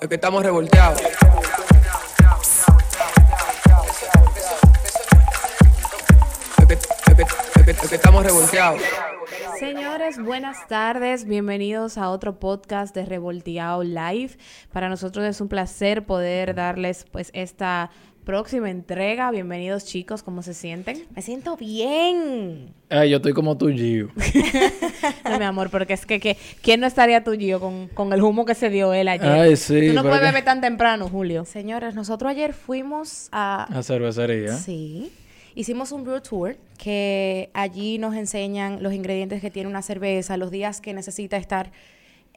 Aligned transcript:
Es 0.00 0.10
estamos 0.10 0.42
revolteados. 0.42 0.98
Estamos 7.92 8.24
revolteados. 8.24 8.80
Señores, 9.58 10.18
buenas 10.18 10.66
tardes. 10.68 11.26
Bienvenidos 11.26 11.98
a 11.98 12.08
otro 12.08 12.38
podcast 12.38 12.94
de 12.94 13.04
Revolteado 13.04 13.82
Live. 13.82 14.38
Para 14.72 14.88
nosotros 14.88 15.26
es 15.26 15.38
un 15.42 15.48
placer 15.48 16.06
poder 16.06 16.54
darles 16.54 17.04
pues 17.12 17.30
esta 17.34 17.90
próxima 18.30 18.70
entrega. 18.70 19.28
Bienvenidos 19.32 19.84
chicos, 19.84 20.22
¿cómo 20.22 20.44
se 20.44 20.54
sienten? 20.54 21.04
Me 21.16 21.20
siento 21.20 21.56
bien. 21.56 22.72
Ay, 22.88 23.10
yo 23.10 23.16
estoy 23.16 23.32
como 23.32 23.58
tu 23.58 23.68
Gio. 23.70 24.10
No, 25.28 25.36
mi 25.36 25.44
amor, 25.44 25.68
porque 25.68 25.94
es 25.94 26.06
que, 26.06 26.20
que 26.20 26.36
¿quién 26.62 26.78
no 26.78 26.86
estaría 26.86 27.24
tú, 27.24 27.32
Gio, 27.32 27.58
con, 27.58 27.88
con 27.88 28.12
el 28.12 28.22
humo 28.22 28.44
que 28.44 28.54
se 28.54 28.70
dio 28.70 28.94
él 28.94 29.08
ayer? 29.08 29.26
Ay, 29.26 29.56
sí, 29.56 29.88
Tú 29.88 29.94
no 29.94 30.02
puedes 30.02 30.20
que- 30.20 30.26
beber 30.26 30.44
tan 30.44 30.60
temprano, 30.60 31.08
Julio. 31.08 31.44
Señores, 31.44 31.96
nosotros 31.96 32.30
ayer 32.30 32.52
fuimos 32.52 33.28
a... 33.32 33.64
A 33.76 33.82
cervecería. 33.82 34.56
Sí. 34.56 35.10
Hicimos 35.56 35.90
un 35.90 36.04
brew 36.04 36.20
tour 36.20 36.56
que 36.78 37.50
allí 37.52 37.98
nos 37.98 38.14
enseñan 38.14 38.80
los 38.80 38.92
ingredientes 38.92 39.40
que 39.40 39.50
tiene 39.50 39.68
una 39.68 39.82
cerveza, 39.82 40.36
los 40.36 40.52
días 40.52 40.80
que 40.80 40.94
necesita 40.94 41.36
estar, 41.36 41.72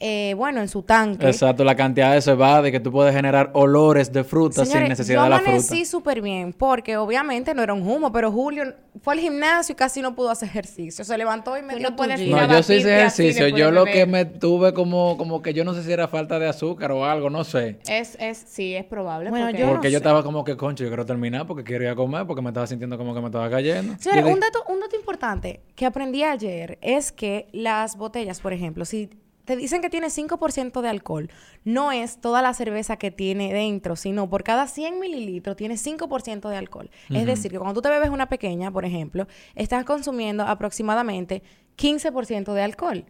eh, 0.06 0.34
bueno, 0.36 0.60
en 0.60 0.68
su 0.68 0.82
tanque. 0.84 1.26
Exacto, 1.28 1.64
la 1.64 1.76
cantidad 1.78 2.14
de 2.14 2.22
cebada 2.22 2.68
y 2.68 2.72
que 2.74 2.82
tú 2.82 2.92
puedes 2.92 3.16
generar 3.16 3.52
olores 3.54 4.12
de 4.12 4.26
fruta 4.26 4.56
sin 4.66 4.66
Señores, 4.74 4.90
necesidad 4.90 5.20
yo 5.20 5.24
de 5.24 5.30
la 5.30 5.36
fruta. 5.38 5.52
amanecí 5.52 5.86
súper 5.86 6.22
bien 6.22 6.52
porque 6.52 6.98
obviamente 6.98 7.54
no 7.54 7.64
era 7.64 7.74
un 7.74 7.88
humo, 7.90 8.12
pero 8.12 8.30
Julio 8.30 8.74
fue 9.02 9.14
al 9.14 9.22
gimnasio 9.22 9.72
y 9.72 9.76
casi 9.78 10.02
no 10.02 10.14
pudo 10.14 10.30
hacer 10.32 10.50
ejercicio. 10.50 11.06
Se 11.06 11.18
levantó 11.18 11.58
y 11.58 11.62
me 11.62 11.76
dio 11.78 11.90
no 11.90 11.96
puedes 11.96 12.20
ir 12.20 12.30
No, 12.30 12.46
yo 12.52 12.62
sí 12.64 12.74
hice 12.76 12.94
ejercicio. 12.98 13.48
Yo 13.48 13.72
lo 13.72 13.86
que 13.86 14.06
me 14.06 14.26
tuve 14.26 14.74
como, 14.74 15.16
como 15.18 15.42
que 15.42 15.54
yo 15.54 15.64
no 15.64 15.74
sé 15.74 15.84
si 15.84 15.92
era 15.94 16.10
falta 16.10 16.38
de 16.38 16.50
azúcar 16.50 16.92
o 16.92 17.06
algo, 17.06 17.30
no 17.30 17.46
sé. 17.46 17.80
Es, 17.88 18.18
es, 18.20 18.44
sí, 18.46 18.76
es 18.76 18.84
probable. 18.84 19.30
Bueno, 19.30 19.46
porque- 19.46 19.60
yo 19.60 19.66
no 19.68 19.72
Porque 19.72 19.88
yo 19.90 20.00
sé. 20.00 20.04
estaba 20.04 20.22
como 20.24 20.44
que, 20.44 20.58
concho, 20.58 20.84
yo 20.84 20.90
quiero 20.90 21.06
terminar 21.06 21.48
porque 21.48 21.64
quiero 21.64 21.86
ir 21.86 21.90
a 21.92 21.96
comer 21.96 22.28
porque 22.28 22.42
me 22.42 22.50
estaba 22.50 22.68
sintiendo 22.68 22.98
como 22.98 23.14
que 23.16 23.22
me 23.22 23.28
estaba 23.28 23.50
cayendo. 23.50 23.96
Señores, 24.00 24.26
un 24.26 24.40
dato, 24.42 24.64
un 24.68 24.82
dato 24.82 24.96
importante 24.98 25.62
que 25.76 25.86
aprendí 25.86 26.24
ayer 26.24 26.78
es 26.82 27.12
que 27.14 27.48
las 27.54 27.96
botellas, 27.96 28.42
por 28.42 28.52
ejemplo, 28.52 28.84
si 28.84 29.10
te 29.46 29.56
dicen 29.56 29.82
que 29.82 29.90
tiene 29.90 30.08
5% 30.08 30.82
de 30.82 30.90
alcohol, 30.90 31.30
no 31.64 31.92
es 31.92 32.20
toda 32.22 32.42
la 32.42 32.54
cerveza 32.54 32.98
que 32.98 33.12
tiene 33.12 33.54
dentro, 33.54 33.96
sino 33.96 34.30
por 34.30 34.44
cada 34.44 34.68
100 34.68 35.00
mililitros 35.00 35.56
tiene 35.56 35.76
5% 35.76 36.50
de 36.50 36.58
alcohol. 36.58 36.90
Es 37.10 37.26
decir, 37.26 37.52
que 37.52 37.58
cuando 37.58 37.74
tú 37.74 37.82
te 37.82 37.90
bebes 37.90 38.10
una 38.10 38.30
pequeña, 38.30 38.72
por 38.72 38.86
ejemplo, 38.86 39.28
estás 39.56 39.84
consumiendo 39.86 40.44
aproximadamente 40.44 41.44
15% 41.78 42.54
de 42.54 42.62
alcohol. 42.62 43.06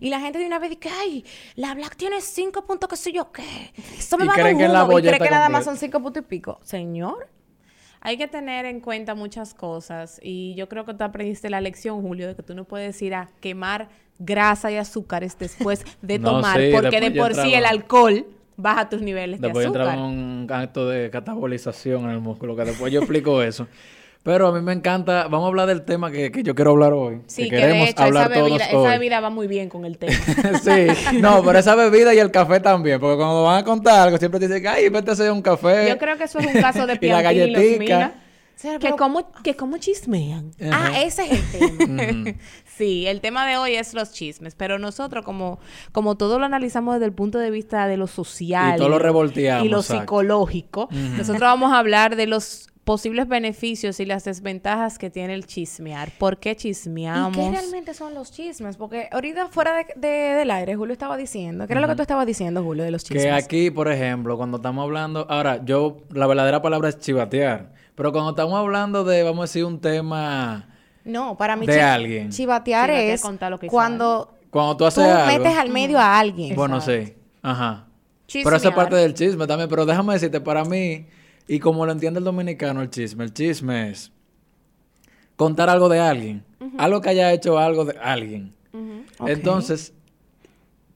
Y 0.00 0.10
la 0.10 0.20
gente 0.20 0.38
de 0.38 0.46
una 0.46 0.58
vez 0.58 0.70
dice, 0.70 0.90
ay, 1.00 1.24
la 1.54 1.74
Black 1.74 1.96
tiene 1.96 2.20
5 2.20 2.64
puntos, 2.66 2.88
qué 2.88 2.96
sé 2.96 3.12
yo 3.12 3.32
qué. 3.32 3.72
Esto 3.96 4.18
me 4.18 4.26
va 4.26 4.34
a 4.34 4.36
dar 4.36 4.52
un 4.52 4.58
que 4.58 4.68
la 4.68 4.84
humo", 4.84 4.98
y 4.98 5.02
cree 5.02 5.18
que 5.18 5.30
nada 5.30 5.48
más 5.48 5.64
son 5.64 5.76
5 5.76 6.00
puntos 6.00 6.22
y 6.22 6.26
pico. 6.26 6.58
Señor. 6.62 7.28
Hay 8.00 8.16
que 8.16 8.28
tener 8.28 8.64
en 8.66 8.80
cuenta 8.80 9.14
muchas 9.14 9.54
cosas 9.54 10.20
y 10.22 10.54
yo 10.54 10.68
creo 10.68 10.84
que 10.84 10.94
tú 10.94 11.04
aprendiste 11.04 11.50
la 11.50 11.60
lección, 11.60 12.00
Julio, 12.02 12.28
de 12.28 12.34
que 12.36 12.42
tú 12.42 12.54
no 12.54 12.64
puedes 12.64 13.00
ir 13.02 13.14
a 13.14 13.28
quemar 13.40 13.88
grasa 14.18 14.70
y 14.70 14.76
azúcares 14.76 15.38
después 15.38 15.84
de 16.02 16.18
No, 16.18 16.32
tomar, 16.32 16.60
sí, 16.60 16.70
porque 16.72 17.00
de 17.00 17.10
después 17.10 17.36
por 17.36 17.44
sí 17.44 17.54
el 17.54 17.64
alcohol 17.64 18.26
baja 18.56 18.88
tus 18.88 19.02
niveles 19.02 19.40
Después 19.40 19.64
de 19.64 19.68
azúcar. 19.68 19.82
entraba 19.82 20.08
en 20.08 20.14
un 20.16 20.46
acto 20.50 20.88
de 20.88 21.10
catabolización 21.10 22.04
en 22.04 22.10
el 22.10 22.20
músculo, 22.20 22.56
que 22.56 22.64
después 22.64 22.92
yo 22.92 23.00
explico 23.00 23.42
eso. 23.42 23.66
Pero 24.28 24.48
a 24.48 24.52
mí 24.52 24.60
me 24.60 24.74
encanta, 24.74 25.22
vamos 25.22 25.44
a 25.44 25.48
hablar 25.48 25.66
del 25.68 25.86
tema 25.86 26.10
que, 26.10 26.30
que 26.30 26.42
yo 26.42 26.54
quiero 26.54 26.72
hablar 26.72 26.92
hoy. 26.92 27.22
Sí, 27.28 27.44
que 27.44 27.48
que, 27.48 27.56
de 27.56 27.62
queremos 27.62 27.88
hecho 27.88 28.02
hablar 28.02 28.30
esa 28.30 28.42
bebida, 28.42 28.58
todos 28.58 28.68
esa 28.68 28.78
hoy. 28.78 28.98
bebida 28.98 29.20
va 29.20 29.30
muy 29.30 29.46
bien 29.46 29.70
con 29.70 29.86
el 29.86 29.96
tema. 29.96 30.12
sí, 30.62 31.16
no, 31.18 31.42
pero 31.42 31.58
esa 31.58 31.74
bebida 31.74 32.12
y 32.12 32.18
el 32.18 32.30
café 32.30 32.60
también, 32.60 33.00
porque 33.00 33.16
cuando 33.16 33.44
van 33.44 33.62
a 33.62 33.64
contar 33.64 34.00
algo 34.00 34.18
siempre 34.18 34.38
te 34.38 34.48
dicen, 34.48 34.66
ay, 34.66 34.90
vete 34.90 35.08
a 35.08 35.12
hacer 35.14 35.32
un 35.32 35.40
café. 35.40 35.88
Yo 35.88 35.96
creo 35.96 36.18
que 36.18 36.24
eso 36.24 36.40
es 36.40 36.46
un 36.46 36.60
caso 36.60 36.86
de 36.86 36.98
Y 37.00 37.08
la 37.08 38.12
Señor, 38.54 38.80
que 38.80 38.90
como, 38.90 39.32
que 39.42 39.56
como 39.56 39.78
chismean. 39.78 40.50
Ah, 40.72 41.00
ese 41.02 41.24
es 41.32 41.54
el 41.54 41.78
tema. 41.78 42.32
Sí, 42.76 43.06
el 43.06 43.22
tema 43.22 43.46
de 43.46 43.56
hoy 43.56 43.76
es 43.76 43.94
los 43.94 44.12
chismes, 44.12 44.54
pero 44.54 44.78
nosotros 44.78 45.24
como, 45.24 45.58
como 45.90 46.16
todo 46.16 46.38
lo 46.38 46.44
analizamos 46.44 46.96
desde 46.96 47.06
el 47.06 47.12
punto 47.12 47.38
de 47.38 47.50
vista 47.50 47.88
de 47.88 47.96
lo 47.96 48.06
social 48.06 48.74
Y 48.74 48.78
todo 48.78 48.90
lo 48.90 48.98
revolteamos, 48.98 49.64
y 49.64 49.68
lo 49.68 49.78
exacto. 49.78 50.02
psicológico, 50.02 50.88
nosotros 51.16 51.40
vamos 51.40 51.72
a 51.72 51.78
hablar 51.78 52.14
de 52.14 52.26
los 52.26 52.68
posibles 52.88 53.28
beneficios 53.28 54.00
y 54.00 54.06
las 54.06 54.24
desventajas 54.24 54.98
que 54.98 55.10
tiene 55.10 55.34
el 55.34 55.44
chismear. 55.46 56.10
¿Por 56.18 56.38
qué 56.38 56.52
¿Y 56.52 56.56
chismeamos? 56.56 57.36
qué 57.36 57.50
realmente 57.50 57.92
son 57.92 58.14
los 58.14 58.32
chismes? 58.32 58.78
Porque 58.78 59.08
ahorita 59.12 59.48
fuera 59.48 59.74
de, 59.76 59.86
de- 59.94 60.08
del 60.34 60.50
aire, 60.50 60.74
Julio 60.74 60.94
estaba 60.94 61.18
diciendo. 61.18 61.66
¿Qué 61.66 61.74
era 61.74 61.82
lo 61.82 61.86
que 61.88 61.96
tú 61.96 62.00
estabas 62.02 62.26
diciendo, 62.26 62.62
Julio, 62.64 62.84
de 62.84 62.90
los 62.90 63.04
chismes? 63.04 63.24
Que 63.24 63.30
aquí, 63.30 63.70
por 63.70 63.92
ejemplo, 63.92 64.38
cuando 64.38 64.56
estamos 64.56 64.82
hablando, 64.84 65.26
ahora, 65.28 65.62
yo, 65.66 65.98
la 66.14 66.26
verdadera 66.26 66.62
palabra 66.62 66.88
es 66.88 66.98
chivatear, 66.98 67.74
pero 67.94 68.10
cuando 68.10 68.30
estamos 68.30 68.54
hablando 68.58 69.04
de, 69.04 69.22
vamos 69.22 69.40
a 69.40 69.42
decir, 69.42 69.66
un 69.66 69.80
tema, 69.82 70.70
No, 71.04 71.36
para 71.36 71.56
mí 71.56 71.66
de 71.66 71.74
chi- 71.74 71.78
alguien. 71.80 72.30
chivatear 72.30 72.88
Chivatear 72.88 72.90
es 73.12 73.22
lo 73.50 73.58
que 73.58 73.66
cuando 73.66 74.34
cuando 74.48 74.72
tú 74.72 74.78
tú 74.78 74.86
haces 74.86 75.04
algo, 75.04 75.26
metes 75.44 75.58
al 75.58 75.68
medio 75.68 75.98
a 75.98 76.18
alguien. 76.18 76.56
bueno, 76.56 76.80
sí, 76.80 77.12
ajá. 77.42 77.84
Pero 77.84 78.26
Chismear. 78.28 78.56
esa 78.56 78.68
es 78.70 78.74
parte 78.74 78.96
del 78.96 79.12
chisme 79.12 79.46
también, 79.46 79.68
pero 79.68 79.84
déjame 79.84 80.14
decirte, 80.14 80.40
para 80.40 80.64
mí, 80.64 81.06
y 81.48 81.58
como 81.58 81.86
lo 81.86 81.92
entiende 81.92 82.18
el 82.18 82.24
dominicano, 82.24 82.82
el 82.82 82.90
chisme, 82.90 83.24
el 83.24 83.32
chisme 83.32 83.90
es 83.90 84.12
contar 85.34 85.70
algo 85.70 85.88
de 85.88 85.98
alguien, 85.98 86.44
algo 86.76 87.00
que 87.00 87.08
haya 87.08 87.32
hecho 87.32 87.58
algo 87.58 87.84
de 87.86 87.98
alguien. 87.98 88.54
Entonces, 89.26 89.94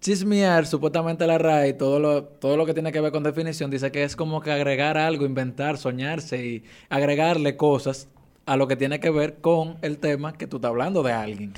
chismear, 0.01 0.67
supuestamente 0.67 1.27
la 1.27 1.39
RAI, 1.39 1.77
todo 1.79 1.99
lo, 1.99 2.25
todo 2.25 2.57
lo 2.57 2.67
que 2.67 2.75
tiene 2.75 2.93
que 2.93 3.01
ver 3.01 3.13
con 3.13 3.23
definición, 3.23 3.71
dice 3.71 3.91
que 3.91 4.05
es 4.05 4.15
como 4.15 4.41
que 4.41 4.51
agregar 4.51 4.99
algo, 4.99 5.25
inventar, 5.25 5.79
soñarse 5.79 6.45
y 6.45 6.65
agregarle 6.91 7.57
cosas 7.57 8.09
a 8.45 8.57
lo 8.57 8.69
que 8.69 8.77
tiene 8.77 9.01
que 9.01 9.11
ver 9.11 9.37
con 9.41 9.79
el 9.81 9.99
tema 9.99 10.35
que 10.35 10.47
tú 10.47 10.57
estás 10.57 10.69
hablando 10.69 11.03
de 11.03 11.13
alguien. 11.13 11.55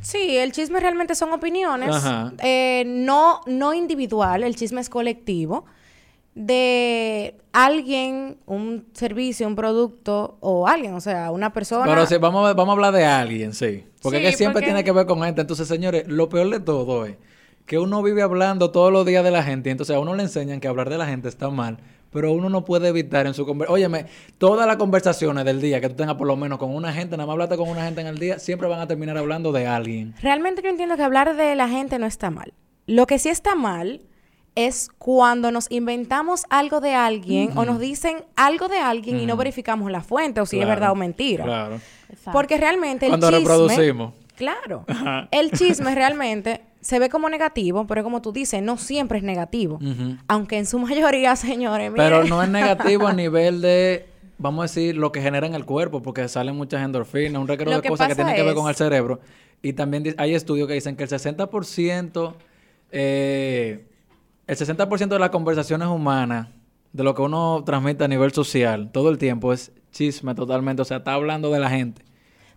Sí, 0.00 0.36
el 0.36 0.52
chisme 0.52 0.80
realmente 0.80 1.14
son 1.14 1.32
opiniones. 1.32 1.94
Ajá. 1.94 2.32
eh, 2.42 2.84
no, 2.86 3.40
no 3.46 3.74
individual, 3.74 4.42
el 4.42 4.56
chisme 4.56 4.80
es 4.80 4.90
colectivo. 4.90 5.64
De 6.34 7.36
alguien, 7.52 8.38
un 8.46 8.86
servicio, 8.92 9.46
un 9.46 9.54
producto 9.54 10.36
o 10.40 10.66
alguien, 10.66 10.94
o 10.94 11.00
sea, 11.00 11.30
una 11.30 11.52
persona. 11.52 11.84
Pero 11.86 12.06
sí, 12.06 12.16
vamos, 12.18 12.48
a- 12.48 12.54
vamos 12.54 12.72
a 12.72 12.74
hablar 12.74 12.92
de 12.92 13.04
alguien, 13.04 13.52
sí. 13.54 13.84
Porque 14.02 14.18
Sí, 14.18 14.24
es 14.26 14.30
que 14.32 14.36
siempre 14.38 14.54
porque- 14.54 14.66
tiene 14.66 14.84
que 14.84 14.92
ver 14.92 15.06
con 15.06 15.22
gente. 15.22 15.40
Entonces, 15.42 15.68
señores, 15.68 16.08
lo 16.08 16.28
peor 16.28 16.50
de 16.50 16.58
todo 16.60 17.06
es 17.06 17.16
que 17.66 17.78
uno 17.78 18.02
vive 18.02 18.22
hablando 18.22 18.70
todos 18.72 18.92
los 18.92 19.06
días 19.06 19.22
de 19.22 19.30
la 19.30 19.42
gente. 19.44 19.70
Y 19.70 19.72
entonces 19.72 19.94
a 19.94 20.00
uno 20.00 20.14
le 20.14 20.24
enseñan 20.24 20.58
que 20.60 20.66
hablar 20.68 20.90
de 20.90 20.98
la 20.98 21.06
gente 21.06 21.28
está 21.28 21.50
mal. 21.50 21.78
Pero 22.10 22.30
uno 22.32 22.48
no 22.48 22.64
puede 22.64 22.88
evitar 22.88 23.26
en 23.26 23.34
su 23.34 23.44
conversación. 23.46 23.74
Óyeme, 23.74 24.06
todas 24.38 24.66
las 24.66 24.76
conversaciones 24.76 25.44
del 25.44 25.60
día 25.60 25.80
que 25.80 25.88
tú 25.88 25.94
tengas 25.96 26.14
por 26.16 26.26
lo 26.28 26.36
menos 26.36 26.58
con 26.58 26.74
una 26.74 26.92
gente, 26.92 27.16
nada 27.16 27.26
más 27.26 27.32
hablaste 27.34 27.56
con 27.56 27.68
una 27.68 27.84
gente 27.84 28.00
en 28.02 28.06
el 28.08 28.18
día, 28.18 28.38
siempre 28.38 28.68
van 28.68 28.80
a 28.80 28.86
terminar 28.86 29.16
hablando 29.18 29.50
de 29.52 29.66
alguien. 29.66 30.14
Realmente 30.22 30.62
yo 30.62 30.68
entiendo 30.68 30.96
que 30.96 31.02
hablar 31.02 31.36
de 31.36 31.54
la 31.56 31.68
gente 31.68 31.98
no 31.98 32.06
está 32.06 32.30
mal. 32.30 32.52
Lo 32.86 33.06
que 33.06 33.18
sí 33.18 33.30
está 33.30 33.54
mal 33.56 34.02
es 34.54 34.88
cuando 34.98 35.50
nos 35.50 35.70
inventamos 35.70 36.44
algo 36.48 36.80
de 36.80 36.94
alguien 36.94 37.50
o 37.56 37.64
nos 37.64 37.80
dicen 37.80 38.24
algo 38.36 38.68
de 38.68 38.78
alguien 38.78 39.18
y 39.18 39.26
no 39.26 39.36
verificamos 39.36 39.90
la 39.90 40.00
fuente 40.00 40.40
o 40.40 40.46
si 40.46 40.60
es 40.60 40.66
verdad 40.66 40.92
o 40.92 40.94
mentira. 40.94 41.44
Claro. 41.44 41.80
Exacto. 42.08 42.32
Porque 42.32 42.56
realmente 42.56 43.06
el 43.06 43.10
Cuando 43.10 43.30
chisme... 43.30 43.40
reproducimos. 43.40 44.14
Claro. 44.36 44.84
El 45.30 45.52
chisme 45.52 45.94
realmente 45.94 46.60
se 46.80 46.98
ve 46.98 47.08
como 47.08 47.28
negativo, 47.28 47.86
pero 47.86 48.02
como 48.02 48.20
tú 48.20 48.32
dices, 48.32 48.62
no 48.62 48.76
siempre 48.76 49.18
es 49.18 49.24
negativo. 49.24 49.78
Aunque 50.28 50.58
en 50.58 50.66
su 50.66 50.78
mayoría, 50.78 51.36
señores, 51.36 51.92
Pero 51.94 52.24
no 52.24 52.42
es 52.42 52.48
negativo 52.48 53.06
a 53.06 53.12
nivel 53.12 53.60
de, 53.60 54.06
vamos 54.38 54.60
a 54.60 54.64
decir, 54.64 54.96
lo 54.96 55.12
que 55.12 55.22
genera 55.22 55.46
en 55.46 55.54
el 55.54 55.64
cuerpo, 55.64 56.02
porque 56.02 56.26
salen 56.28 56.56
muchas 56.56 56.84
endorfinas, 56.84 57.40
un 57.40 57.48
reguero 57.48 57.70
de 57.80 57.88
cosas 57.88 58.08
que 58.08 58.14
tienen 58.14 58.34
que 58.34 58.42
ver 58.42 58.54
con 58.54 58.68
el 58.68 58.74
cerebro. 58.74 59.20
Y 59.62 59.72
también 59.72 60.14
hay 60.18 60.34
estudios 60.34 60.68
que 60.68 60.74
dicen 60.74 60.96
que 60.96 61.04
el 61.04 61.10
60%, 61.10 62.34
eh, 62.90 63.86
el 64.46 64.56
60% 64.56 65.08
de 65.08 65.18
las 65.18 65.30
conversaciones 65.30 65.88
humanas, 65.88 66.48
de 66.92 67.02
lo 67.02 67.14
que 67.14 67.22
uno 67.22 67.62
transmite 67.64 68.04
a 68.04 68.08
nivel 68.08 68.32
social, 68.32 68.90
todo 68.92 69.08
el 69.08 69.18
tiempo 69.18 69.52
es 69.52 69.72
chisme 69.90 70.34
totalmente, 70.34 70.82
o 70.82 70.84
sea, 70.84 70.98
está 70.98 71.14
hablando 71.14 71.50
de 71.50 71.60
la 71.60 71.70
gente. 71.70 72.04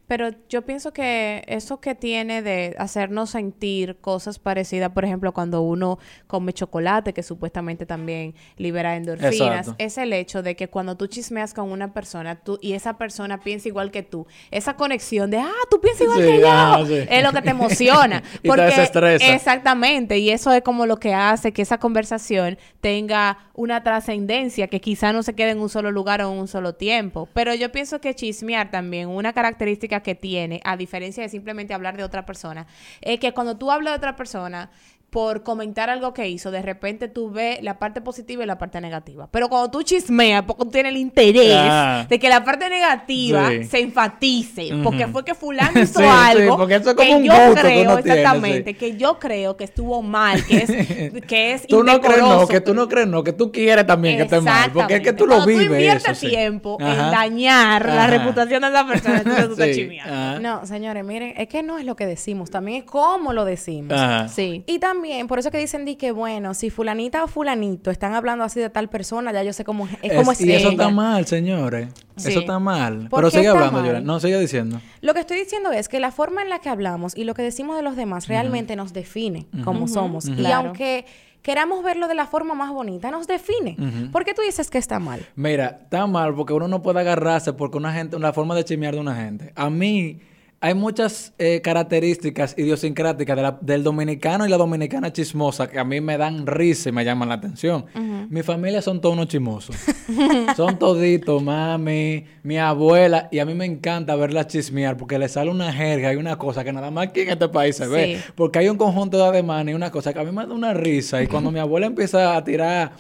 Pero 0.08 0.30
yo 0.48 0.62
pienso 0.64 0.94
que 0.94 1.44
eso 1.48 1.82
que 1.82 1.94
tiene 1.94 2.42
de 2.42 2.76
hacernos 2.80 3.32
sentir 3.32 3.98
cosas 4.00 4.40
parecidas, 4.40 4.92
por 4.92 5.04
ejemplo, 5.04 5.34
cuando 5.34 5.62
uno 5.62 6.00
come 6.28 6.54
chocolate, 6.54 7.14
que 7.14 7.24
supuestamente 7.24 7.86
también 7.86 8.34
libera 8.58 8.96
endorfinas, 8.96 9.68
Exacto. 9.68 9.76
es 9.78 9.98
el 9.98 10.14
hecho 10.14 10.42
de 10.44 10.56
que 10.56 10.70
cuando 10.70 10.96
tú 10.96 11.08
chismeas 11.08 11.54
con 11.54 11.72
una 11.72 11.94
persona 11.94 12.36
tú 12.36 12.58
y 12.62 12.74
esa 12.74 12.98
persona 12.98 13.40
piensa 13.40 13.68
igual 13.68 13.92
que 13.92 14.04
tú, 14.04 14.28
esa 14.52 14.76
conexión 14.76 15.30
de, 15.30 15.40
ah, 15.40 15.52
tú 15.70 15.82
piensas 15.82 16.04
igual 16.04 16.20
Sí, 16.22 16.26
que 16.26 16.40
yo, 16.40 16.86
sí. 16.88 17.08
es 17.10 17.24
lo 17.24 17.32
que 17.34 17.42
te 17.42 17.50
emociona. 17.50 18.24
Y 18.44 18.50
te 18.50 18.62
desestresa. 18.62 19.34
Exactamente, 19.36 20.20
y 20.20 20.30
eso 20.30 20.52
es 20.54 20.62
como 20.62 20.86
lo 20.86 20.98
que 20.98 21.14
hace 21.14 21.52
que 21.52 21.62
esa 21.62 21.80
conversación 21.80 22.58
tenga 22.82 23.38
una 23.54 23.84
trascendencia 23.84 24.68
que 24.68 24.80
quizá 24.80 25.12
no 25.12 25.24
se 25.24 25.34
quede 25.34 25.52
en 25.52 25.60
un 25.60 25.70
solo 25.70 25.92
lugar 25.92 26.22
o 26.22 26.32
en 26.32 26.40
un 26.40 26.48
solo 26.48 26.76
tiempo. 26.76 27.28
Pero 27.34 27.54
yo 27.56 27.72
pienso 27.72 28.00
que 28.00 28.14
chismear 28.14 28.72
también, 28.72 29.10
una 29.10 29.34
característica 29.34 29.97
que 30.02 30.16
tiene, 30.16 30.62
a 30.64 30.78
diferencia 30.78 31.24
de 31.24 31.30
simplemente 31.30 31.74
hablar 31.74 31.98
de 31.98 32.04
otra 32.04 32.26
persona, 32.26 32.68
es 33.02 33.20
que 33.20 33.34
cuando 33.34 33.58
tú 33.58 33.72
hablas 33.72 33.94
de 33.94 33.98
otra 33.98 34.16
persona, 34.16 34.70
por 35.18 35.42
comentar 35.42 35.90
algo 35.90 36.14
que 36.14 36.30
hizo, 36.30 36.52
de 36.52 36.62
repente 36.62 37.08
tú 37.08 37.32
ves 37.32 37.58
la 37.64 37.80
parte 37.80 38.02
positiva 38.02 38.44
y 38.44 38.46
la 38.46 38.60
parte 38.60 38.80
negativa. 38.80 39.28
Pero 39.32 39.50
cuando 39.50 39.72
tú 39.72 39.82
chismeas, 39.82 40.44
porque 40.44 40.66
tú 40.66 40.70
tienes 40.70 40.92
el 40.92 40.98
interés 40.98 41.56
Ah. 41.58 42.06
de 42.08 42.20
que 42.20 42.30
la 42.30 42.44
parte 42.44 42.70
negativa 42.70 43.50
Sí. 43.50 43.64
se 43.64 43.80
enfatice, 43.80 44.76
Ujú. 44.76 44.84
porque 44.84 45.08
fue 45.08 45.26
que 45.26 45.34
fulano 45.34 45.72
hizo 45.82 46.00
Sí, 46.00 46.06
sí, 46.06 46.12
algo 46.40 46.56
porque 46.58 46.76
eso 46.76 46.92
es 46.92 46.96
que 46.96 47.04
como 47.04 47.18
un 47.18 47.24
yo 47.24 47.34
gusto 47.34 47.56
que 47.56 47.62
creo, 47.62 47.98
tiene, 47.98 48.20
exactamente, 48.20 48.72
sí. 48.74 48.78
que 48.78 48.96
yo 48.98 49.18
creo 49.18 49.58
que 49.58 49.64
estuvo 49.64 50.04
mal, 50.04 50.46
que 50.46 50.58
es, 50.58 50.68
que 51.28 51.54
es 51.54 51.66
Tú 51.66 51.84
no 51.84 52.00
crees 52.00 52.20
no, 52.20 52.26
indecoroso. 52.26 52.48
que 52.50 52.62
tú 52.62 52.74
no 52.76 52.88
crees 52.88 53.08
no, 53.08 53.24
que 53.24 53.34
tú 53.34 53.52
quieres 53.52 53.88
también 53.88 54.18
que 54.18 54.24
esté 54.24 54.40
mal. 54.40 54.72
Porque 54.72 54.98
es 54.98 55.02
que 55.02 55.14
tú 55.14 55.26
lo 55.26 55.38
Cuando 55.38 55.48
vives. 55.48 55.66
Tú 55.68 55.74
inviertes 55.74 56.04
eso, 56.12 56.16
sí. 56.22 56.28
tiempo 56.30 56.78
Ajá. 56.80 56.92
en 57.06 57.12
dañar 57.12 57.86
la 57.88 58.04
Ajá. 58.06 58.08
reputación 58.20 58.62
de 58.62 58.68
esa 58.68 58.86
persona, 58.86 59.18
entonces 59.18 59.46
tú 59.48 59.52
estás 59.54 59.68
Sí, 59.70 59.74
chismeando. 59.74 60.14
ajá. 60.14 60.40
No, 60.40 60.66
señores, 60.68 61.04
miren, 61.04 61.34
es 61.38 61.48
que 61.48 61.64
no 61.64 61.80
es 61.80 61.86
lo 61.86 61.96
que 61.96 62.06
decimos, 62.06 62.52
también 62.52 62.84
es 62.84 62.84
cómo 62.84 63.34
lo 63.34 63.46
decimos. 63.46 63.94
Ajá. 64.00 64.28
Sí. 64.28 64.64
Y 64.68 64.78
también, 64.78 65.07
por 65.28 65.40
eso 65.40 65.52
que 65.52 65.58
dicen 65.58 65.86
di 65.86 65.96
que, 65.96 66.12
bueno, 66.12 66.54
si 66.54 66.70
fulanita 66.70 67.24
o 67.24 67.28
fulanito 67.28 67.92
están 67.92 68.14
hablando 68.14 68.44
así 68.44 68.60
de 68.60 68.70
tal 68.70 68.90
persona, 68.90 69.32
ya 69.32 69.44
yo 69.44 69.54
sé 69.54 69.64
cómo 69.64 69.88
es, 70.02 70.14
cómo 70.14 70.32
es 70.32 70.42
y 70.42 70.52
eso 70.52 70.70
está 70.70 70.90
mal, 70.90 71.26
señores. 71.28 71.90
Sí. 72.16 72.30
Eso 72.30 72.40
está 72.42 72.60
mal. 72.60 73.08
¿Por 73.10 73.20
Pero 73.20 73.30
sigue 73.32 73.48
hablando, 73.48 73.74
mal? 73.74 73.86
Yolanda. 73.86 74.06
No, 74.14 74.20
sigue 74.20 74.40
diciendo. 74.40 74.82
Lo 75.02 75.14
que 75.14 75.20
estoy 75.20 75.38
diciendo 75.40 75.72
es 75.72 75.88
que 75.90 76.00
la 76.00 76.12
forma 76.12 76.42
en 76.42 76.50
la 76.50 76.60
que 76.60 76.70
hablamos 76.70 77.16
y 77.16 77.24
lo 77.26 77.34
que 77.34 77.42
decimos 77.44 77.76
de 77.76 77.84
los 77.84 77.96
demás 77.96 78.28
realmente 78.28 78.76
nos 78.76 78.94
define 78.94 79.48
como 79.64 79.88
somos. 79.88 80.28
Y 80.28 80.36
Claro. 80.36 80.68
aunque 80.68 81.06
queramos 81.42 81.84
verlo 81.84 82.08
de 82.08 82.16
la 82.16 82.26
forma 82.28 82.54
más 82.56 82.72
bonita, 82.72 83.10
nos 83.12 83.28
define. 83.28 83.78
¿Por 84.12 84.26
qué 84.26 84.34
tú 84.34 84.42
dices 84.42 84.70
que 84.70 84.78
está 84.78 85.00
mal? 85.00 85.26
Mira, 85.36 85.80
está 85.84 86.06
mal 86.08 86.34
porque 86.36 86.54
uno 86.54 86.68
no 86.68 86.82
puede 86.82 87.00
agarrarse 87.00 87.54
porque 87.54 87.78
una 87.78 87.94
gente, 87.94 88.16
una 88.16 88.34
forma 88.34 88.56
de 88.56 88.64
chismear 88.66 88.96
de 88.96 89.00
una 89.00 89.16
gente. 89.16 89.54
A 89.56 89.70
mí 89.70 90.20
hay 90.60 90.74
muchas 90.74 91.34
eh, 91.38 91.62
características 91.62 92.56
idiosincráticas 92.58 93.36
de 93.36 93.42
la- 93.44 93.58
del 93.62 93.84
dominicano 93.84 94.46
y 94.46 94.50
la 94.50 94.58
dominicana 94.58 95.14
chismosa 95.14 95.70
que 95.70 95.78
a 95.78 95.84
mí 95.84 96.02
me 96.02 96.18
dan 96.18 96.48
risa 96.48 96.90
y 96.90 96.92
me 96.92 97.06
llaman 97.06 97.30
la 97.30 97.36
atención. 97.36 97.86
Mi 98.30 98.42
familia 98.42 98.82
son 98.82 99.00
todos 99.00 99.14
unos 99.14 99.28
chismosos. 99.28 99.76
son 100.58 100.80
toditos, 100.80 101.44
mami, 101.44 102.26
mi 102.44 102.58
abuela. 102.58 103.30
Y 103.32 103.40
a 103.40 103.46
mí 103.46 103.54
me 103.54 103.66
encanta 103.66 104.16
verlas 104.16 104.48
chismear 104.48 104.98
porque 104.98 105.20
le 105.20 105.30
sale 105.30 105.52
una 105.52 105.72
jerga 105.72 106.12
y 106.14 106.16
una 106.16 106.38
cosa 106.38 106.64
que 106.64 106.74
nada 106.74 106.90
más 106.90 107.10
aquí 107.10 107.22
en 107.22 107.30
este 107.30 107.50
país 107.50 107.76
se 107.76 107.88
ve. 107.88 108.20
Porque 108.36 108.60
hay 108.60 108.70
un 108.70 108.78
conjunto 108.78 109.18
de 109.18 109.26
ademanes 109.26 109.74
y 109.74 109.76
una 109.76 109.92
cosa 109.92 110.12
que 110.12 110.20
a 110.20 110.24
mí 110.24 110.32
me 110.32 110.46
da 110.48 110.54
una 110.54 110.74
risa. 110.74 111.22
Y 111.22 111.28
cuando 111.28 111.52
mi 111.52 111.60
abuela 111.60 111.86
empieza 111.86 112.36
a 112.36 112.44
tirar... 112.44 112.94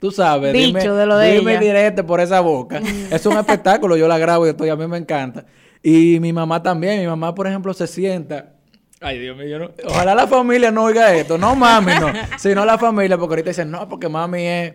Tú 0.00 0.10
sabes, 0.10 0.52
dime, 0.52 0.80
de 0.80 1.06
lo 1.06 1.16
de 1.16 1.38
dime 1.38 1.58
directo 1.60 2.04
por 2.04 2.18
esa 2.18 2.40
boca. 2.40 2.80
es 3.08 3.24
un 3.24 3.36
espectáculo, 3.38 3.96
yo 3.96 4.08
la 4.08 4.18
grabo 4.18 4.44
y 4.46 4.50
estoy, 4.50 4.68
a 4.68 4.74
mí 4.74 4.84
me 4.88 4.96
encanta. 4.96 5.44
Y 5.82 6.20
mi 6.20 6.32
mamá 6.32 6.62
también, 6.62 7.00
mi 7.00 7.06
mamá, 7.06 7.34
por 7.34 7.46
ejemplo, 7.46 7.72
se 7.74 7.86
sienta. 7.86 8.54
Ay, 9.00 9.18
Dios 9.18 9.36
mío, 9.36 9.46
yo 9.48 9.58
no- 9.58 9.70
ojalá 9.88 10.14
la 10.14 10.28
familia 10.28 10.70
no 10.70 10.84
oiga 10.84 11.12
esto. 11.14 11.36
No 11.36 11.56
mami, 11.56 11.92
no. 12.00 12.12
Sino 12.38 12.64
la 12.64 12.78
familia, 12.78 13.18
porque 13.18 13.32
ahorita 13.32 13.50
dicen, 13.50 13.70
no, 13.70 13.88
porque 13.88 14.08
mami 14.08 14.42
es. 14.46 14.74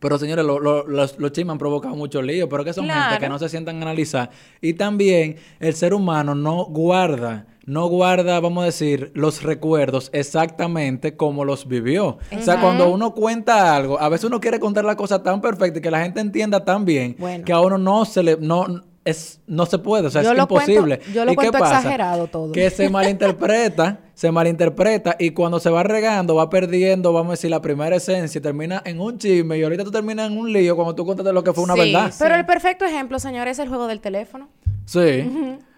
Pero 0.00 0.16
señores, 0.16 0.44
lo- 0.44 0.60
lo- 0.60 0.86
los, 0.86 1.18
los 1.18 1.32
chismes 1.32 1.52
han 1.52 1.58
provocado 1.58 1.94
mucho 1.96 2.22
lío, 2.22 2.48
pero 2.48 2.64
que 2.64 2.72
son 2.72 2.88
gente 2.88 3.18
que 3.18 3.28
no 3.28 3.38
se 3.38 3.48
sientan 3.48 3.78
a 3.78 3.82
analizar. 3.82 4.30
Y 4.60 4.74
también 4.74 5.36
el 5.60 5.74
ser 5.74 5.92
humano 5.92 6.34
no 6.36 6.66
guarda, 6.66 7.46
no 7.66 7.86
guarda, 7.88 8.38
vamos 8.38 8.62
a 8.62 8.66
decir, 8.66 9.10
los 9.14 9.42
recuerdos 9.42 10.08
exactamente 10.14 11.16
como 11.16 11.44
los 11.44 11.66
vivió. 11.66 12.18
O 12.34 12.40
sea, 12.40 12.60
cuando 12.60 12.88
uno 12.90 13.12
cuenta 13.12 13.74
algo, 13.74 14.00
a 14.00 14.08
veces 14.08 14.24
uno 14.26 14.40
quiere 14.40 14.60
contar 14.60 14.84
la 14.84 14.94
cosa 14.96 15.22
tan 15.22 15.40
perfecta 15.40 15.80
y 15.80 15.82
que 15.82 15.90
la 15.90 16.00
gente 16.02 16.20
entienda 16.20 16.64
tan 16.64 16.84
bien 16.84 17.16
Bueno. 17.18 17.44
que 17.44 17.52
a 17.52 17.60
uno 17.60 17.76
no 17.76 18.04
se 18.04 18.22
le, 18.22 18.36
no, 18.40 18.66
es, 19.08 19.40
no 19.46 19.66
se 19.66 19.78
puede, 19.78 20.06
o 20.06 20.10
sea, 20.10 20.22
Yo 20.22 20.32
es 20.32 20.36
lo 20.36 20.46
cuento- 20.48 20.70
imposible. 20.72 21.00
yo 21.12 21.24
lo 21.24 21.32
¿Y 21.32 21.36
qué 21.36 21.36
cuento 21.36 21.58
pasa? 21.58 21.76
exagerado 21.78 22.26
todo. 22.26 22.52
Que 22.52 22.70
se 22.70 22.88
malinterpreta, 22.90 23.98
se 24.14 24.30
malinterpreta 24.30 25.16
y 25.18 25.30
cuando 25.30 25.60
se 25.60 25.70
va 25.70 25.82
regando, 25.82 26.34
va 26.34 26.50
perdiendo, 26.50 27.12
vamos 27.12 27.28
a 27.28 27.32
decir, 27.32 27.50
la 27.50 27.60
primera 27.62 27.96
esencia 27.96 28.38
y 28.38 28.42
termina 28.42 28.82
en 28.84 29.00
un 29.00 29.18
chisme 29.18 29.58
y 29.58 29.62
ahorita 29.62 29.84
tú 29.84 29.90
terminas 29.90 30.30
en 30.30 30.38
un 30.38 30.52
lío 30.52 30.74
cuando 30.76 30.94
tú 30.94 31.04
cuentas 31.04 31.24
de 31.26 31.32
lo 31.32 31.42
que 31.44 31.52
fue 31.52 31.64
una 31.64 31.74
Sí, 31.74 31.80
verdad. 31.92 32.10
sí. 32.10 32.16
Pero 32.20 32.34
el 32.34 32.46
perfecto 32.46 32.84
ejemplo, 32.84 33.18
señores, 33.18 33.58
es 33.58 33.62
el 33.64 33.68
juego 33.68 33.86
del 33.86 34.00
teléfono. 34.00 34.48
Sí. 34.84 35.28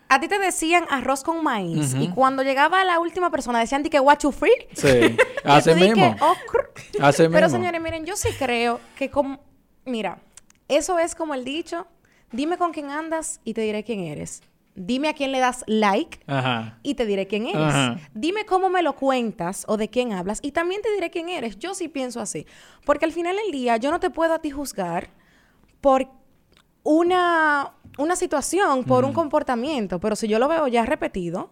A 0.09 0.19
ti 0.21 0.27
te 0.27 0.39
decían 0.41 0.85
arroz 0.91 1.23
con 1.23 1.43
maíz 1.45 1.95
y 1.99 2.09
cuando 2.09 2.43
llegaba 2.43 2.85
la 2.85 2.99
última 2.99 3.31
persona 3.31 3.61
decían 3.61 3.83
que 3.85 4.01
what 4.01 4.19
you 4.23 4.33
free. 4.33 4.51
Sí. 4.75 5.17
Así 5.45 5.73
mismo. 5.75 6.17
"Oh, 6.21 6.35
crr". 6.51 6.71
Así 7.01 7.23
Pero 7.29 7.47
mismo. 7.47 7.51
señores, 7.59 7.81
miren, 7.81 8.05
yo 8.05 8.17
sí 8.17 8.29
creo 8.39 8.81
que 8.97 9.09
como 9.11 9.39
mira, 9.85 10.19
eso 10.69 10.99
es 10.99 11.15
como 11.15 11.35
el 11.35 11.45
dicho, 11.45 11.87
dime 12.33 12.59
con 12.59 12.73
quién 12.73 12.91
andas 12.91 13.41
y 13.45 13.55
te 13.55 13.61
diré 13.63 13.85
quién 13.85 14.01
eres. 14.01 14.43
Dime 14.77 15.09
a 15.09 15.15
quién 15.15 15.33
le 15.33 15.41
das 15.41 15.65
like 15.67 16.21
Ajá. 16.27 16.79
y 16.83 16.95
te 16.95 17.05
diré 17.05 17.27
quién 17.27 17.47
eres. 17.47 17.61
Ajá. 17.61 17.99
Dime 18.15 18.47
cómo 18.47 18.71
me 18.71 18.83
lo 18.83 18.95
cuentas 18.95 19.65
o 19.69 19.77
de 19.77 19.89
quién 19.89 20.13
hablas 20.13 20.39
y 20.43 20.53
también 20.53 20.81
te 20.81 20.91
diré 20.93 21.11
quién 21.11 21.29
eres. 21.29 21.59
Yo 21.59 21.75
sí 21.75 21.89
pienso 21.89 22.21
así. 22.21 22.47
Porque 22.87 23.05
al 23.05 23.13
final 23.13 23.37
del 23.37 23.53
día 23.53 23.77
yo 23.77 23.91
no 23.91 24.01
te 24.01 24.11
puedo 24.11 24.33
a 24.33 24.39
ti 24.39 24.51
juzgar 24.51 25.11
por 25.81 26.09
una, 26.83 27.73
una 27.99 28.17
situación, 28.17 28.85
por 28.85 29.05
un 29.05 29.13
comportamiento. 29.13 29.99
Pero 30.01 30.17
si 30.17 30.29
yo 30.29 30.39
lo 30.39 30.49
veo 30.49 30.67
ya 30.69 30.87
repetido 30.87 31.51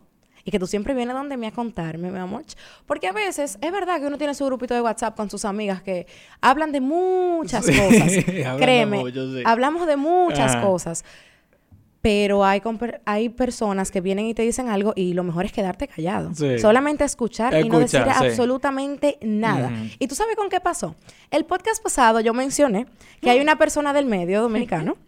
y 0.48 0.50
que 0.50 0.58
tú 0.58 0.66
siempre 0.66 0.94
vienes 0.94 1.14
donde 1.14 1.36
me 1.36 1.46
a 1.46 1.50
contarme, 1.50 2.10
mi 2.10 2.18
amor. 2.18 2.42
Porque 2.86 3.06
a 3.06 3.12
veces 3.12 3.58
es 3.60 3.70
verdad 3.70 4.00
que 4.00 4.06
uno 4.06 4.16
tiene 4.16 4.32
su 4.32 4.46
grupito 4.46 4.72
de 4.72 4.80
WhatsApp 4.80 5.14
con 5.14 5.28
sus 5.28 5.44
amigas 5.44 5.82
que 5.82 6.06
hablan 6.40 6.72
de 6.72 6.80
muchas 6.80 7.66
Sí, 7.66 7.72
cosas. 7.78 8.10
Créeme, 8.56 8.96
mucho, 9.00 9.30
sí. 9.30 9.42
hablamos 9.44 9.86
de 9.86 9.98
muchas 9.98 10.54
Ajá. 10.54 10.62
cosas. 10.66 11.04
Pero 12.00 12.46
hay, 12.46 12.62
hay 13.04 13.28
personas 13.28 13.90
que 13.90 14.00
vienen 14.00 14.24
y 14.24 14.32
te 14.32 14.40
dicen 14.40 14.70
algo 14.70 14.94
y 14.96 15.12
lo 15.12 15.22
mejor 15.22 15.44
es 15.44 15.52
quedarte 15.52 15.86
callado. 15.86 16.32
Sí. 16.34 16.58
Solamente 16.58 17.04
escuchar, 17.04 17.52
y 17.62 17.68
no 17.68 17.78
decir 17.78 18.02
sí. 18.02 18.08
absolutamente 18.10 19.18
nada. 19.20 19.70
¿Y 19.98 20.06
tú 20.06 20.14
sabes 20.14 20.34
con 20.34 20.48
qué 20.48 20.60
pasó? 20.60 20.96
El 21.30 21.44
podcast 21.44 21.82
pasado 21.82 22.20
yo 22.20 22.32
mencioné 22.32 22.86
que 23.20 23.28
hay 23.28 23.40
una 23.40 23.58
persona 23.58 23.92
del 23.92 24.06
medio 24.06 24.40
dominicano 24.40 24.96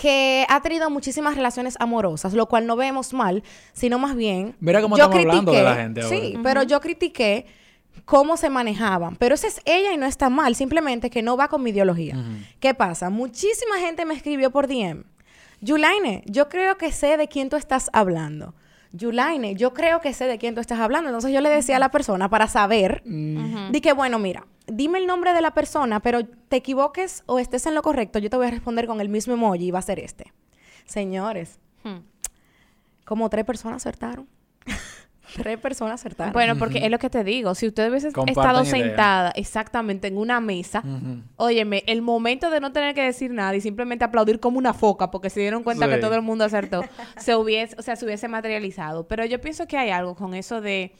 que 0.00 0.44
ha 0.48 0.60
tenido 0.60 0.90
muchísimas 0.90 1.36
relaciones 1.36 1.76
amorosas, 1.80 2.34
lo 2.34 2.46
cual 2.46 2.66
no 2.66 2.76
vemos 2.76 3.12
mal, 3.12 3.42
sino 3.72 3.98
más 3.98 4.14
bien... 4.14 4.54
Mira 4.60 4.82
cómo 4.82 4.96
yo 4.96 5.04
estamos 5.04 5.20
hablando 5.26 5.52
de 5.52 5.62
la 5.62 5.74
gente 5.74 6.02
Sí, 6.02 6.32
ahora. 6.36 6.40
pero 6.42 6.62
yo 6.62 6.80
critiqué 6.80 7.46
cómo 8.04 8.36
se 8.36 8.50
manejaban. 8.50 9.16
Pero 9.16 9.34
esa 9.34 9.46
es 9.46 9.60
ella 9.64 9.92
y 9.92 9.96
no 9.96 10.06
está 10.06 10.28
mal, 10.28 10.54
simplemente 10.54 11.08
que 11.10 11.22
no 11.22 11.36
va 11.36 11.48
con 11.48 11.62
mi 11.62 11.70
ideología. 11.70 12.16
¿Qué 12.60 12.74
pasa? 12.74 13.10
Muchísima 13.10 13.78
gente 13.78 14.04
me 14.04 14.14
escribió 14.14 14.50
por 14.50 14.66
DM. 14.66 15.04
Yulaine, 15.60 16.22
yo 16.26 16.48
creo 16.48 16.76
que 16.76 16.92
sé 16.92 17.16
de 17.16 17.28
quién 17.28 17.48
tú 17.48 17.56
estás 17.56 17.88
hablando. 17.92 18.54
Yulaine, 18.96 19.54
yo 19.54 19.72
creo 19.74 20.00
que 20.00 20.12
sé 20.12 20.26
de 20.26 20.38
quién 20.38 20.54
tú 20.54 20.60
estás 20.60 20.78
hablando. 20.80 21.08
Entonces 21.10 21.32
yo 21.32 21.40
le 21.40 21.48
decía 21.50 21.76
a 21.76 21.78
la 21.78 21.90
persona 21.90 22.28
para 22.28 22.46
saber, 22.48 23.02
di 23.04 23.80
que 23.80 23.92
bueno, 23.92 24.18
mira, 24.18 24.46
dime 24.66 24.98
el 24.98 25.06
nombre 25.06 25.32
de 25.32 25.40
la 25.40 25.52
persona, 25.52 26.00
pero 26.00 26.24
te 26.26 26.56
equivoques 26.56 27.22
o 27.26 27.38
estés 27.38 27.66
en 27.66 27.74
lo 27.74 27.82
correcto, 27.82 28.18
yo 28.18 28.30
te 28.30 28.36
voy 28.36 28.46
a 28.46 28.50
responder 28.50 28.86
con 28.86 29.00
el 29.00 29.08
mismo 29.08 29.34
emoji 29.34 29.66
y 29.66 29.70
va 29.70 29.78
a 29.78 29.82
ser 29.82 29.98
este. 29.98 30.32
Señores, 30.84 31.58
Hmm. 31.84 31.98
como 33.04 33.30
tres 33.30 33.44
personas 33.44 33.82
acertaron. 33.82 34.26
tres 35.34 35.58
personas 35.58 36.00
acertaron. 36.00 36.32
Bueno, 36.32 36.56
porque 36.56 36.78
es 36.84 36.90
lo 36.90 36.98
que 36.98 37.10
te 37.10 37.24
digo. 37.24 37.54
Si 37.54 37.66
usted 37.66 37.90
hubiese 37.90 38.12
Compartan 38.12 38.44
estado 38.44 38.64
sentada 38.64 39.30
exactamente 39.36 40.08
en 40.08 40.18
una 40.18 40.40
mesa, 40.40 40.82
Ujú. 40.84 41.22
óyeme, 41.36 41.82
el 41.86 42.02
momento 42.02 42.50
de 42.50 42.60
no 42.60 42.72
tener 42.72 42.94
que 42.94 43.02
decir 43.02 43.30
nada 43.30 43.54
y 43.56 43.60
simplemente 43.60 44.04
aplaudir 44.04 44.40
como 44.40 44.58
una 44.58 44.74
foca 44.74 45.10
porque 45.10 45.30
se 45.30 45.40
dieron 45.40 45.62
cuenta 45.62 45.86
Sí. 45.86 45.92
que 45.92 45.98
todo 45.98 46.14
el 46.14 46.22
mundo 46.22 46.44
acertó, 46.44 46.82
se 47.18 47.34
hubiese, 47.36 47.76
o 47.78 47.82
sea, 47.82 47.96
se 47.96 48.04
hubiese 48.04 48.28
materializado. 48.28 49.06
Pero 49.08 49.24
yo 49.24 49.40
pienso 49.40 49.66
que 49.66 49.76
hay 49.76 49.90
algo 49.90 50.14
con 50.14 50.34
eso 50.34 50.60
de 50.60 50.92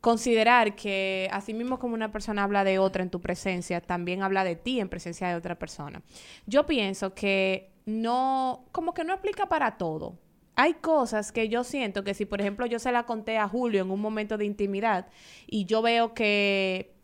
considerar 0.00 0.74
que 0.74 1.28
así 1.32 1.54
mismo 1.54 1.78
como 1.78 1.94
una 1.94 2.10
persona 2.10 2.42
habla 2.42 2.64
de 2.64 2.78
otra 2.80 3.02
en 3.02 3.10
tu 3.10 3.20
presencia, 3.20 3.80
también 3.80 4.22
habla 4.22 4.42
de 4.42 4.56
ti 4.56 4.80
en 4.80 4.88
presencia 4.88 5.28
de 5.28 5.36
otra 5.36 5.54
persona. 5.58 6.02
Yo 6.46 6.66
pienso 6.66 7.14
que 7.14 7.70
no, 7.86 8.64
como 8.72 8.94
que 8.94 9.04
no 9.04 9.12
aplica 9.12 9.46
para 9.46 9.76
todo. 9.78 10.18
Hay 10.54 10.74
cosas 10.74 11.32
que 11.32 11.48
yo 11.48 11.64
siento 11.64 12.04
que 12.04 12.14
si, 12.14 12.26
por 12.26 12.40
ejemplo, 12.40 12.66
yo 12.66 12.78
se 12.78 12.92
la 12.92 13.04
conté 13.04 13.38
a 13.38 13.48
Julio 13.48 13.82
en 13.82 13.90
un 13.90 14.00
momento 14.00 14.36
de 14.36 14.44
intimidad 14.44 15.08
y 15.46 15.64
yo 15.64 15.82
veo 15.82 16.14
que, 16.14 16.94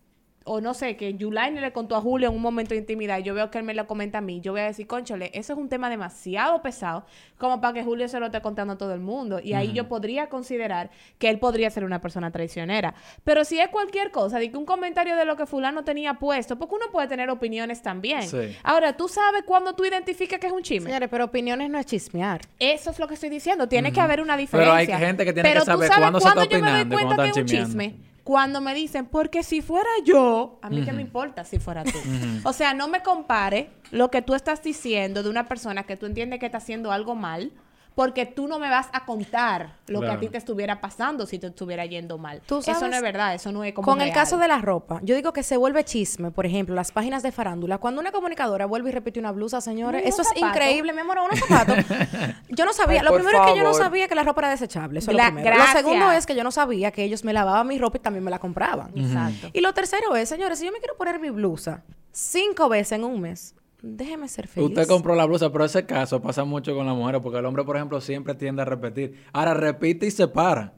o 0.49 0.61
no 0.61 0.75
sé, 0.75 0.97
que 0.97 1.14
Yulaine 1.14 1.61
le 1.61 1.73
contó 1.73 1.97
a 1.97 2.00
Julio 2.00 2.28
en 2.28 2.35
un 2.35 2.43
momento 2.43 2.75
de 2.75 2.81
intimidad 2.81 3.19
y 3.19 3.23
yo 3.23 3.35
veo 3.35 3.50
que 3.50 3.59
él 3.59 3.64
me 3.64 3.75
lo 3.75 3.87
comenta 3.87 4.19
a 4.19 4.21
mí, 4.21 4.40
yo 4.40 4.52
voy 4.52 4.62
a 4.62 4.64
decir, 4.64 4.87
conchole, 4.87 5.31
eso 5.35 5.52
es 5.52 5.59
un 5.59 5.69
tema 5.69 5.90
demasiado 5.90 6.62
pesado 6.62 7.05
como 7.37 7.61
para 7.61 7.75
que 7.75 7.85
Julio 7.85 8.09
se 8.09 8.19
lo 8.19 8.26
esté 8.26 8.40
contando 8.40 8.75
a 8.75 8.78
todo 8.78 8.95
el 8.95 9.00
mundo. 9.00 9.40
Y 9.43 9.52
ahí 9.52 9.73
yo 9.73 9.88
podría 9.88 10.28
considerar 10.28 10.90
que 11.19 11.28
él 11.28 11.38
podría 11.38 11.71
ser 11.71 11.85
una 11.85 12.00
persona 12.00 12.31
traicionera. 12.31 12.95
Pero 13.25 13.45
si 13.45 13.61
es 13.61 13.69
cualquier 13.69 14.11
cosa, 14.11 14.38
de 14.38 14.50
que 14.50 14.57
un 14.57 14.64
comentario 14.64 15.17
de 15.17 15.25
lo 15.25 15.37
que 15.37 15.47
fulano 15.47 15.85
tenía 15.85 16.14
puesto, 16.14 16.59
porque 16.59 16.75
uno 16.75 16.87
puede 16.90 17.07
tener 17.09 17.31
opiniones 17.31 17.83
también. 17.83 18.23
Sí. 18.23 18.57
Ahora, 18.62 18.97
tú 18.97 19.09
sabes 19.09 19.43
cuando 19.45 19.75
tú 19.75 19.85
identificas 19.85 20.40
que 20.40 20.49
es 20.49 20.52
un 20.52 20.62
chisme. 20.62 20.87
Señores, 20.87 21.09
pero 21.11 21.26
opiniones 21.26 21.71
no 21.71 21.78
es 21.78 21.87
chismear. 21.87 22.40
Eso 22.59 22.90
es 22.90 22.99
lo 22.99 23.07
que 23.07 23.14
estoy 23.14 23.31
diciendo. 23.31 23.69
Tiene 23.69 23.93
que 23.93 24.00
haber 24.00 24.21
una 24.21 24.37
diferencia. 24.37 24.75
Pero 24.75 24.97
hay 24.97 25.07
gente 25.07 25.25
que 25.25 25.33
tiene 25.33 25.49
Pero 25.49 25.61
que 25.61 25.67
saber 25.67 25.90
cuándo 25.97 26.21
se 26.21 26.28
está 26.28 26.35
cuándo 26.35 26.50
yo 26.50 26.61
me 26.61 26.71
doy 26.71 26.81
opinando 26.81 26.95
y 26.95 26.99
cuenta 26.99 27.17
cuándo 27.17 27.23
que 27.23 27.31
es 27.31 27.37
un 27.37 27.47
chisme. 27.47 28.08
Cuando 28.28 28.61
me 28.61 28.75
dicen, 28.75 29.06
porque 29.06 29.42
si 29.42 29.62
fuera 29.62 29.88
yo, 30.04 30.58
a 30.61 30.68
mí 30.68 30.85
qué 30.85 30.92
me 30.92 31.00
importa 31.00 31.44
si 31.44 31.58
fuera 31.58 31.82
tú. 31.82 31.99
O 32.44 32.52
sea, 32.52 32.75
no 32.75 32.87
me 32.87 33.02
compare 33.02 33.70
lo 33.90 34.11
que 34.11 34.20
tú 34.20 34.35
estás 34.35 34.62
diciendo 34.62 35.23
de 35.23 35.30
una 35.30 35.49
persona 35.49 35.85
que 35.85 35.97
tú 35.97 36.04
entiendes 36.04 36.38
que 36.38 36.44
está 36.44 36.58
haciendo 36.58 36.92
algo 36.92 37.14
mal, 37.14 37.52
porque 37.99 38.26
tú 38.26 38.47
no 38.47 38.61
me 38.61 38.71
vas 38.71 38.87
a 38.93 39.05
contar 39.05 39.73
lo 39.88 40.00
que 40.00 40.07
a 40.07 40.21
ti 40.21 40.28
te 40.28 40.38
estuviera 40.38 40.81
pasando 40.81 41.26
si 41.26 41.40
te 41.40 41.49
estuviera 41.49 41.85
yendo 41.85 42.17
mal. 42.17 42.40
Tú 42.47 42.59
Eso 42.59 42.87
no 42.87 42.95
es 42.95 43.02
verdad, 43.02 43.35
eso 43.35 43.50
no 43.50 43.64
es 43.64 43.75
como 43.75 43.85
Con 43.87 44.00
el 44.00 44.12
caso 44.12 44.38
de 44.38 44.47
la 44.47 44.59
ropa, 44.59 45.00
yo 45.02 45.17
digo 45.17 45.33
que 45.33 45.43
se 45.43 45.57
vuelve 45.57 45.83
chisme, 45.83 46.31
por 46.31 46.47
ejemplo, 46.47 46.76
las 46.76 46.93
páginas 46.93 47.25
de 47.25 47.33
farándula. 47.33 47.78
Cuando 47.78 48.00
una 48.00 48.12
comunicadora 48.12 48.67
vuelve 48.67 48.90
y 48.90 48.93
repite 48.93 49.19
una 49.19 49.33
blusa, 49.33 49.61
señores, 49.61 50.05
eso 50.07 50.23
es 50.23 50.28
increíble, 50.37 50.93
mi 50.93 51.00
amor, 51.00 51.19
unos 51.19 51.40
zapatos. 51.40 51.76
Yo 52.50 52.64
no 52.64 52.73
sabía, 52.73 53.00
Ay, 53.00 53.07
lo 53.07 53.14
primero 53.14 53.37
es 53.45 53.50
que 53.50 53.59
yo 53.59 53.64
no 53.64 53.75
sabía 53.75 54.07
que 54.07 54.14
la 54.14 54.23
ropa 54.23 54.43
era 54.43 54.50
desechable, 54.50 55.00
eso 55.00 55.11
es 55.11 55.17
Gra- 55.17 55.31
lo 55.31 55.35
primero. 55.35 55.57
Lo 55.59 55.67
segundo 55.67 56.12
es 56.12 56.25
que 56.25 56.37
yo 56.37 56.45
no 56.45 56.52
sabía 56.52 56.93
que 56.93 57.02
ellos 57.02 57.25
me 57.25 57.33
lavaban 57.33 57.67
mi 57.67 57.78
ropa 57.78 57.97
y 57.97 58.00
también 58.00 58.23
me 58.23 58.31
la 58.31 58.38
compraban. 58.38 58.93
Exacto. 58.95 59.50
Y 59.52 59.61
lo 59.61 59.75
tercero 59.75 60.14
es, 60.14 60.28
señores, 60.28 60.61
si 60.61 60.67
yo 60.67 60.71
me 60.71 60.78
quiero 60.78 60.97
poner 60.97 61.19
mi 61.19 61.31
blusa 61.31 61.83
cinco 62.12 62.69
veces 62.69 62.93
en 62.93 63.02
un 63.02 63.21
mes, 63.21 63.57
déjeme 63.82 64.28
ser 64.28 64.49
feliz. 64.49 64.68
Usted 64.70 64.87
compró 64.87 65.14
la 65.14 65.25
blusa, 65.25 65.50
pero 65.52 65.64
ese 65.64 65.85
caso 65.87 66.20
pasa 66.20 66.44
mucho 66.44 66.75
con 66.75 66.87
las 66.87 66.97
mujeres, 66.97 67.20
porque 67.23 67.38
el 67.38 67.47
hombre, 67.47 67.64
por 67.64 67.76
ejemplo, 67.76 68.00
siempre 68.00 68.35
tiende 68.35 68.62
a 68.62 68.64
repetir. 68.64 69.14
Ahora 69.32 69.54
repite 69.54 70.06
y 70.06 70.11
se 70.11 70.28
para. 70.28 70.75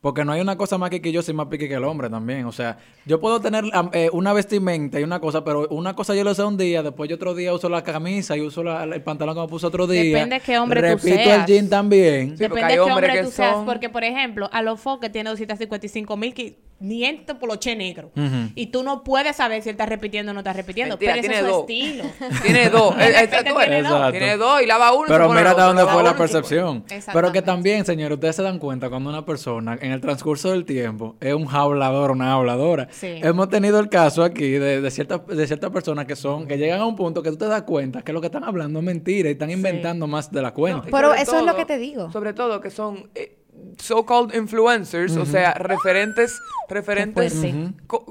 Porque 0.00 0.24
no 0.24 0.32
hay 0.32 0.40
una 0.40 0.56
cosa 0.58 0.78
más 0.78 0.90
quisquillosa 0.90 1.30
y 1.30 1.34
más 1.34 1.46
pique 1.46 1.68
que 1.68 1.74
el 1.74 1.84
hombre 1.84 2.10
también. 2.10 2.44
O 2.46 2.50
sea, 2.50 2.76
yo 3.06 3.20
puedo 3.20 3.40
tener 3.40 3.62
eh, 3.92 4.10
una 4.12 4.32
vestimenta 4.32 4.98
y 4.98 5.04
una 5.04 5.20
cosa, 5.20 5.44
pero 5.44 5.68
una 5.68 5.94
cosa 5.94 6.12
yo 6.16 6.24
lo 6.24 6.34
sé 6.34 6.42
un 6.42 6.56
día, 6.56 6.82
después 6.82 7.08
yo 7.08 7.14
otro 7.14 7.36
día 7.36 7.54
uso 7.54 7.68
la 7.68 7.84
camisa 7.84 8.36
y 8.36 8.40
uso 8.40 8.64
la- 8.64 8.82
el 8.82 9.00
pantalón 9.02 9.36
que 9.36 9.40
me 9.42 9.46
puse 9.46 9.64
otro 9.64 9.86
día. 9.86 10.02
Depende 10.02 10.40
qué 10.40 10.58
hombre 10.58 10.80
tú 10.80 10.86
Repito 10.96 11.22
seas. 11.22 11.38
el 11.48 11.54
jean 11.54 11.68
también. 11.68 12.30
Sí, 12.30 12.42
Depende 12.42 12.66
de 12.66 12.74
qué 12.74 12.80
hombre 12.80 13.12
que 13.12 13.22
tú 13.22 13.30
seas. 13.30 13.58
Porque, 13.64 13.88
por 13.90 14.02
ejemplo, 14.02 14.50
a 14.52 14.60
los 14.62 14.80
que 15.00 15.08
tiene 15.08 15.30
255 15.30 16.16
mil 16.16 16.34
500 16.82 17.36
poloche 17.36 17.76
negro. 17.76 18.10
Ujú. 18.16 18.50
Y 18.54 18.66
tú 18.66 18.82
no 18.82 19.04
puedes 19.04 19.36
saber 19.36 19.62
si 19.62 19.68
él 19.68 19.74
está 19.74 19.86
repitiendo 19.86 20.30
o 20.30 20.34
no 20.34 20.40
está 20.40 20.52
repitiendo. 20.52 20.96
Mentira, 20.96 21.12
pero 21.14 21.20
ese 21.20 21.28
tiene 21.28 21.40
es 21.40 21.46
su 21.46 21.52
dos. 21.52 21.70
estilo. 21.70 22.04
Tiene 22.42 22.70
dos. 22.70 22.96
Repente 22.96 23.44
tú 23.44 23.56
ves, 23.56 23.66
tiene 23.68 23.82
dos. 23.88 24.10
Tiene 24.10 24.36
dos 24.36 24.62
y 24.62 24.66
lava 24.66 24.92
uno 24.92 25.04
y 25.04 25.06
se 25.06 25.12
Pero 25.12 25.28
mira 25.28 25.40
el 25.40 25.46
hasta 25.46 25.64
dónde 25.64 25.86
fue 25.86 26.02
la 26.02 26.16
percepción. 26.16 26.84
Pero 27.12 27.32
que 27.32 27.42
también, 27.42 27.84
señores, 27.84 28.16
ustedes 28.16 28.36
se 28.36 28.42
dan 28.42 28.58
cuenta 28.58 28.88
cuando 28.90 29.10
una 29.10 29.24
persona 29.24 29.78
en 29.80 29.92
el 29.92 30.00
transcurso 30.00 30.50
del 30.50 30.64
tiempo 30.64 31.16
es 31.20 31.34
un 31.34 31.46
hablador, 31.48 32.10
una 32.10 32.34
habladora. 32.34 32.88
Sí. 32.90 33.20
Hemos 33.22 33.48
tenido 33.48 33.78
el 33.78 33.88
caso 33.88 34.22
aquí 34.24 34.50
de, 34.50 34.80
de 34.80 34.90
ciertas 34.90 35.26
de 35.26 35.46
ciertas 35.46 35.70
personas 35.70 36.06
que 36.06 36.16
son, 36.16 36.46
que 36.46 36.58
llegan 36.58 36.80
a 36.80 36.86
un 36.86 36.96
punto 36.96 37.22
que 37.22 37.30
tú 37.30 37.36
te 37.36 37.46
das 37.46 37.62
cuenta 37.62 38.02
que 38.02 38.12
lo 38.12 38.20
que 38.20 38.26
están 38.26 38.44
hablando 38.44 38.78
es 38.80 38.84
mentira 38.84 39.28
y 39.28 39.32
están 39.32 39.50
inventando 39.50 40.06
más 40.06 40.30
de 40.30 40.42
la 40.42 40.52
cuenta. 40.52 40.86
No, 40.86 40.90
Pero 40.90 41.14
eso 41.14 41.38
es 41.38 41.44
lo 41.44 41.54
que 41.54 41.64
te 41.64 41.78
digo. 41.78 42.10
Sobre 42.10 42.32
todo 42.32 42.60
que 42.60 42.70
son 42.70 43.08
eh, 43.14 43.38
so-called 43.78 44.34
influencers, 44.34 45.16
o 45.16 45.26
sea, 45.26 45.54
referentes, 45.54 46.40
referentes, 46.68 47.34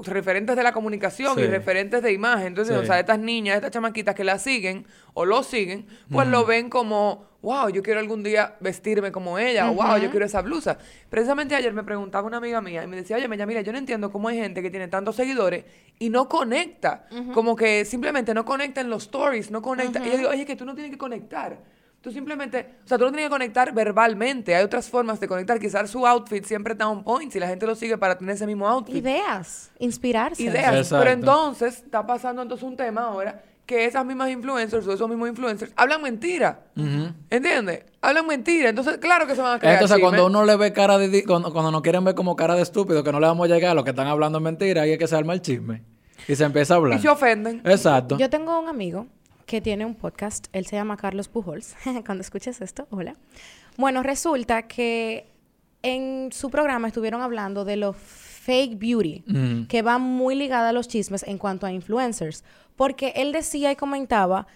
referentes 0.04 0.56
de 0.56 0.62
la 0.62 0.72
comunicación 0.72 1.38
y 1.38 1.44
referentes 1.46 2.02
de 2.02 2.12
imagen. 2.12 2.48
Entonces, 2.48 2.76
Sí. 2.76 2.82
o 2.82 2.86
sea, 2.86 2.98
estas 3.00 3.18
niñas, 3.18 3.56
estas 3.56 3.70
chamaquitas 3.70 4.14
que 4.14 4.24
la 4.24 4.38
siguen 4.38 4.86
o 5.14 5.24
lo 5.24 5.42
siguen, 5.42 5.86
pues 6.10 6.28
lo 6.28 6.44
ven 6.44 6.68
como, 6.70 7.26
wow, 7.42 7.68
yo 7.70 7.82
quiero 7.82 8.00
algún 8.00 8.22
día 8.22 8.56
vestirme 8.60 9.10
como 9.12 9.38
ella, 9.38 9.70
o 9.70 9.74
wow, 9.74 9.96
yo 9.98 10.10
quiero 10.10 10.26
esa 10.26 10.42
blusa. 10.42 10.78
Precisamente 11.10 11.54
ayer 11.54 11.72
me 11.72 11.82
preguntaba 11.84 12.26
una 12.26 12.36
amiga 12.38 12.60
mía 12.60 12.84
y 12.84 12.86
me 12.86 12.96
decía, 12.96 13.16
oye, 13.16 13.28
Mella, 13.28 13.46
mira, 13.46 13.60
yo 13.62 13.72
no 13.72 13.78
entiendo 13.78 14.10
cómo 14.10 14.28
hay 14.28 14.38
gente 14.38 14.62
que 14.62 14.70
tiene 14.70 14.88
tantos 14.88 15.16
seguidores 15.16 15.64
y 15.98 16.10
no 16.10 16.28
conecta, 16.28 17.06
como 17.34 17.56
que 17.56 17.84
simplemente 17.84 18.32
no 18.34 18.44
conecta 18.44 18.80
en 18.80 18.90
los 18.90 19.04
stories, 19.04 19.50
no 19.50 19.60
conecta. 19.62 20.04
Y 20.06 20.10
yo 20.10 20.16
digo, 20.18 20.30
oye, 20.30 20.46
que 20.46 20.56
tú 20.56 20.64
no 20.64 20.74
tienes 20.74 20.90
que 20.92 20.98
conectar. 20.98 21.58
Tú 22.02 22.10
simplemente, 22.10 22.68
o 22.84 22.88
sea, 22.88 22.98
tú 22.98 23.04
no 23.04 23.10
tienes 23.12 23.26
que 23.26 23.30
conectar 23.30 23.72
verbalmente. 23.72 24.54
Hay 24.56 24.64
otras 24.64 24.90
formas 24.90 25.20
de 25.20 25.28
conectar. 25.28 25.58
Quizás 25.60 25.88
su 25.88 26.04
outfit 26.06 26.44
siempre 26.44 26.72
está 26.72 26.88
on 26.88 27.04
point 27.04 27.32
si 27.32 27.38
la 27.38 27.46
gente 27.46 27.64
lo 27.64 27.74
sigue 27.76 27.96
para 27.96 28.18
tener 28.18 28.34
ese 28.34 28.44
mismo 28.46 28.66
outfit. 28.68 28.96
Ideas, 28.96 29.70
inspirarse. 29.78 30.42
Ideas. 30.42 30.74
Exacto. 30.74 30.98
Pero 31.04 31.10
entonces 31.12 31.76
está 31.84 32.04
pasando 32.04 32.42
entonces 32.42 32.66
un 32.66 32.76
tema 32.76 33.02
ahora 33.02 33.42
que 33.64 33.84
esas 33.86 34.04
mismas 34.04 34.28
influencers 34.30 34.84
o 34.88 34.92
esos 34.92 35.08
mismos 35.08 35.28
influencers 35.28 35.72
hablan 35.76 36.02
mentira. 36.02 36.64
¿Entiendes? 37.30 37.84
Hablan 38.00 38.26
mentira. 38.26 38.70
Entonces, 38.70 38.98
claro 38.98 39.26
que 39.26 39.36
se 39.36 39.40
van 39.42 39.54
a 39.54 39.58
crear 39.60 39.74
Entonces, 39.74 39.98
cuando 40.00 40.26
uno 40.26 40.44
le 40.44 40.56
ve 40.56 40.72
cara 40.72 40.98
de... 40.98 41.08
di- 41.08 41.22
Cuando, 41.22 41.52
cuando 41.52 41.70
nos 41.70 41.82
quieren 41.82 42.04
ver 42.04 42.14
como 42.16 42.34
cara 42.34 42.56
de 42.56 42.62
estúpido, 42.62 43.04
que 43.04 43.12
no 43.12 43.20
le 43.20 43.26
vamos 43.28 43.48
a 43.48 43.54
llegar 43.54 43.70
a 43.70 43.74
lo 43.74 43.84
que 43.84 43.90
están 43.90 44.08
hablando 44.08 44.40
mentira, 44.40 44.82
ahí 44.82 44.90
es 44.92 44.98
que 44.98 45.06
se 45.06 45.14
arma 45.16 45.32
el 45.34 45.40
chisme. 45.42 45.82
Y 46.26 46.34
se 46.34 46.42
empieza 46.44 46.74
a 46.74 46.76
hablar. 46.78 46.98
Y 46.98 47.02
se 47.02 47.08
ofenden. 47.08 47.62
Exacto. 47.64 48.18
Yo 48.18 48.28
tengo 48.28 48.58
un 48.58 48.68
amigo 48.68 49.06
que 49.52 49.60
tiene 49.60 49.84
un 49.84 49.94
podcast, 49.94 50.46
él 50.54 50.64
se 50.64 50.76
llama 50.76 50.96
Carlos 50.96 51.28
Pujols. 51.28 51.76
Cuando 52.06 52.22
escuches 52.22 52.62
esto, 52.62 52.86
hola. 52.88 53.16
Bueno, 53.76 54.02
resulta 54.02 54.62
que 54.62 55.26
en 55.82 56.30
su 56.32 56.48
programa 56.48 56.88
estuvieron 56.88 57.20
hablando 57.20 57.66
de 57.66 57.76
los 57.76 57.94
fake 57.94 58.78
beauty, 58.78 59.22
Ujú. 59.28 59.66
que 59.68 59.82
va 59.82 59.98
muy 59.98 60.36
ligada 60.36 60.70
a 60.70 60.72
los 60.72 60.88
chismes 60.88 61.22
en 61.24 61.36
cuanto 61.36 61.66
a 61.66 61.70
influencers, 61.70 62.44
porque 62.76 63.12
él 63.14 63.30
decía 63.32 63.70
y 63.70 63.76
comentaba 63.76 64.46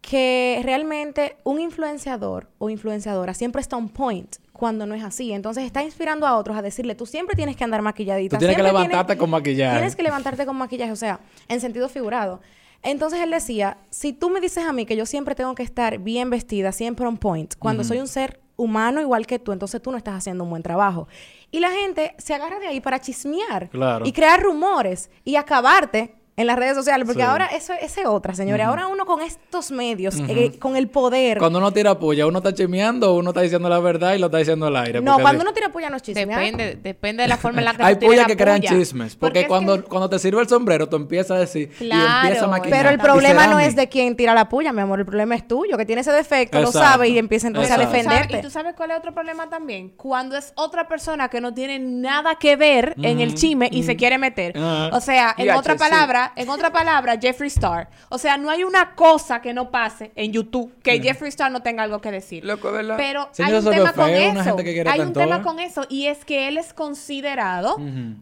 que 0.00 0.58
realmente 0.64 1.36
un 1.44 1.60
influenciador 1.60 2.48
o 2.56 2.70
influenciadora 2.70 3.34
siempre 3.34 3.60
está 3.60 3.76
on 3.76 3.90
point 3.90 4.36
cuando 4.54 4.86
no 4.86 4.94
es 4.94 5.04
así. 5.04 5.34
Entonces 5.34 5.64
está 5.64 5.82
inspirando 5.82 6.26
a 6.26 6.34
otros 6.38 6.56
a 6.56 6.62
decirle, 6.62 6.94
tú 6.94 7.04
siempre 7.04 7.36
tienes 7.36 7.56
que 7.56 7.64
andar 7.64 7.82
maquilladita. 7.82 8.36
Tú 8.36 8.38
tienes 8.38 8.56
que 8.56 8.62
siempre 8.62 8.72
levantarte 8.82 9.18
con 9.18 9.28
maquillaje. 9.28 9.76
Tienes 9.76 9.96
que 9.96 10.02
levantarte 10.02 10.46
con 10.46 10.56
maquillaje, 10.56 10.92
o 10.92 10.96
sea, 10.96 11.20
en 11.46 11.60
sentido 11.60 11.90
figurado. 11.90 12.40
Entonces 12.82 13.20
él 13.20 13.30
decía, 13.30 13.78
si 13.90 14.12
tú 14.12 14.30
me 14.30 14.40
dices 14.40 14.64
a 14.64 14.72
mí 14.72 14.86
que 14.86 14.96
yo 14.96 15.06
siempre 15.06 15.34
tengo 15.34 15.54
que 15.54 15.62
estar 15.62 15.98
bien 15.98 16.30
vestida, 16.30 16.72
siempre 16.72 17.06
on 17.06 17.16
point, 17.18 17.54
cuando 17.58 17.84
soy 17.84 17.98
un 17.98 18.08
ser 18.08 18.40
humano 18.56 19.00
igual 19.00 19.26
que 19.26 19.38
tú, 19.38 19.52
entonces 19.52 19.82
tú 19.82 19.90
no 19.90 19.98
estás 19.98 20.14
haciendo 20.14 20.44
un 20.44 20.50
buen 20.50 20.62
trabajo. 20.62 21.08
Y 21.50 21.60
la 21.60 21.70
gente 21.70 22.14
se 22.18 22.34
agarra 22.34 22.58
de 22.58 22.66
ahí 22.68 22.80
para 22.80 23.00
chismear 23.00 23.68
Claro. 23.70 24.06
y 24.06 24.12
crear 24.12 24.42
rumores 24.42 25.10
y 25.24 25.36
acabarte 25.36 26.14
en 26.36 26.46
las 26.46 26.56
redes 26.56 26.74
sociales, 26.76 27.06
porque 27.06 27.22
Sí. 27.22 27.26
ahora 27.28 27.46
eso 27.46 27.72
es 27.80 27.96
otra, 28.04 28.34
señores. 28.34 28.66
Ahora 28.66 28.86
uno 28.88 29.06
con 29.06 29.22
estos 29.22 29.70
medios, 29.70 30.16
eh, 30.28 30.58
con 30.58 30.76
el 30.76 30.88
poder. 30.88 31.38
Cuando 31.38 31.58
uno 31.58 31.72
tira 31.72 31.98
puya, 31.98 32.26
uno 32.26 32.38
está 32.38 32.52
chismeando 32.52 33.12
o 33.12 33.18
uno 33.18 33.30
está 33.30 33.40
diciendo 33.40 33.68
la 33.68 33.78
verdad 33.78 34.14
y 34.14 34.18
lo 34.18 34.26
está 34.26 34.38
diciendo 34.38 34.66
al 34.66 34.76
aire. 34.76 35.00
no, 35.00 35.18
cuando 35.18 35.42
uno 35.42 35.52
tira 35.54 35.70
puya 35.70 35.88
no 35.90 35.96
es 35.96 36.02
chismear. 36.02 36.28
Depende, 36.40 36.76
depende 36.82 37.22
de 37.22 37.28
la 37.28 37.36
forma 37.38 37.60
en 37.60 37.64
la 37.64 37.74
que 37.74 37.82
Hay 38.10 38.16
la 38.16 38.24
que 38.26 38.36
crean 38.36 38.58
puya. 38.60 38.70
chismes. 38.70 39.16
Porque, 39.16 39.46
cuando, 39.46 39.76
que- 39.76 39.88
cuando 39.88 40.10
te 40.10 40.18
sirve 40.18 40.40
el 40.42 40.48
sombrero, 40.48 40.88
tú 40.88 40.96
empiezas 40.96 41.30
a 41.32 41.40
decir 41.40 41.70
y 41.80 41.86
Claro, 41.88 42.26
empieza 42.26 42.44
a 42.44 42.48
maquinar. 42.48 42.78
Pero 42.78 42.88
el 42.90 42.96
Y 42.96 42.98
problema 42.98 43.46
no 43.46 43.58
es 43.58 43.74
de 43.74 43.88
quien 43.88 44.14
tira 44.16 44.34
la 44.34 44.48
puya, 44.48 44.72
mi 44.72 44.82
amor. 44.82 44.98
El 45.00 45.06
problema 45.06 45.34
es 45.34 45.48
tuyo, 45.48 45.76
que 45.78 45.86
tiene 45.86 46.02
ese 46.02 46.12
defecto, 46.12 46.60
lo 46.60 46.70
sabe 46.70 47.08
y 47.08 47.18
empieza 47.18 47.46
entonces 47.46 47.70
a 47.70 47.76
Exacto. 47.76 47.90
¿Tú 47.92 47.96
sabes- 47.96 48.04
defenderte. 48.12 48.38
¿Y 48.38 48.42
tú 48.42 48.50
sabes 48.50 48.74
cuál 48.76 48.90
es 48.90 48.98
otro 48.98 49.14
problema 49.14 49.48
también? 49.48 49.90
Cuando 49.96 50.36
es 50.36 50.52
otra 50.56 50.86
persona 50.86 51.28
que 51.28 51.40
no 51.40 51.54
tiene 51.54 51.78
nada 51.78 52.34
que 52.36 52.56
ver 52.56 52.94
en 53.02 53.20
el 53.20 53.34
chisme 53.34 53.68
y 53.72 53.84
se 53.84 53.96
quiere 53.96 54.18
meter. 54.18 54.52
O 54.92 55.00
sea, 55.00 55.34
en 55.38 55.50
otra 55.52 55.76
palabra, 55.76 56.25
en 56.36 56.48
otra 56.48 56.72
palabra, 56.72 57.18
Jeffree 57.20 57.48
Star. 57.48 57.88
O 58.08 58.18
sea, 58.18 58.36
no 58.36 58.50
hay 58.50 58.64
una 58.64 58.94
cosa 58.94 59.40
que 59.40 59.54
no 59.54 59.70
pase 59.70 60.12
en 60.14 60.32
YouTube 60.32 60.72
que 60.82 61.00
Jeffree 61.00 61.28
Star 61.28 61.50
no 61.52 61.62
tenga 61.62 61.82
algo 61.82 62.00
que 62.00 62.10
decir. 62.10 62.44
Loco, 62.44 62.72
¿verdad? 62.72 62.96
Pero 62.96 63.28
hay 63.38 63.54
un 63.54 63.64
tema 63.64 63.92
con 63.92 64.10
eso. 64.10 64.56
Hay 64.86 65.00
un 65.00 65.12
tema 65.12 65.42
con 65.42 65.58
eso 65.58 65.84
y 65.88 66.06
es 66.06 66.24
que 66.24 66.48
él 66.48 66.58
es 66.58 66.72
considerado 66.72 67.76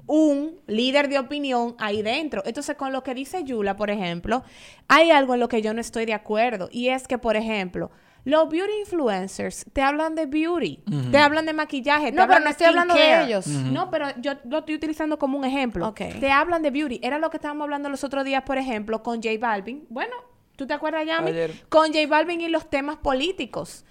un 0.06 0.58
líder 0.66 1.08
de 1.08 1.18
opinión 1.18 1.75
ahí 1.78 2.02
dentro. 2.02 2.42
Entonces, 2.44 2.76
con 2.76 2.92
lo 2.92 3.02
que 3.02 3.14
dice 3.14 3.44
Yula, 3.44 3.76
por 3.76 3.90
ejemplo, 3.90 4.42
hay 4.88 5.11
algo 5.11 5.34
en 5.34 5.40
lo 5.40 5.49
que 5.49 5.62
yo 5.62 5.73
no 5.75 5.80
estoy 5.80 6.04
de 6.04 6.14
acuerdo 6.14 6.68
y 6.70 6.88
es 6.88 7.08
que, 7.08 7.18
por 7.18 7.37
ejemplo, 7.37 7.90
los 8.24 8.48
beauty 8.48 8.72
influencers 8.80 9.66
te 9.72 9.82
hablan 9.82 10.14
de 10.14 10.26
beauty, 10.26 10.82
te 11.10 11.18
hablan 11.18 11.44
de 11.46 11.52
maquillaje, 11.52 12.06
te 12.06 12.16
No, 12.16 12.26
pero 12.26 12.38
no 12.40 12.46
de 12.46 12.50
estoy 12.52 12.66
hablando 12.68 12.94
de 12.94 13.24
ellos. 13.24 13.46
No, 13.46 13.90
pero 13.90 14.08
yo 14.20 14.32
lo 14.44 14.58
estoy 14.58 14.74
utilizando 14.74 15.18
como 15.18 15.38
un 15.38 15.44
ejemplo. 15.44 15.88
Ok. 15.88 16.00
Te 16.20 16.30
hablan 16.30 16.62
de 16.62 16.70
beauty. 16.70 17.00
Era 17.02 17.18
lo 17.18 17.30
que 17.30 17.36
estábamos 17.36 17.64
hablando 17.64 17.88
los 17.88 18.02
otros 18.02 18.24
días, 18.24 18.42
por 18.42 18.58
ejemplo, 18.58 19.02
con 19.02 19.22
J 19.22 19.30
Balvin. 19.38 19.86
Bueno, 19.90 20.14
¿tú 20.56 20.66
te 20.66 20.72
acuerdas, 20.72 21.06
Yami? 21.06 21.30
Ayer. 21.30 21.52
Con 21.68 21.88
J 21.92 22.06
Balvin 22.08 22.40
y 22.40 22.48
los 22.48 22.70
temas 22.70 22.96
políticos. 22.96 23.84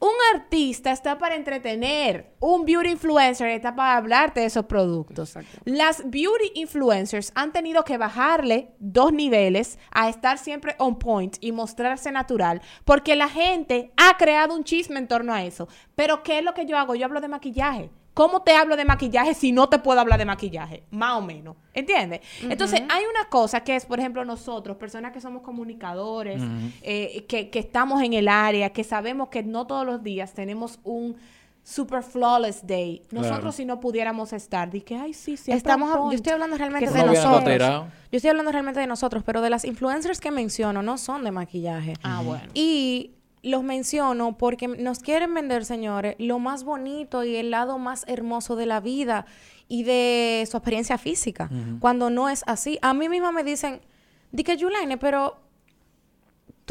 Un 0.00 0.12
artista 0.34 0.92
está 0.92 1.16
para 1.16 1.34
entretener, 1.34 2.34
un 2.40 2.66
beauty 2.66 2.90
influencer 2.90 3.48
está 3.48 3.74
para 3.74 3.96
hablarte 3.96 4.40
de 4.40 4.46
esos 4.46 4.66
productos. 4.66 5.34
Las 5.64 6.02
beauty 6.10 6.52
influencers 6.56 7.32
han 7.34 7.52
tenido 7.52 7.82
que 7.82 7.96
bajarle 7.96 8.74
dos 8.78 9.14
niveles 9.14 9.78
a 9.90 10.10
estar 10.10 10.36
siempre 10.36 10.76
on 10.78 10.98
point 10.98 11.38
y 11.40 11.52
mostrarse 11.52 12.12
natural, 12.12 12.60
porque 12.84 13.16
la 13.16 13.30
gente 13.30 13.94
ha 13.96 14.18
creado 14.18 14.54
un 14.54 14.64
chisme 14.64 14.98
en 14.98 15.08
torno 15.08 15.32
a 15.32 15.42
eso. 15.42 15.68
Pero 15.94 16.22
¿qué 16.22 16.38
es 16.38 16.44
lo 16.44 16.52
que 16.52 16.66
yo 16.66 16.76
hago? 16.76 16.94
Yo 16.94 17.06
hablo 17.06 17.22
de 17.22 17.28
maquillaje. 17.28 17.90
¿Cómo 18.14 18.42
te 18.42 18.54
hablo 18.54 18.76
de 18.76 18.84
maquillaje 18.84 19.32
si 19.34 19.52
no 19.52 19.68
te 19.68 19.78
puedo 19.78 19.98
hablar 20.00 20.18
de 20.18 20.26
maquillaje? 20.26 20.82
Más 20.90 21.18
o 21.18 21.22
menos. 21.22 21.56
¿Entiendes? 21.72 22.20
Entonces, 22.42 22.82
hay 22.90 23.04
una 23.04 23.28
cosa 23.30 23.64
que 23.64 23.74
es, 23.76 23.86
por 23.86 23.98
ejemplo, 23.98 24.24
nosotros, 24.24 24.76
personas 24.76 25.12
que 25.12 25.20
somos 25.20 25.40
comunicadores, 25.42 26.42
eh, 26.82 27.24
que, 27.26 27.48
que 27.48 27.58
estamos 27.58 28.02
en 28.02 28.12
el 28.12 28.28
área, 28.28 28.70
que 28.70 28.84
sabemos 28.84 29.28
que 29.28 29.42
no 29.42 29.66
todos 29.66 29.86
los 29.86 30.02
días 30.02 30.34
tenemos 30.34 30.78
un 30.84 31.16
super 31.64 32.02
flawless 32.02 32.66
day. 32.66 33.02
Nosotros, 33.12 33.38
Claro. 33.38 33.52
si 33.52 33.64
no 33.64 33.80
pudiéramos 33.80 34.32
estar, 34.32 34.68
di 34.70 34.80
que, 34.82 34.96
ay, 34.96 35.14
sí, 35.14 35.36
siempre 35.36 35.56
Estamos, 35.58 35.90
yo 35.94 36.00
point". 36.00 36.14
estoy 36.14 36.32
hablando 36.32 36.58
realmente 36.58 36.90
de 36.90 36.98
No 36.98 37.06
nosotros. 37.06 37.58
Yo 38.10 38.16
estoy 38.16 38.28
hablando 38.30 38.52
realmente 38.52 38.80
de 38.80 38.86
nosotros, 38.88 39.22
pero 39.24 39.40
de 39.40 39.48
las 39.48 39.64
influencers 39.64 40.20
que 40.20 40.30
menciono 40.32 40.82
no 40.82 40.98
son 40.98 41.24
de 41.24 41.30
maquillaje. 41.30 41.94
Ah, 42.02 42.20
bueno. 42.22 42.44
Y 42.52 43.12
los 43.42 43.62
menciono 43.62 44.38
porque 44.38 44.68
nos 44.68 45.00
quieren 45.00 45.34
vender, 45.34 45.64
señores, 45.64 46.14
lo 46.18 46.38
más 46.38 46.64
bonito 46.64 47.24
y 47.24 47.36
el 47.36 47.50
lado 47.50 47.78
más 47.78 48.04
hermoso 48.06 48.56
de 48.56 48.66
la 48.66 48.80
vida 48.80 49.26
y 49.68 49.82
de 49.82 50.46
su 50.50 50.56
experiencia 50.56 50.98
física. 50.98 51.50
Cuando 51.80 52.10
no 52.10 52.28
es 52.28 52.44
así. 52.46 52.78
A 52.82 52.94
mí 52.94 53.08
misma 53.08 53.32
me 53.32 53.42
dicen, 53.42 53.80
di 54.30 54.44
que 54.44 54.56
Yulaine, 54.56 54.96
pero 54.96 55.38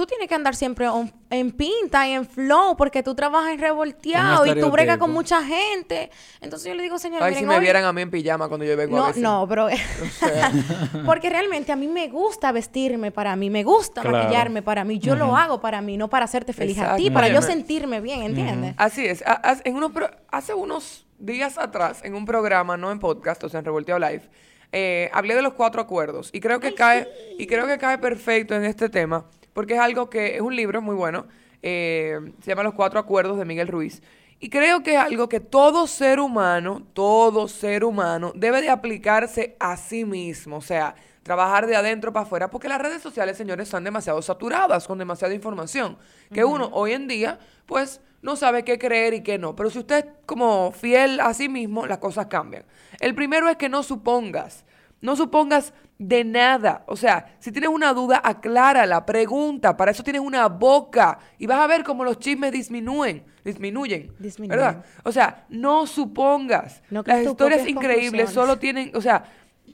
tú 0.02 0.08
tienes 0.08 0.28
que 0.28 0.34
andar 0.34 0.56
siempre 0.56 0.88
on- 0.90 1.14
en 1.30 1.52
pinta 1.52 2.08
y 2.08 2.14
en 2.14 2.26
flow 2.26 2.76
porque 2.76 3.04
tú 3.04 3.14
trabajas 3.14 3.52
en 3.54 3.60
revolteado 3.60 4.48
y 4.48 4.60
tú 4.60 4.72
bregas 4.72 4.98
con 4.98 5.12
mucha 5.12 5.44
gente. 5.44 6.10
Entonces 6.42 6.68
yo 6.70 6.74
le 6.74 6.82
digo, 6.82 6.98
señor, 6.98 7.22
Ay, 7.22 7.36
si 7.36 7.46
me 7.46 7.54
hoy- 7.56 7.62
vieran 7.62 7.84
a 7.86 7.94
mí 7.94 8.02
en 8.02 8.10
pijama 8.10 8.48
cuando 8.48 8.66
yo 8.66 8.76
vengo 8.76 8.98
a 8.98 9.00
No, 9.00 9.06
veces. 9.08 9.22
no, 9.22 9.46
pero... 9.48 9.68
porque 11.06 11.30
realmente 11.30 11.72
a 11.72 11.76
mí 11.76 11.88
me 11.88 12.08
gusta 12.08 12.52
vestirme 12.52 13.12
para 13.12 13.36
mí, 13.36 13.52
me 13.52 13.64
gusta 13.64 14.02
Claro. 14.02 14.18
maquillarme 14.18 14.64
para 14.64 14.84
mí. 14.84 14.98
Yo 14.98 15.16
lo 15.16 15.36
hago 15.38 15.62
para 15.62 15.82
mí, 15.82 15.98
no 15.98 16.10
para 16.10 16.26
hacerte 16.26 16.52
feliz 16.52 16.80
a 16.80 16.96
ti, 16.96 17.12
para 17.12 17.28
yo 17.28 17.42
sentirme 17.44 18.02
bien, 18.02 18.24
¿entiendes? 18.24 18.74
Así 18.78 19.06
es. 19.06 19.24
Ha- 19.28 19.40
ha- 19.52 19.58
en 19.64 19.76
unos 19.76 19.92
pro- 19.92 20.10
hace 20.32 20.56
unos 20.56 21.06
días 21.20 21.58
atrás, 21.60 22.02
en 22.04 22.16
un 22.16 22.26
programa, 22.26 22.76
no 22.78 22.92
en 22.92 23.00
podcast, 23.00 23.44
o 23.44 23.50
sea, 23.50 23.60
en 23.60 23.66
Revolteo 23.66 24.00
Live, 24.00 24.24
eh, 24.72 25.10
hablé 25.14 25.36
de 25.36 25.42
los 25.44 25.54
cuatro 25.54 25.80
acuerdos. 25.82 26.32
Y 26.34 26.40
creo 26.40 26.60
que 26.60 26.74
cae, 26.74 27.08
y 27.38 27.46
creo 27.46 27.68
que 27.68 27.78
cae 27.78 27.98
perfecto 28.00 28.56
en 28.56 28.64
este 28.66 28.90
tema, 28.90 29.26
porque 29.54 29.76
es 29.76 29.80
algo 29.80 30.10
que 30.10 30.36
es 30.36 30.42
un 30.42 30.56
libro 30.56 30.82
muy 30.82 30.96
bueno. 30.96 31.28
eh, 31.64 32.20
se 32.42 32.50
llama 32.50 32.64
Los 32.64 32.74
Cuatro 32.74 33.00
Acuerdos 33.00 33.38
de 33.38 33.46
Miguel 33.46 33.68
Ruiz. 33.68 34.02
Y 34.40 34.50
creo 34.50 34.82
que 34.82 34.96
es 34.96 34.98
algo 34.98 35.30
que 35.30 35.40
todo 35.40 35.86
ser 35.86 36.20
humano, 36.20 36.82
todo 36.94 37.48
ser 37.48 37.84
humano, 37.84 38.32
debe 38.36 38.62
de 38.62 38.70
aplicarse 38.70 39.56
a 39.60 39.78
sí 39.78 40.04
mismo. 40.04 40.58
O 40.58 40.62
sea, 40.62 40.96
trabajar 41.22 41.68
de 41.68 41.76
adentro 41.76 42.12
para 42.12 42.24
afuera, 42.26 42.50
porque 42.50 42.68
las 42.68 42.82
redes 42.82 43.04
sociales, 43.04 43.38
señores, 43.38 43.68
están 43.68 43.84
demasiado 43.84 44.20
saturadas 44.24 44.88
con 44.88 44.98
demasiada 44.98 45.36
información, 45.36 45.98
que 46.34 46.44
uno 46.44 46.70
hoy 46.74 46.94
en 46.94 47.08
día, 47.08 47.38
pues, 47.68 48.02
no 48.24 48.36
sabe 48.36 48.64
qué 48.64 48.80
creer 48.80 49.14
y 49.14 49.22
qué 49.22 49.38
no. 49.38 49.56
Pero 49.56 49.70
si 49.70 49.78
usted 49.78 50.06
es 50.06 50.12
como 50.26 50.72
fiel 50.72 51.20
a 51.20 51.34
sí 51.36 51.48
mismo, 51.48 51.86
las 51.86 52.00
cosas 52.00 52.26
cambian. 52.26 52.66
El 53.00 53.14
primero 53.14 53.48
es 53.48 53.58
que 53.58 53.70
no 53.70 53.84
supongas. 53.84 54.66
No 55.02 55.16
supongas 55.16 55.74
de 56.04 56.24
nada. 56.24 56.84
O 56.88 56.96
sea, 56.96 57.36
si 57.40 57.52
tienes 57.52 57.70
una 57.70 57.94
duda, 57.94 58.20
aclárala, 58.24 59.06
pregunta. 59.06 59.78
Para 59.78 59.92
eso 59.92 60.04
tienes 60.04 60.22
una 60.22 60.48
boca. 60.48 61.20
Y 61.38 61.46
vas 61.46 61.60
a 61.60 61.68
ver 61.68 61.84
cómo 61.84 62.04
los 62.04 62.18
chismes 62.18 62.52
disminuyen. 62.52 63.24
Disminuyen. 63.46 64.12
Disminuyen. 64.18 64.50
¿Verdad? 64.60 64.86
O 65.04 65.12
sea, 65.12 65.46
no 65.50 65.86
supongas. 65.86 66.82
No 66.90 67.04
Las 67.06 67.24
historias 67.26 67.68
increíbles 67.68 68.32
solo 68.32 68.58
tienen, 68.58 68.92
o 68.96 69.02
sea, 69.02 69.24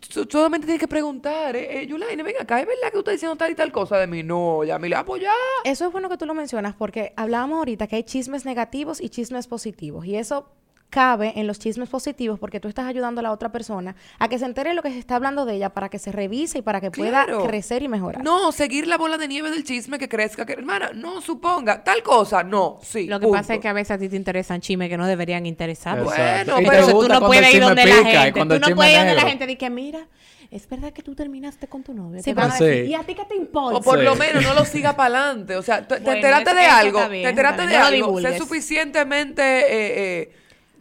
so- 0.01 0.25
solamente 0.29 0.65
tienes 0.67 0.81
que 0.81 0.87
preguntar, 0.87 1.55
eh, 1.55 1.81
eh, 1.83 1.87
Yulaine, 1.87 2.21
venga 2.23 2.41
acá, 2.41 2.59
¿es 2.59 2.67
verdad 2.67 2.87
que 2.87 2.91
tú 2.91 2.99
estás 2.99 3.13
diciendo 3.13 3.35
tal 3.37 3.51
y 3.51 3.55
tal 3.55 3.71
cosa 3.71 3.97
de 3.97 4.07
mí? 4.07 4.21
No, 4.21 4.65
ya 4.65 4.77
me 4.79 4.89
la 4.89 4.99
apoyar. 4.99 5.33
Eso 5.63 5.85
es 5.85 5.91
bueno 5.93 6.09
que 6.09 6.17
tú 6.17 6.25
lo 6.25 6.33
mencionas 6.33 6.75
porque 6.75 7.13
hablábamos 7.15 7.59
ahorita 7.59 7.87
que 7.87 7.95
hay 7.95 8.03
chismes 8.03 8.43
negativos 8.45 8.99
y 9.01 9.07
chismes 9.09 9.47
positivos. 9.47 10.05
Y 10.05 10.17
eso 10.17 10.49
cabe 10.97 11.33
en 11.35 11.45
los 11.45 11.59
chismes 11.59 11.89
positivos 11.89 12.39
porque 12.39 12.59
tú 12.59 12.67
estás 12.67 12.85
ayudando 12.87 13.19
a 13.19 13.23
la 13.23 13.31
otra 13.31 13.51
persona 13.51 13.95
a 14.17 14.27
que 14.29 14.39
se 14.39 14.45
entere 14.45 14.69
de 14.71 14.75
lo 14.75 14.81
que 14.81 14.89
se 14.89 14.97
está 14.97 15.15
hablando 15.15 15.45
de 15.45 15.53
ella 15.53 15.69
para 15.69 15.89
que 15.89 15.99
se 15.99 16.11
revise 16.11 16.57
y 16.57 16.61
para 16.63 16.81
que 16.81 16.89
pueda 16.89 17.25
Claro. 17.25 17.43
crecer 17.45 17.83
y 17.83 17.87
mejorar. 17.87 18.23
No, 18.23 18.51
seguir 18.51 18.87
la 18.87 18.97
bola 18.97 19.17
de 19.19 19.27
nieve 19.27 19.51
del 19.51 19.63
chisme 19.63 19.99
que 19.99 20.09
crezca, 20.09 20.43
que 20.43 20.53
hermana, 20.53 20.89
no 20.95 21.21
suponga 21.21 21.83
tal 21.83 22.01
cosa, 22.01 22.43
no, 22.43 22.79
sí. 22.81 23.05
Lo 23.05 23.19
que 23.19 23.25
punto. 23.27 23.37
pasa 23.39 23.53
es 23.53 23.59
que 23.59 23.67
a 23.67 23.73
veces 23.73 23.91
a 23.91 23.97
ti 23.99 24.09
te 24.09 24.15
interesan 24.15 24.59
chismes 24.59 24.89
que 24.89 24.97
no 24.97 25.05
deberían 25.05 25.45
interesar. 25.45 25.99
Exacto. 25.99 26.53
Bueno, 26.55 26.61
Y 26.61 26.69
pero 26.69 26.87
tú 26.87 27.07
no 27.07 27.19
puedes 27.21 27.53
ir 27.53 27.61
donde 27.61 27.85
la 27.85 27.95
pica 27.95 28.21
gente. 28.23 28.39
Tú 28.39 28.59
no 28.69 28.75
puedes 28.75 28.91
ir 28.93 28.97
donde 28.99 29.13
la 29.15 29.21
gente 29.29 29.51
y 29.51 29.55
que 29.55 29.69
mira, 29.69 30.07
es 30.49 30.67
verdad 30.67 30.91
que 30.93 31.03
tú 31.03 31.13
terminaste 31.13 31.67
con 31.67 31.83
tu 31.83 31.93
novio. 31.93 32.19
Sí, 32.19 32.25
Te 32.25 32.33
van 32.33 32.49
a 32.51 32.57
sí. 32.57 32.63
¿Y 32.87 32.93
a 32.95 33.03
ti 33.03 33.13
qué 33.13 33.25
te 33.25 33.35
importa? 33.35 33.77
O 33.77 33.81
por 33.83 33.99
Sí. 33.99 34.03
lo 34.05 34.15
menos 34.15 34.41
no 34.43 34.53
lo 34.55 34.65
siga 34.65 34.95
para 34.95 35.19
adelante. 35.27 35.55
O 35.57 35.61
sea, 35.61 35.87
te, 35.87 35.95
te 35.97 36.01
Bueno, 36.01 36.15
enteraste 36.15 36.53
de 36.55 36.65
algo, 36.65 37.07
bien, 37.09 37.23
te 37.23 37.29
enteraste 37.29 37.67
de 37.67 37.77
no 37.77 37.85
algo, 37.85 38.19
sé 38.21 38.37
suficientemente, 38.37 39.43
eh, 39.43 40.21
eh, 40.21 40.31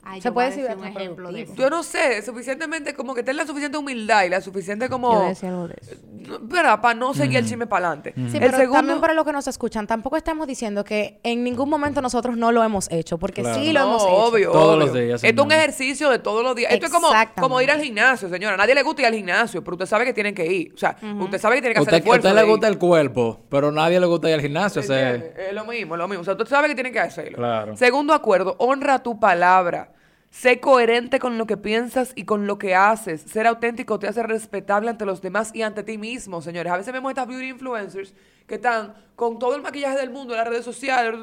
Ay, 0.08 0.20
Se 0.20 0.28
yo 0.28 0.34
puede 0.34 0.46
a 0.46 0.50
decir 0.50 0.66
un 0.76 0.84
ejemplo 0.84 1.32
de 1.32 1.42
eso. 1.42 1.54
yo 1.56 1.68
no 1.68 1.82
sé, 1.82 2.22
suficientemente, 2.22 2.94
como 2.94 3.12
que 3.12 3.24
ten 3.24 3.36
la 3.36 3.44
suficiente 3.44 3.76
humildad 3.76 4.22
y 4.22 4.28
la 4.28 4.40
suficiente 4.40 4.84
Yo 4.84 4.90
como... 4.90 5.08
voy 5.12 5.24
a 5.26 5.28
decir 5.30 5.48
algo 5.48 5.66
de 5.66 5.74
eso. 5.82 5.96
¿Verdad? 6.42 6.80
Para 6.80 6.94
no 6.94 7.12
seguir 7.12 7.38
el 7.38 7.44
chisme 7.46 7.66
para 7.66 7.88
adelante. 7.88 8.12
Sí, 8.14 8.36
el 8.36 8.40
pero 8.40 8.56
segundo... 8.56 8.74
también 8.78 9.00
para 9.00 9.14
los 9.14 9.24
que 9.24 9.32
nos 9.32 9.48
escuchan, 9.48 9.86
tampoco 9.88 10.16
estamos 10.16 10.46
diciendo 10.46 10.84
que 10.84 11.18
en 11.24 11.42
ningún 11.42 11.68
momento 11.68 12.00
nosotros 12.02 12.36
no 12.36 12.52
lo 12.52 12.62
hemos 12.62 12.90
hecho, 12.92 13.18
porque 13.18 13.42
Claro. 13.42 13.58
sí 13.60 13.72
lo 13.72 13.80
No, 13.80 13.86
hemos 13.88 14.02
hecho. 14.04 14.12
obvio, 14.12 14.50
Todos 14.52 14.74
obvio. 14.76 14.86
los 14.86 14.94
días, 14.94 15.24
Esto 15.24 15.42
es 15.42 15.46
un 15.46 15.52
ejercicio 15.52 16.08
de 16.10 16.18
todos 16.20 16.44
los 16.44 16.54
días. 16.54 16.72
Esto 16.72 16.86
es 16.86 16.92
como, 16.92 17.08
como 17.40 17.60
ir 17.60 17.70
al 17.72 17.80
gimnasio, 17.82 18.28
señora. 18.28 18.54
A 18.54 18.58
nadie 18.58 18.76
le 18.76 18.82
gusta 18.84 19.02
ir 19.02 19.08
al 19.08 19.14
gimnasio, 19.14 19.64
pero 19.64 19.74
usted 19.74 19.86
sabe 19.86 20.04
que 20.04 20.12
tienen 20.12 20.36
que 20.36 20.46
ir. 20.46 20.72
O 20.72 20.78
sea, 20.78 20.96
usted 21.20 21.40
sabe 21.40 21.56
que 21.56 21.62
tiene 21.62 21.74
que 21.74 21.80
hacer 21.80 21.94
Usted, 21.94 21.98
esfuerzo. 21.98 22.28
usted 22.28 22.40
le 22.40 22.46
gusta 22.48 22.68
el 22.68 22.78
cuerpo, 22.78 23.40
pero 23.48 23.72
nadie 23.72 23.98
le 23.98 24.06
gusta 24.06 24.28
ir 24.28 24.34
al 24.34 24.40
gimnasio. 24.40 24.82
o 24.82 24.84
sea, 24.84 25.14
¿Entiendes? 25.14 25.48
Es 25.48 25.52
lo 25.52 25.64
mismo, 25.64 25.94
es 25.94 25.98
lo 25.98 26.06
mismo. 26.06 26.20
O 26.20 26.24
sea, 26.24 26.34
usted 26.34 26.46
sabe 26.46 26.68
que 26.68 26.74
tiene 26.74 26.92
que 26.92 27.00
hacerlo. 27.00 27.38
Claro. 27.38 27.76
Segundo 27.76 28.14
acuerdo, 28.14 28.54
honra 28.60 29.02
tu 29.02 29.18
palabra. 29.18 29.92
Sé 30.30 30.60
coherente 30.60 31.18
con 31.18 31.38
lo 31.38 31.46
que 31.46 31.56
piensas 31.56 32.12
y 32.14 32.24
con 32.24 32.46
lo 32.46 32.58
que 32.58 32.74
haces. 32.74 33.22
Ser 33.22 33.46
auténtico 33.46 33.98
te 33.98 34.08
hace 34.08 34.22
respetable 34.22 34.90
ante 34.90 35.06
los 35.06 35.22
demás 35.22 35.50
y 35.54 35.62
ante 35.62 35.82
ti 35.82 35.98
mismo, 35.98 36.42
señores. 36.42 36.72
A 36.72 36.76
veces 36.76 36.92
vemos 36.92 37.10
estas 37.10 37.26
beauty 37.26 37.48
influencers 37.48 38.14
que 38.46 38.56
están 38.56 38.94
con 39.16 39.38
todo 39.38 39.56
el 39.56 39.62
maquillaje 39.62 39.96
del 39.96 40.10
mundo 40.10 40.34
en 40.34 40.38
las 40.40 40.46
redes 40.48 40.64
sociales 40.64 41.14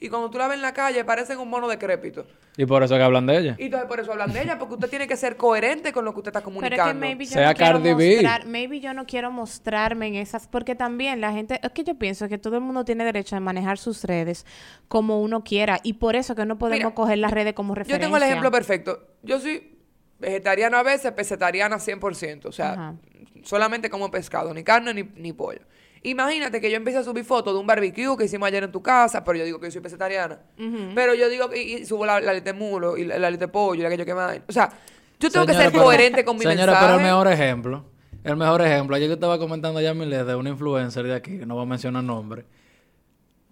y 0.00 0.08
cuando 0.08 0.30
tú 0.30 0.38
la 0.38 0.48
ves 0.48 0.56
en 0.56 0.62
la 0.62 0.72
calle 0.72 1.04
parecen 1.04 1.38
un 1.38 1.50
mono 1.50 1.68
decrépito. 1.68 2.26
y 2.56 2.64
por 2.64 2.82
eso 2.82 2.94
es 2.94 2.98
que 2.98 3.04
hablan 3.04 3.26
de 3.26 3.36
ella. 3.38 3.56
Y 3.58 3.64
entonces 3.64 3.86
por 3.86 4.00
eso 4.00 4.10
hablan 4.12 4.32
de 4.32 4.40
ella, 4.42 4.58
porque 4.58 4.74
usted 4.74 4.88
tiene 4.88 5.06
que 5.06 5.16
ser 5.18 5.36
coherente 5.36 5.92
con 5.92 6.06
lo 6.06 6.12
que 6.14 6.20
usted 6.20 6.30
está 6.30 6.40
Pero 6.40 6.44
comunicando. 6.46 6.84
es 6.88 6.94
que 6.94 6.98
maybe 6.98 7.24
yo, 7.26 7.30
Sea 7.32 7.48
no 7.48 7.54
quiero 7.54 7.72
Cardi 7.74 7.92
B. 7.94 8.12
mostrar, 8.14 8.46
maybe 8.46 8.80
yo 8.80 8.94
no 8.94 9.04
quiero 9.04 9.30
mostrarme 9.30 10.06
en 10.06 10.14
esas, 10.14 10.48
porque 10.48 10.74
también 10.74 11.20
la 11.20 11.30
gente, 11.32 11.60
es 11.62 11.70
que 11.72 11.84
yo 11.84 11.94
pienso 11.96 12.26
que 12.28 12.38
todo 12.38 12.54
el 12.56 12.62
mundo 12.62 12.86
tiene 12.86 13.04
derecho 13.04 13.36
a 13.36 13.40
manejar 13.40 13.76
sus 13.76 14.04
redes 14.04 14.46
como 14.88 15.20
uno 15.20 15.44
quiera, 15.44 15.78
y 15.82 15.92
por 15.94 16.16
eso 16.16 16.34
que 16.34 16.46
no 16.46 16.56
podemos 16.56 16.78
Mira, 16.84 16.94
coger 16.94 17.18
las 17.18 17.32
redes 17.32 17.52
como 17.52 17.74
Yo 17.74 17.80
referencia. 17.80 18.06
tengo 18.06 18.16
el 18.16 18.22
ejemplo 18.22 18.50
perfecto. 18.50 19.06
Yo 19.22 19.38
soy 19.38 19.76
vegetariana 20.18 20.78
a 20.78 20.82
veces, 20.82 21.12
pesetariana 21.12 21.76
100%. 21.76 22.46
O 22.46 22.52
sea, 22.52 22.72
Ajá. 22.72 22.94
solamente 23.42 23.90
como 23.90 24.10
pescado, 24.10 24.54
ni 24.54 24.64
carne 24.64 24.94
ni, 24.94 25.02
ni 25.20 25.34
pollo. 25.34 25.60
Imagínate 26.02 26.60
que 26.60 26.70
yo 26.70 26.76
empiece 26.76 26.98
a 26.98 27.02
subir 27.02 27.24
fotos 27.24 27.52
de 27.54 27.60
un 27.60 27.66
barbecue 27.66 28.16
que 28.16 28.24
hicimos 28.26 28.46
ayer 28.46 28.62
en 28.64 28.72
tu 28.72 28.82
casa, 28.82 29.24
pero 29.24 29.38
yo 29.38 29.44
digo 29.44 29.58
que 29.58 29.66
yo 29.66 29.72
soy 29.72 29.80
pesetariana. 29.80 30.38
Pero 30.94 31.14
yo 31.14 31.28
digo 31.28 31.48
que 31.48 31.62
y, 31.62 31.74
y 31.76 31.86
subo 31.86 32.06
la, 32.06 32.20
la 32.20 32.38
de 32.40 32.52
mulo 32.52 32.96
y 32.96 33.04
la, 33.04 33.18
la 33.18 33.30
de 33.30 33.48
pollo 33.48 33.80
y 33.80 33.82
la 33.82 33.88
que 33.90 33.96
yo 33.96 34.04
que 34.04 34.14
más. 34.14 34.38
O 34.48 34.52
sea, 34.52 34.70
yo 35.18 35.30
tengo 35.30 35.46
que 35.46 35.54
ser 35.54 35.72
pero- 35.72 35.84
coherente 35.84 36.24
con 36.24 36.36
mi 36.36 36.42
Señora, 36.42 36.66
mensaje. 36.66 36.86
pero 36.86 36.98
el 36.98 37.02
mejor 37.04 37.28
ejemplo. 37.28 37.84
El 38.22 38.36
mejor 38.36 38.62
ejemplo. 38.62 38.96
Ayer 38.96 39.08
yo 39.08 39.14
estaba 39.14 39.38
comentando 39.38 39.80
ya 39.80 39.88
Yamile 39.92 40.24
de 40.24 40.34
una 40.34 40.50
influencer 40.50 41.04
de 41.06 41.14
aquí, 41.14 41.38
que 41.38 41.46
no 41.46 41.54
voy 41.54 41.62
a 41.62 41.66
mencionar 41.66 42.02
nombre. 42.04 42.44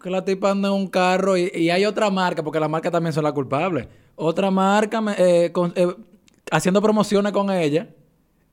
Que 0.03 0.11
la 0.11 0.25
tipa 0.25 0.51
anda 0.51 0.69
en 0.69 0.75
un 0.75 0.89
carro 0.89 1.37
y, 1.37 1.51
y 1.55 1.71
hay 1.71 1.85
otra 1.87 2.11
marca, 2.11 2.43
porque 2.43 2.61
las 2.61 2.69
marcas 2.69 2.93
también 2.93 3.13
son 3.13 3.25
las 3.25 3.33
culpables. 3.33 3.87
Otra 4.17 4.51
marca 4.51 5.01
me- 5.01 5.15
eh, 5.19 5.51
con- 5.53 5.73
eh, 5.77 5.87
haciendo 6.51 6.83
promociones 6.83 7.33
con 7.33 7.51
ella. 7.51 7.89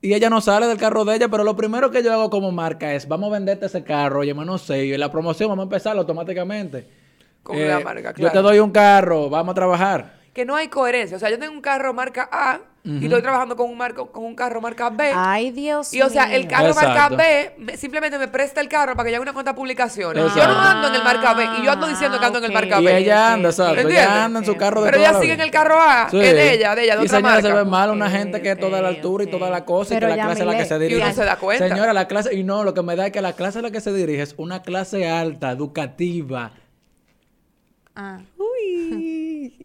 Y 0.02 0.14
ella 0.14 0.28
no 0.28 0.40
sale 0.40 0.66
del 0.66 0.78
carro 0.78 1.04
de 1.04 1.14
ella, 1.14 1.28
pero 1.28 1.44
lo 1.44 1.56
primero 1.56 1.90
que 1.92 2.02
yo 2.02 2.12
hago 2.12 2.28
como 2.28 2.50
marca 2.50 2.92
es, 2.92 3.06
vamos 3.06 3.30
a 3.30 3.34
venderte 3.34 3.66
ese 3.66 3.84
carro, 3.84 4.20
oye, 4.20 4.34
no 4.34 4.58
sé, 4.58 4.84
y 4.84 4.96
la 4.98 5.10
promoción 5.12 5.48
vamos 5.48 5.62
a 5.62 5.66
empezar 5.66 5.96
automáticamente. 5.96 6.88
Con 7.44 7.56
Eh, 7.56 7.68
la 7.68 7.80
marca, 7.80 8.10
Yo 8.10 8.14
claro. 8.16 8.32
te 8.32 8.42
doy 8.42 8.58
un 8.58 8.72
carro, 8.72 9.30
vamos 9.30 9.52
a 9.52 9.54
trabajar. 9.54 10.21
Que 10.32 10.44
no 10.46 10.56
hay 10.56 10.68
coherencia. 10.68 11.16
O 11.16 11.20
sea, 11.20 11.28
yo 11.30 11.38
tengo 11.38 11.52
un 11.52 11.60
carro 11.60 11.92
marca 11.92 12.28
A 12.32 12.60
y 12.84 13.04
estoy 13.04 13.22
trabajando 13.22 13.54
con 13.54 13.70
un, 13.70 13.76
marco, 13.78 14.10
con 14.10 14.24
un 14.24 14.34
carro 14.34 14.60
marca 14.60 14.90
B. 14.90 15.12
Ay, 15.14 15.52
Dios 15.52 15.94
Y 15.94 16.02
o 16.02 16.08
sea, 16.08 16.34
el 16.34 16.48
carro 16.48 16.74
marca 16.74 16.90
Exacto. 16.94 17.16
B 17.16 17.54
me- 17.58 17.76
simplemente 17.76 18.18
me 18.18 18.26
presta 18.26 18.60
el 18.60 18.68
carro 18.68 18.96
para 18.96 19.04
que 19.04 19.10
yo 19.12 19.16
haga 19.18 19.22
una 19.22 19.32
cuenta 19.34 19.52
de 19.52 19.56
publicaciones. 19.56 20.20
Yo 20.20 20.28
Exacto. 20.28 20.52
no 20.54 20.60
ando 20.60 20.88
en 20.88 20.94
el 20.96 21.04
marca 21.04 21.34
B 21.34 21.46
y 21.60 21.64
yo 21.64 21.70
ando 21.70 21.86
diciendo 21.86 22.18
que 22.18 22.24
ando 22.26 22.38
en 22.38 22.44
el 22.46 22.50
Ah, 22.50 22.54
marca 22.54 22.76
ok. 22.78 22.82
Y 22.82 22.86
B. 22.86 22.96
ella 22.98 23.32
anda, 23.34 23.50
exacto. 23.50 23.72
¿Entiendes? 23.74 23.98
Ella 24.04 24.24
anda 24.24 24.38
en 24.40 24.44
su 24.46 24.56
carro 24.56 24.80
de 24.82 24.90
Pero 24.90 25.00
ella 25.02 25.12
la 25.12 25.20
sigue 25.20 25.32
en 25.34 25.40
el 25.42 25.50
carro 25.52 25.76
A, 25.78 26.08
Sí. 26.10 26.18
es 26.18 26.32
de 26.34 26.52
ella, 26.54 26.74
de 26.74 26.84
ella, 26.84 26.96
de 26.96 27.02
y 27.02 27.06
otra 27.06 27.18
señora, 27.18 27.40
se 27.42 27.52
ve 27.52 27.64
mal 27.64 27.90
una 27.90 28.10
gente 28.10 28.42
que 28.42 28.50
es 28.50 28.58
toda 28.58 28.82
la 28.82 28.88
altura 28.88 29.22
y 29.24 29.26
toda 29.28 29.48
la 29.48 29.64
cosa 29.64 29.94
Pero 29.94 30.08
y 30.08 30.10
que 30.12 30.16
la 30.16 30.24
clase 30.24 30.42
a 30.42 30.44
la 30.46 30.56
que 30.56 30.64
se 30.64 30.74
Milé, 30.74 30.84
Y 30.90 30.94
uno 30.96 31.04
dirige. 31.04 31.14
se 31.20 31.24
da 31.24 31.36
cuenta. 31.36 31.68
Señora, 31.68 31.92
la 31.92 32.08
clase, 32.08 32.34
y 32.34 32.42
no, 32.42 32.64
lo 32.64 32.74
que 32.74 32.82
me 32.82 32.96
da 32.96 33.06
es 33.06 33.12
que 33.12 33.20
la 33.20 33.34
clase 33.34 33.60
a 33.60 33.62
la 33.62 33.70
que 33.70 33.80
se 33.80 33.92
dirige 33.92 34.22
es 34.22 34.34
una 34.38 34.62
clase 34.62 35.08
alta, 35.08 35.50
educativa. 35.52 36.50
Ah. 37.94 38.20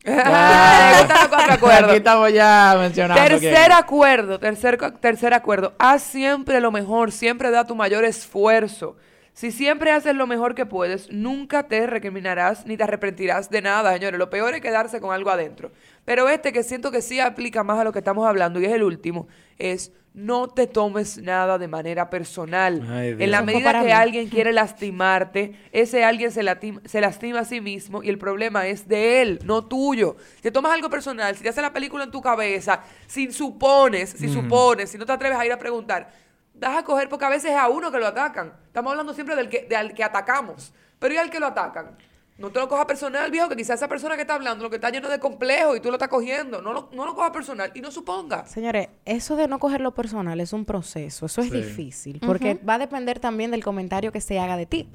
Ah, 0.05 1.47
acuerdos. 1.49 1.89
Aquí 1.89 1.97
estamos 1.97 2.33
ya 2.33 2.75
mencionando. 2.79 3.23
Tercer 3.23 3.71
acuerdo, 3.71 4.39
tercer, 4.39 4.77
tercer 4.99 5.33
acuerdo. 5.33 5.73
Haz 5.79 6.03
siempre 6.03 6.59
lo 6.59 6.71
mejor, 6.71 7.11
siempre 7.11 7.51
da 7.51 7.65
tu 7.65 7.75
mayor 7.75 8.05
esfuerzo. 8.05 8.97
Si 9.33 9.51
siempre 9.51 9.91
haces 9.91 10.15
lo 10.15 10.25
mejor 10.25 10.55
que 10.55 10.65
puedes, 10.65 11.11
nunca 11.11 11.67
te 11.67 11.85
recriminarás 11.85 12.65
ni 12.65 12.75
te 12.75 12.83
arrepentirás 12.83 13.51
de 13.51 13.61
nada, 13.61 13.93
señores. 13.93 14.17
Lo 14.17 14.31
peor 14.31 14.55
es 14.55 14.61
quedarse 14.61 14.99
con 14.99 15.13
algo 15.13 15.29
adentro. 15.29 15.71
Pero 16.05 16.27
este 16.27 16.51
que 16.51 16.63
siento 16.63 16.89
que 16.89 17.03
sí 17.03 17.19
aplica 17.19 17.63
más 17.63 17.79
a 17.79 17.83
lo 17.83 17.93
que 17.93 17.99
estamos 17.99 18.27
hablando 18.27 18.59
y 18.59 18.65
es 18.65 18.71
el 18.71 18.81
último, 18.81 19.27
es 19.59 19.91
no 20.17 20.47
te 20.47 20.65
tomes 20.65 21.19
nada 21.19 21.59
de 21.59 21.67
manera 21.67 22.09
personal. 22.09 22.83
Ay, 22.89 23.15
en 23.19 23.29
la 23.29 23.43
medida 23.43 23.71
que 23.71 23.85
mí. 23.85 23.91
alguien 23.91 24.29
quiere 24.29 24.51
lastimarte, 24.51 25.53
ese 25.71 26.03
alguien 26.03 26.31
se, 26.31 26.41
lastima 26.41 27.39
a 27.39 27.45
sí 27.45 27.61
mismo 27.61 28.01
y 28.01 28.09
el 28.09 28.17
problema 28.17 28.65
es 28.65 28.87
de 28.87 29.21
él, 29.21 29.39
no 29.43 29.65
tuyo. 29.65 30.15
Si 30.37 30.41
te 30.41 30.51
tomas 30.51 30.73
algo 30.73 30.89
personal, 30.89 31.35
si 31.35 31.43
te 31.43 31.49
hace 31.49 31.61
la 31.61 31.71
película 31.71 32.03
en 32.03 32.09
tu 32.09 32.19
cabeza, 32.19 32.81
si 33.05 33.31
supones, 33.31 34.09
si 34.09 34.27
supones, 34.27 34.89
si 34.89 34.97
no 34.97 35.05
te 35.05 35.11
atreves 35.11 35.37
a 35.37 35.45
ir 35.45 35.51
a 35.51 35.59
preguntar, 35.59 36.09
das 36.51 36.77
a 36.77 36.83
coger 36.83 37.09
porque 37.09 37.25
a 37.25 37.29
veces 37.29 37.51
es 37.51 37.57
a 37.57 37.69
uno 37.69 37.91
que 37.91 37.99
lo 37.99 38.07
atacan. 38.07 38.53
Estamos 38.65 38.89
hablando 38.89 39.13
siempre 39.13 39.35
del 39.35 39.49
que, 39.49 39.67
de 39.69 39.75
al 39.75 39.93
que 39.93 40.03
atacamos, 40.03 40.73
pero 40.97 41.13
¿y 41.13 41.17
al 41.17 41.29
que 41.29 41.39
lo 41.39 41.45
atacan? 41.45 41.95
No 42.37 42.51
te 42.51 42.59
lo 42.59 42.67
cojas 42.69 42.85
personal, 42.85 43.31
viejo, 43.31 43.49
que 43.49 43.55
quizás 43.55 43.77
esa 43.79 43.87
persona 43.87 44.15
que 44.15 44.21
está 44.21 44.35
hablando 44.35 44.63
lo 44.63 44.69
que 44.69 44.75
está 44.75 44.91
lleno 44.91 45.09
de 45.09 45.19
complejo 45.19 45.75
y 45.75 45.79
tú 45.79 45.89
lo 45.89 45.95
estás 45.95 46.09
cogiendo. 46.09 46.61
No 46.61 46.71
lo, 46.71 46.89
no 46.93 47.05
lo 47.05 47.15
cojas 47.15 47.31
personal 47.31 47.71
y 47.73 47.81
no 47.81 47.89
supongas. 47.91 48.51
Señores, 48.51 48.89
eso 49.05 49.35
de 49.35 49.47
no 49.47 49.57
cogerlo 49.57 49.93
personal 49.95 50.39
es 50.39 50.53
un 50.53 50.63
proceso, 50.63 51.25
eso 51.25 51.41
es 51.41 51.47
Sí. 51.49 51.53
difícil, 51.57 52.19
porque 52.23 52.53
va 52.55 52.75
a 52.75 52.77
depender 52.79 53.19
también 53.19 53.49
del 53.49 53.63
comentario 53.63 54.11
que 54.11 54.21
se 54.21 54.37
haga 54.39 54.55
de 54.55 54.67
ti. 54.67 54.87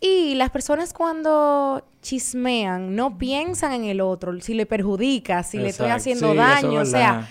Y 0.00 0.34
las 0.36 0.50
personas 0.50 0.92
cuando 0.92 1.84
chismean 2.02 2.94
no 2.96 3.18
piensan 3.18 3.72
en 3.72 3.84
el 3.84 4.00
otro, 4.00 4.40
si 4.40 4.54
le 4.54 4.66
perjudica, 4.66 5.42
si 5.42 5.58
le 5.58 5.68
estoy 5.68 5.88
haciendo 5.90 6.32
Sí, 6.32 6.36
daño, 6.36 6.80
o 6.80 6.84
sea. 6.84 7.28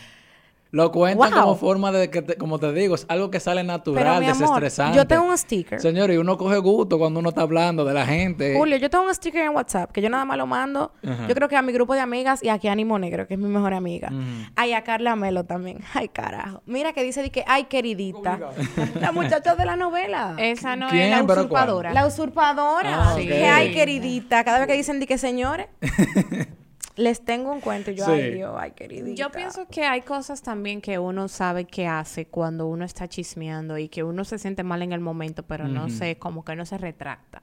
Lo 0.77 0.91
cuentan 0.91 1.31
Wow. 1.31 1.41
como 1.41 1.55
forma 1.55 1.91
de 1.91 2.09
que, 2.09 2.21
te- 2.21 2.35
como 2.37 2.59
te 2.59 2.71
digo, 2.71 2.93
es 2.95 3.05
algo 3.09 3.31
que 3.31 3.39
sale 3.39 3.61
pero 3.61 3.73
natural, 3.73 4.07
amor, 4.23 4.27
desestresante. 4.27 4.95
yo 4.97 5.07
tengo 5.07 5.25
un 5.25 5.37
sticker. 5.37 5.81
Señor, 5.81 6.11
y 6.11 6.17
uno 6.17 6.37
coge 6.37 6.57
gusto 6.59 6.99
cuando 6.99 7.19
uno 7.19 7.29
está 7.29 7.41
hablando 7.41 7.83
de 7.83 7.93
la 7.95 8.05
gente. 8.05 8.55
Julio, 8.55 8.77
yo 8.77 8.89
tengo 8.89 9.05
un 9.05 9.13
sticker 9.15 9.43
en 9.43 9.55
WhatsApp 9.55 9.91
que 9.91 10.01
yo 10.01 10.09
nada 10.09 10.23
más 10.25 10.37
lo 10.37 10.45
mando. 10.45 10.91
Yo 11.01 11.33
creo 11.35 11.49
que 11.49 11.55
a 11.55 11.61
mi 11.61 11.73
grupo 11.73 11.93
de 11.95 12.01
amigas 12.01 12.43
y 12.43 12.49
aquí 12.49 12.67
a 12.67 12.73
Ánimo 12.73 12.99
Negro, 12.99 13.27
que 13.27 13.33
es 13.33 13.39
mi 13.39 13.47
mejor 13.49 13.73
amiga. 13.73 14.09
Ujú. 14.11 14.51
Ay, 14.55 14.73
a 14.73 14.83
Carla 14.83 15.15
Melo 15.15 15.43
también. 15.45 15.79
Ay, 15.93 16.09
carajo. 16.09 16.61
Mira 16.67 16.93
que 16.93 17.03
dice 17.03 17.21
de 17.23 17.31
que, 17.31 17.43
ay, 17.47 17.63
queridita. 17.65 18.39
La 19.01 19.11
muchacha 19.11 19.55
de 19.55 19.65
la 19.65 19.75
novela. 19.75 20.35
Esa 20.37 20.75
no 20.75 20.89
¿Quién? 20.89 21.05
es 21.13 21.19
la 21.21 21.25
¿Pero 21.25 21.41
usurpadora. 21.41 21.91
La 21.93 22.05
usurpadora. 22.05 23.13
Ah. 23.13 23.15
Que 23.17 23.45
ay, 23.47 23.71
queridita. 23.73 24.43
Cada 24.43 24.59
vez 24.59 24.67
que 24.67 24.73
dicen 24.75 24.99
de 24.99 25.07
que 25.07 25.17
señores, 25.17 25.67
les 26.97 27.23
tengo 27.23 27.51
un 27.51 27.61
cuento. 27.61 27.91
Y 27.91 27.95
yo, 27.95 28.05
Sí. 28.05 28.11
ay, 28.11 28.31
Dios, 28.33 28.55
ay, 28.59 28.71
queridita. 28.71 29.15
Yo 29.15 29.31
pienso 29.31 29.67
que 29.67 29.85
hay 29.85 30.01
cosas 30.01 30.41
también 30.41 30.81
que 30.81 30.99
uno 30.99 31.27
sabe 31.27 31.65
que 31.65 31.87
hace 31.87 32.25
cuando 32.27 32.67
uno 32.67 32.83
está 32.83 33.07
chismeando 33.07 33.77
y 33.77 33.87
que 33.87 34.03
uno 34.03 34.25
se 34.25 34.37
siente 34.39 34.63
mal 34.63 34.81
en 34.81 34.91
el 34.91 34.99
momento, 34.99 35.43
pero 35.43 35.67
no 35.67 35.89
sé, 35.89 36.17
como 36.17 36.43
que 36.43 36.55
no 36.55 36.65
se 36.65 36.77
retracta. 36.77 37.41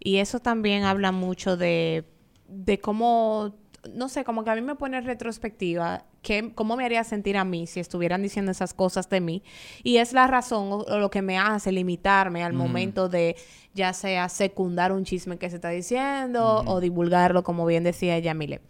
Y 0.00 0.16
eso 0.18 0.40
también 0.40 0.84
habla 0.84 1.12
mucho 1.12 1.56
de, 1.56 2.04
de 2.48 2.78
cómo, 2.78 3.54
no 3.94 4.08
sé, 4.08 4.24
como 4.24 4.44
que 4.44 4.50
a 4.50 4.54
mí 4.54 4.60
me 4.60 4.74
pone 4.74 4.98
en 4.98 5.04
retrospectiva 5.04 6.04
que, 6.22 6.52
cómo 6.54 6.76
me 6.76 6.84
haría 6.84 7.04
sentir 7.04 7.36
a 7.36 7.44
mí 7.44 7.66
si 7.66 7.80
estuvieran 7.80 8.22
diciendo 8.22 8.52
esas 8.52 8.74
cosas 8.74 9.08
de 9.08 9.20
mí. 9.20 9.42
Y 9.82 9.98
es 9.98 10.12
la 10.12 10.26
razón 10.26 10.72
o, 10.72 10.76
o 10.78 10.98
lo 10.98 11.10
que 11.10 11.22
me 11.22 11.38
hace 11.38 11.72
limitarme 11.72 12.42
al 12.42 12.52
momento 12.52 13.08
de 13.08 13.36
ya 13.74 13.92
sea 13.92 14.28
secundar 14.28 14.90
un 14.92 15.04
chisme 15.04 15.36
que 15.36 15.50
se 15.50 15.56
está 15.56 15.68
diciendo 15.68 16.64
o 16.66 16.80
divulgarlo, 16.80 17.42
como 17.44 17.66
bien 17.66 17.84
decía 17.84 18.18
Yamile. 18.18 18.60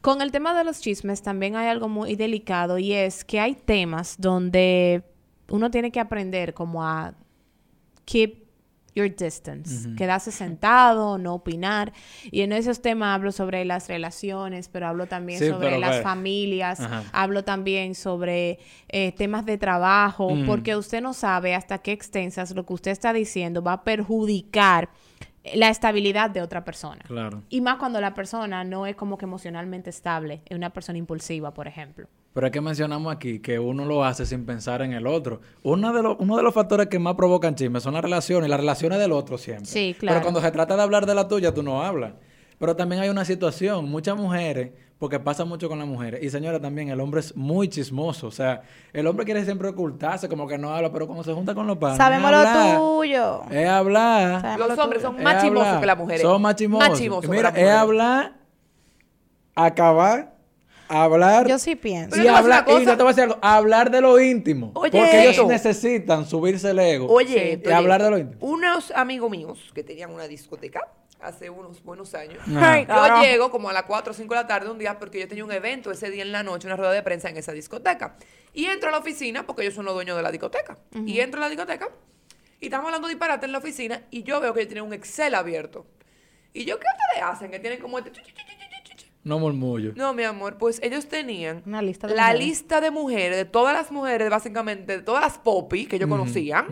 Con 0.00 0.22
el 0.22 0.30
tema 0.30 0.56
de 0.56 0.64
los 0.64 0.80
chismes 0.80 1.22
también 1.22 1.56
hay 1.56 1.68
algo 1.68 1.88
muy 1.88 2.14
delicado 2.14 2.78
y 2.78 2.92
es 2.92 3.24
que 3.24 3.40
hay 3.40 3.54
temas 3.54 4.16
donde 4.18 5.02
uno 5.48 5.70
tiene 5.70 5.90
que 5.90 6.00
aprender 6.00 6.54
como 6.54 6.84
a 6.84 7.14
keep 8.04 8.43
your 8.94 9.14
distance, 9.14 9.88
quedarse 9.96 10.30
sentado, 10.30 11.18
no 11.18 11.34
opinar. 11.34 11.92
Y 12.30 12.42
en 12.42 12.52
esos 12.52 12.80
temas 12.80 13.14
hablo 13.16 13.32
sobre 13.32 13.64
las 13.64 13.88
relaciones, 13.88 14.68
pero 14.68 14.86
hablo 14.86 15.06
también 15.06 15.38
Sí, 15.40 15.48
sobre 15.48 15.78
las 15.78 16.02
familias, 16.02 16.80
Ajá. 16.80 17.02
hablo 17.12 17.42
también 17.44 17.94
sobre 17.94 18.58
eh, 18.88 19.12
temas 19.12 19.44
de 19.46 19.58
trabajo, 19.58 20.30
Mm. 20.34 20.46
porque 20.46 20.76
usted 20.76 21.00
no 21.02 21.12
sabe 21.12 21.54
hasta 21.54 21.78
qué 21.78 21.92
extensas 21.92 22.52
lo 22.54 22.64
que 22.64 22.72
usted 22.72 22.90
está 22.92 23.12
diciendo 23.12 23.62
va 23.62 23.72
a 23.74 23.84
perjudicar 23.84 24.88
la 25.54 25.68
estabilidad 25.68 26.30
de 26.30 26.40
otra 26.40 26.64
persona. 26.64 27.02
Claro. 27.06 27.42
Y 27.50 27.60
más 27.60 27.76
cuando 27.76 28.00
la 28.00 28.14
persona 28.14 28.64
no 28.64 28.86
es 28.86 28.96
como 28.96 29.18
que 29.18 29.26
emocionalmente 29.26 29.90
estable, 29.90 30.40
es 30.46 30.56
una 30.56 30.70
persona 30.70 30.96
impulsiva, 30.98 31.52
por 31.52 31.68
ejemplo. 31.68 32.06
Pero 32.34 32.48
es 32.48 32.52
que 32.52 32.60
mencionamos 32.60 33.14
aquí 33.14 33.38
que 33.38 33.60
uno 33.60 33.84
lo 33.84 34.04
hace 34.04 34.26
sin 34.26 34.44
pensar 34.44 34.82
en 34.82 34.92
el 34.92 35.06
otro. 35.06 35.40
Uno 35.62 35.92
de, 35.92 36.02
los, 36.02 36.16
uno 36.18 36.36
de 36.36 36.42
los 36.42 36.52
factores 36.52 36.88
que 36.88 36.98
más 36.98 37.14
provocan 37.14 37.54
chismes 37.54 37.84
son 37.84 37.94
las 37.94 38.02
relaciones, 38.02 38.48
y 38.48 38.50
las 38.50 38.58
relaciones 38.58 38.98
del 38.98 39.12
otro 39.12 39.38
siempre. 39.38 39.66
Sí, 39.66 39.94
claro. 39.96 40.16
Pero 40.16 40.22
cuando 40.24 40.40
se 40.40 40.50
trata 40.50 40.74
de 40.76 40.82
hablar 40.82 41.06
de 41.06 41.14
la 41.14 41.28
tuya, 41.28 41.54
tú 41.54 41.62
no 41.62 41.82
hablas. 41.82 42.14
Pero 42.58 42.74
también 42.74 43.02
hay 43.02 43.08
una 43.08 43.24
situación, 43.24 43.88
muchas 43.88 44.16
mujeres, 44.16 44.72
porque 44.98 45.20
pasa 45.20 45.44
mucho 45.44 45.68
con 45.68 45.78
las 45.78 45.86
mujeres, 45.86 46.24
y 46.24 46.30
señora 46.30 46.60
también, 46.60 46.88
el 46.88 46.98
hombre 47.00 47.20
es 47.20 47.36
muy 47.36 47.68
chismoso. 47.68 48.26
O 48.26 48.30
sea, 48.32 48.62
el 48.92 49.06
hombre 49.06 49.24
quiere 49.24 49.44
siempre 49.44 49.68
ocultarse, 49.68 50.28
como 50.28 50.48
que 50.48 50.58
no 50.58 50.74
habla, 50.74 50.90
pero 50.90 51.06
cuando 51.06 51.22
se 51.22 51.32
junta 51.32 51.54
con 51.54 51.68
los 51.68 51.78
padres. 51.78 51.98
Sabemos 51.98 52.32
lo 52.32 52.36
hablar. 52.36 52.78
tuyo. 52.78 53.42
Es 53.48 53.68
hablar. 53.68 54.40
Sabemos 54.40 54.68
Los 54.68 54.76
lo 54.76 54.82
hombres 54.84 55.02
tuyo. 55.02 55.14
son 55.14 55.22
más 55.22 55.40
chismosos 55.40 55.78
que 55.78 55.86
las 55.86 55.98
mujeres. 55.98 56.22
Son 56.22 56.42
más 56.42 56.56
chismosos. 56.56 56.88
Más 56.88 56.98
chismosos 56.98 57.30
Mira, 57.30 57.48
es 57.50 57.70
hablar, 57.70 58.34
acabar, 59.54 60.33
hablar. 60.88 61.48
Yo 61.48 61.58
sí 61.58 61.76
pienso. 61.76 62.10
Pero 62.10 62.24
y 62.24 62.28
hablar, 62.28 62.64
y 62.66 62.72
cosa. 62.72 62.84
yo 62.84 62.96
te 62.96 63.02
voy 63.02 63.12
a 63.12 63.14
decir 63.14 63.24
algo, 63.24 63.38
hablar 63.42 63.90
de 63.90 64.00
lo 64.00 64.20
íntimo. 64.20 64.72
Oye, 64.74 64.90
porque 64.90 65.22
ellos 65.22 65.32
esto. 65.32 65.48
necesitan 65.48 66.26
subirse 66.26 66.70
el 66.70 66.78
ego. 66.78 67.06
Oye, 67.08 67.60
y 67.62 67.66
oye, 67.66 67.74
hablar 67.74 68.02
de 68.02 68.10
lo 68.10 68.18
íntimo. 68.18 68.46
Unos 68.46 68.90
amigos 68.92 69.30
míos 69.30 69.70
que 69.74 69.82
tenían 69.82 70.10
una 70.10 70.26
discoteca 70.28 70.80
hace 71.20 71.48
unos 71.50 71.82
buenos 71.82 72.14
años. 72.14 72.38
Ay, 72.56 72.86
Yo 72.86 73.22
llego 73.22 73.50
como 73.50 73.70
a 73.70 73.72
las 73.72 73.84
4 73.84 74.12
o 74.12 74.14
5 74.14 74.34
de 74.34 74.40
la 74.40 74.46
tarde 74.46 74.70
un 74.70 74.78
día 74.78 74.98
porque 74.98 75.20
yo 75.20 75.28
tenía 75.28 75.44
un 75.44 75.52
evento 75.52 75.90
ese 75.90 76.10
día 76.10 76.22
en 76.22 76.32
la 76.32 76.42
noche, 76.42 76.66
una 76.66 76.76
rueda 76.76 76.92
de 76.92 77.02
prensa 77.02 77.30
en 77.30 77.36
esa 77.36 77.52
discoteca. 77.52 78.16
Y 78.52 78.66
entro 78.66 78.90
a 78.90 78.92
la 78.92 78.98
oficina 78.98 79.46
porque 79.46 79.62
ellos 79.62 79.74
son 79.74 79.86
los 79.86 79.94
dueños 79.94 80.16
de 80.16 80.22
la 80.22 80.30
discoteca. 80.30 80.76
Y 81.06 81.20
entro 81.20 81.40
a 81.40 81.44
la 81.44 81.48
discoteca 81.48 81.88
y 82.60 82.66
estamos 82.66 82.86
hablando 82.86 83.08
disparate 83.08 83.46
en 83.46 83.52
la 83.52 83.58
oficina 83.58 84.02
y 84.10 84.22
yo 84.22 84.40
veo 84.40 84.54
que 84.54 84.60
ellos 84.60 84.68
tienen 84.68 84.84
un 84.84 84.94
Excel 84.94 85.34
abierto. 85.34 85.86
Y 86.52 86.64
yo, 86.64 86.78
¿qué 86.78 86.86
ustedes 86.86 87.30
hacen? 87.30 87.50
Que 87.50 87.58
tienen 87.58 87.80
como 87.80 87.98
este... 87.98 88.12
chu, 88.12 88.20
chu, 88.22 88.30
chu, 88.30 88.34
chu, 88.36 88.44
chu, 88.46 88.90
chu, 88.90 88.96
chu. 88.96 89.06
No 89.24 89.38
murmullo. 89.38 89.92
No, 89.96 90.12
mi 90.12 90.22
amor, 90.22 90.58
pues 90.58 90.78
ellos 90.82 91.06
tenían 91.08 91.62
Una 91.66 91.80
lista 91.80 92.06
de 92.06 92.14
la 92.14 92.24
mujeres. 92.26 92.46
lista 92.46 92.80
de 92.82 92.90
mujeres, 92.90 93.36
de 93.38 93.44
todas 93.46 93.72
las 93.72 93.90
mujeres, 93.90 94.28
básicamente, 94.28 94.98
de 94.98 95.02
todas 95.02 95.22
las 95.22 95.38
popis 95.38 95.88
que 95.88 95.98
yo 95.98 96.08
conocía, 96.08 96.66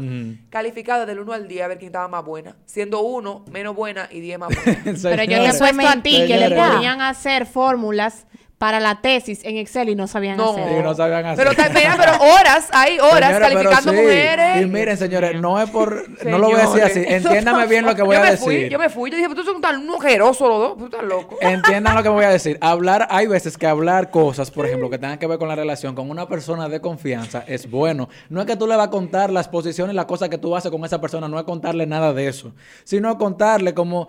calificadas 0.50 1.06
del 1.06 1.18
1 1.20 1.32
al 1.32 1.48
10 1.48 1.62
a 1.64 1.68
ver 1.68 1.78
quién 1.78 1.88
estaba 1.88 2.08
más 2.08 2.24
buena, 2.24 2.56
siendo 2.66 3.00
uno 3.02 3.44
menos 3.50 3.74
buena 3.74 4.08
y 4.10 4.20
10 4.20 4.38
más 4.38 4.48
buena. 4.64 4.80
Pero 4.84 4.92
yo 4.92 5.02
te 5.02 5.12
he 5.12 5.52
Señores, 5.52 5.58
puesto 5.58 5.88
a 5.88 6.02
ti 6.02 6.10
que 6.26 6.36
le 6.36 6.48
señores. 6.48 6.74
podían 6.74 7.00
hacer 7.00 7.46
fórmulas 7.46 8.26
para 8.62 8.78
la 8.78 9.00
tesis 9.00 9.40
en 9.42 9.56
Excel 9.56 9.88
y 9.88 9.96
no 9.96 10.06
sabían 10.06 10.36
No. 10.36 10.52
hacer. 10.52 10.78
Y 10.78 10.82
no 10.84 10.94
sabían 10.94 11.26
hacer. 11.26 11.48
Pero, 11.48 11.72
mira, 11.74 11.96
pero 11.98 12.32
horas, 12.32 12.68
hay 12.70 12.96
horas 13.00 13.40
calificando 13.40 13.90
sí. 13.90 13.96
mujeres. 13.96 14.62
Y 14.62 14.66
miren, 14.66 14.96
señores, 14.96 15.40
no 15.40 15.60
es 15.60 15.68
por. 15.68 16.08
No 16.24 16.38
lo 16.38 16.48
voy 16.48 16.60
a 16.60 16.66
decir 16.66 16.82
así. 16.84 17.04
Entiéndame 17.04 17.66
bien 17.66 17.84
lo 17.84 17.96
que 17.96 18.02
voy 18.02 18.14
yo 18.14 18.22
a 18.22 18.30
decir. 18.30 18.44
Fui, 18.44 18.68
yo 18.68 18.78
me 18.78 18.88
fui, 18.88 19.10
yo 19.10 19.16
dije, 19.16 19.28
pero 19.28 19.42
tú 19.42 19.50
son 19.50 19.60
tan 19.60 19.90
ojerosos 19.90 20.48
los 20.48 20.58
dos, 20.60 20.78
tú 20.78 20.84
estás 20.84 21.02
loco. 21.02 21.38
Entiendan 21.40 21.96
lo 21.96 22.04
que 22.04 22.08
voy 22.08 22.24
a 22.24 22.28
decir. 22.28 22.56
Hablar, 22.60 23.08
hay 23.10 23.26
veces 23.26 23.58
que 23.58 23.66
hablar 23.66 24.10
cosas, 24.10 24.52
por 24.52 24.64
ejemplo, 24.64 24.88
que 24.88 24.98
tengan 24.98 25.18
que 25.18 25.26
ver 25.26 25.40
con 25.40 25.48
la 25.48 25.56
relación 25.56 25.96
con 25.96 26.08
una 26.08 26.28
persona 26.28 26.68
de 26.68 26.80
confianza 26.80 27.42
es 27.48 27.68
bueno. 27.68 28.08
No 28.28 28.42
es 28.42 28.46
que 28.46 28.54
tú 28.54 28.68
le 28.68 28.76
vas 28.76 28.86
a 28.86 28.90
contar 28.90 29.30
las 29.32 29.48
posiciones 29.48 29.96
las 29.96 30.04
cosas 30.04 30.28
que 30.28 30.38
tú 30.38 30.54
haces 30.54 30.70
con 30.70 30.84
esa 30.84 31.00
persona, 31.00 31.26
no 31.26 31.36
es 31.36 31.44
contarle 31.44 31.84
nada 31.84 32.12
de 32.12 32.28
eso, 32.28 32.52
sino 32.84 33.18
contarle 33.18 33.74
como 33.74 34.08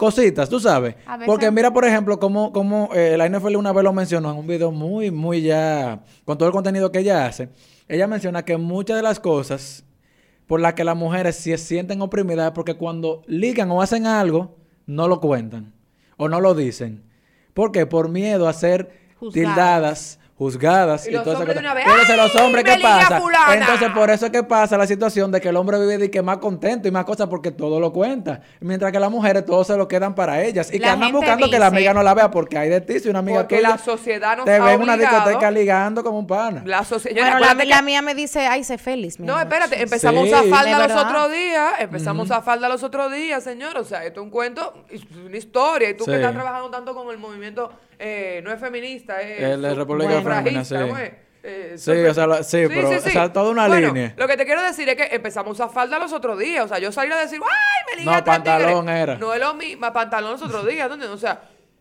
cositas, 0.00 0.48
tú 0.48 0.58
sabes. 0.58 0.94
Veces- 0.96 1.26
Porque 1.26 1.50
mira, 1.50 1.70
por 1.72 1.84
ejemplo, 1.84 2.18
como, 2.18 2.52
como 2.52 2.88
eh, 2.94 3.16
la 3.18 3.26
NFL 3.28 3.56
una 3.56 3.72
vez 3.72 3.84
lo 3.84 3.92
mencionó 3.92 4.30
en 4.32 4.38
un 4.38 4.46
video 4.46 4.72
muy, 4.72 5.10
muy 5.10 5.42
ya, 5.42 6.02
con 6.24 6.38
todo 6.38 6.48
el 6.48 6.52
contenido 6.54 6.90
que 6.90 7.00
ella 7.00 7.26
hace. 7.26 7.50
Ella 7.86 8.06
menciona 8.06 8.42
que 8.44 8.56
muchas 8.56 8.96
de 8.96 9.02
las 9.02 9.20
cosas 9.20 9.84
por 10.46 10.58
las 10.60 10.72
que 10.74 10.84
las 10.84 10.96
mujeres 10.96 11.36
se 11.36 11.56
sienten 11.58 12.00
oprimidas 12.00 12.46
es 12.46 12.52
porque 12.52 12.74
cuando 12.74 13.22
ligan 13.26 13.70
o 13.70 13.82
hacen 13.82 14.06
algo, 14.06 14.56
no 14.86 15.06
lo 15.06 15.20
cuentan 15.20 15.74
o 16.16 16.28
no 16.28 16.40
lo 16.40 16.54
dicen. 16.54 17.02
¿Por 17.52 17.70
qué? 17.70 17.84
Por 17.84 18.08
miedo 18.08 18.48
a 18.48 18.52
ser 18.54 18.90
Juzgadas. 19.18 19.32
tildadas, 19.54 20.19
juzgadas 20.40 21.06
Y 21.06 21.10
y, 21.10 21.12
todas 21.12 21.38
esas 21.42 21.54
cosas. 21.54 21.64
Entonces 21.84 22.16
los 22.16 22.34
¡ay, 22.34 22.42
hombres, 22.46 22.64
¿qué 22.64 22.80
pasa? 22.80 23.20
fulana! 23.20 23.54
Entonces 23.56 23.90
por 23.90 24.08
eso 24.08 24.24
es 24.24 24.32
que 24.32 24.42
pasa 24.42 24.78
la 24.78 24.86
situación 24.86 25.30
de 25.30 25.38
que 25.38 25.50
el 25.50 25.56
hombre 25.56 25.78
vive 25.78 25.98
de 25.98 26.10
que 26.10 26.22
más 26.22 26.38
contento 26.38 26.88
y 26.88 26.90
más 26.90 27.04
cosas 27.04 27.28
porque 27.28 27.50
todo 27.50 27.78
lo 27.78 27.92
cuenta. 27.92 28.40
Mientras 28.60 28.90
que 28.90 28.98
las 28.98 29.10
mujeres 29.10 29.44
todo 29.44 29.62
se 29.64 29.76
lo 29.76 29.86
quedan 29.86 30.14
para 30.14 30.42
ellas. 30.42 30.72
Y 30.72 30.80
que 30.80 30.86
andan 30.86 31.12
buscando 31.12 31.50
que 31.50 31.58
la 31.58 31.66
amiga 31.66 31.92
no 31.92 32.02
la 32.02 32.14
vea 32.14 32.30
porque 32.30 32.56
hay 32.56 32.70
de 32.70 32.80
ti 32.80 33.00
si 33.00 33.10
una 33.10 33.18
amiga 33.18 33.40
Porque 33.40 33.56
tuya 33.58 33.68
la 33.68 33.76
sociedad 33.78 34.36
nos 34.38 34.46
te 34.46 34.58
ve 34.58 34.72
en 34.72 34.80
una 34.80 34.96
discoteca 34.96 35.50
ligando 35.50 36.02
como 36.02 36.18
un 36.18 36.26
pana. 36.26 36.62
La 36.64 36.84
socie- 36.84 37.12
Bueno, 37.12 37.38
la, 37.38 37.52
la 37.52 37.76
que- 37.76 37.82
mía 37.82 38.00
me 38.00 38.14
dice, 38.14 38.46
ay, 38.46 38.64
sé 38.64 38.78
feliz. 38.78 39.20
mi 39.20 39.26
No, 39.26 39.34
amor". 39.34 39.44
espérate, 39.44 39.82
empezamos 39.82 40.24
Sí. 40.26 40.32
a 40.32 40.42
falda 40.44 40.88
los 40.88 40.96
otros 40.96 41.32
días, 41.32 41.72
empezamos 41.80 42.30
a 42.30 42.40
falda 42.40 42.66
los 42.70 42.82
otros 42.82 43.12
días, 43.12 43.44
señor. 43.44 43.76
O 43.76 43.84
sea, 43.84 44.04
esto 44.06 44.20
es 44.20 44.24
un 44.24 44.30
cuento, 44.30 44.72
es 44.88 45.02
una 45.22 45.36
historia. 45.36 45.90
Y 45.90 45.94
tú 45.98 46.04
Sí. 46.04 46.10
que 46.12 46.16
estás 46.16 46.32
trabajando 46.32 46.70
tanto 46.70 46.94
con 46.94 47.10
el 47.10 47.18
movimiento, 47.18 47.70
eh, 48.00 48.40
no 48.42 48.50
es 48.52 48.58
feminista, 48.58 49.20
es 49.20 49.60
de 49.60 49.70
su- 49.70 49.76
República 49.76 50.16
sufragista, 50.18 50.34
Femenina, 50.42 50.64
sí. 50.64 50.74
¿cómo 50.74 50.98
es? 50.98 51.12
Eh, 51.42 51.74
Sí, 51.78 51.92
o 51.92 52.12
sea, 52.12 52.42
sí, 52.42 52.64
pero, 52.68 52.90
o 52.90 52.98
sea, 53.00 53.32
toda 53.32 53.50
una 53.50 53.66
Bueno, 53.66 53.86
línea. 53.88 54.12
Lo 54.16 54.28
que 54.28 54.36
te 54.36 54.44
quiero 54.44 54.62
decir 54.62 54.86
es 54.90 54.94
que 54.96 55.14
empezamos 55.14 55.58
a 55.60 55.68
falda 55.70 55.98
los 55.98 56.12
otros 56.12 56.38
días. 56.38 56.64
O 56.64 56.68
sea, 56.68 56.78
yo 56.78 56.92
salí 56.92 57.10
a 57.12 57.16
decir, 57.16 57.40
¡ay, 57.42 57.84
me 57.96 58.02
ligué 58.02 58.14
No, 58.16 58.24
pantalón 58.24 58.84
tigres". 58.86 59.02
era. 59.02 59.14
No 59.16 59.32
es 59.32 59.40
lo 59.40 59.54
mismo, 59.54 59.90
pantalón 59.92 60.32
los 60.32 60.42
otros 60.42 60.66
días, 60.68 60.88
¿dónde? 60.90 61.06
O 61.06 61.16
sea, 61.16 61.40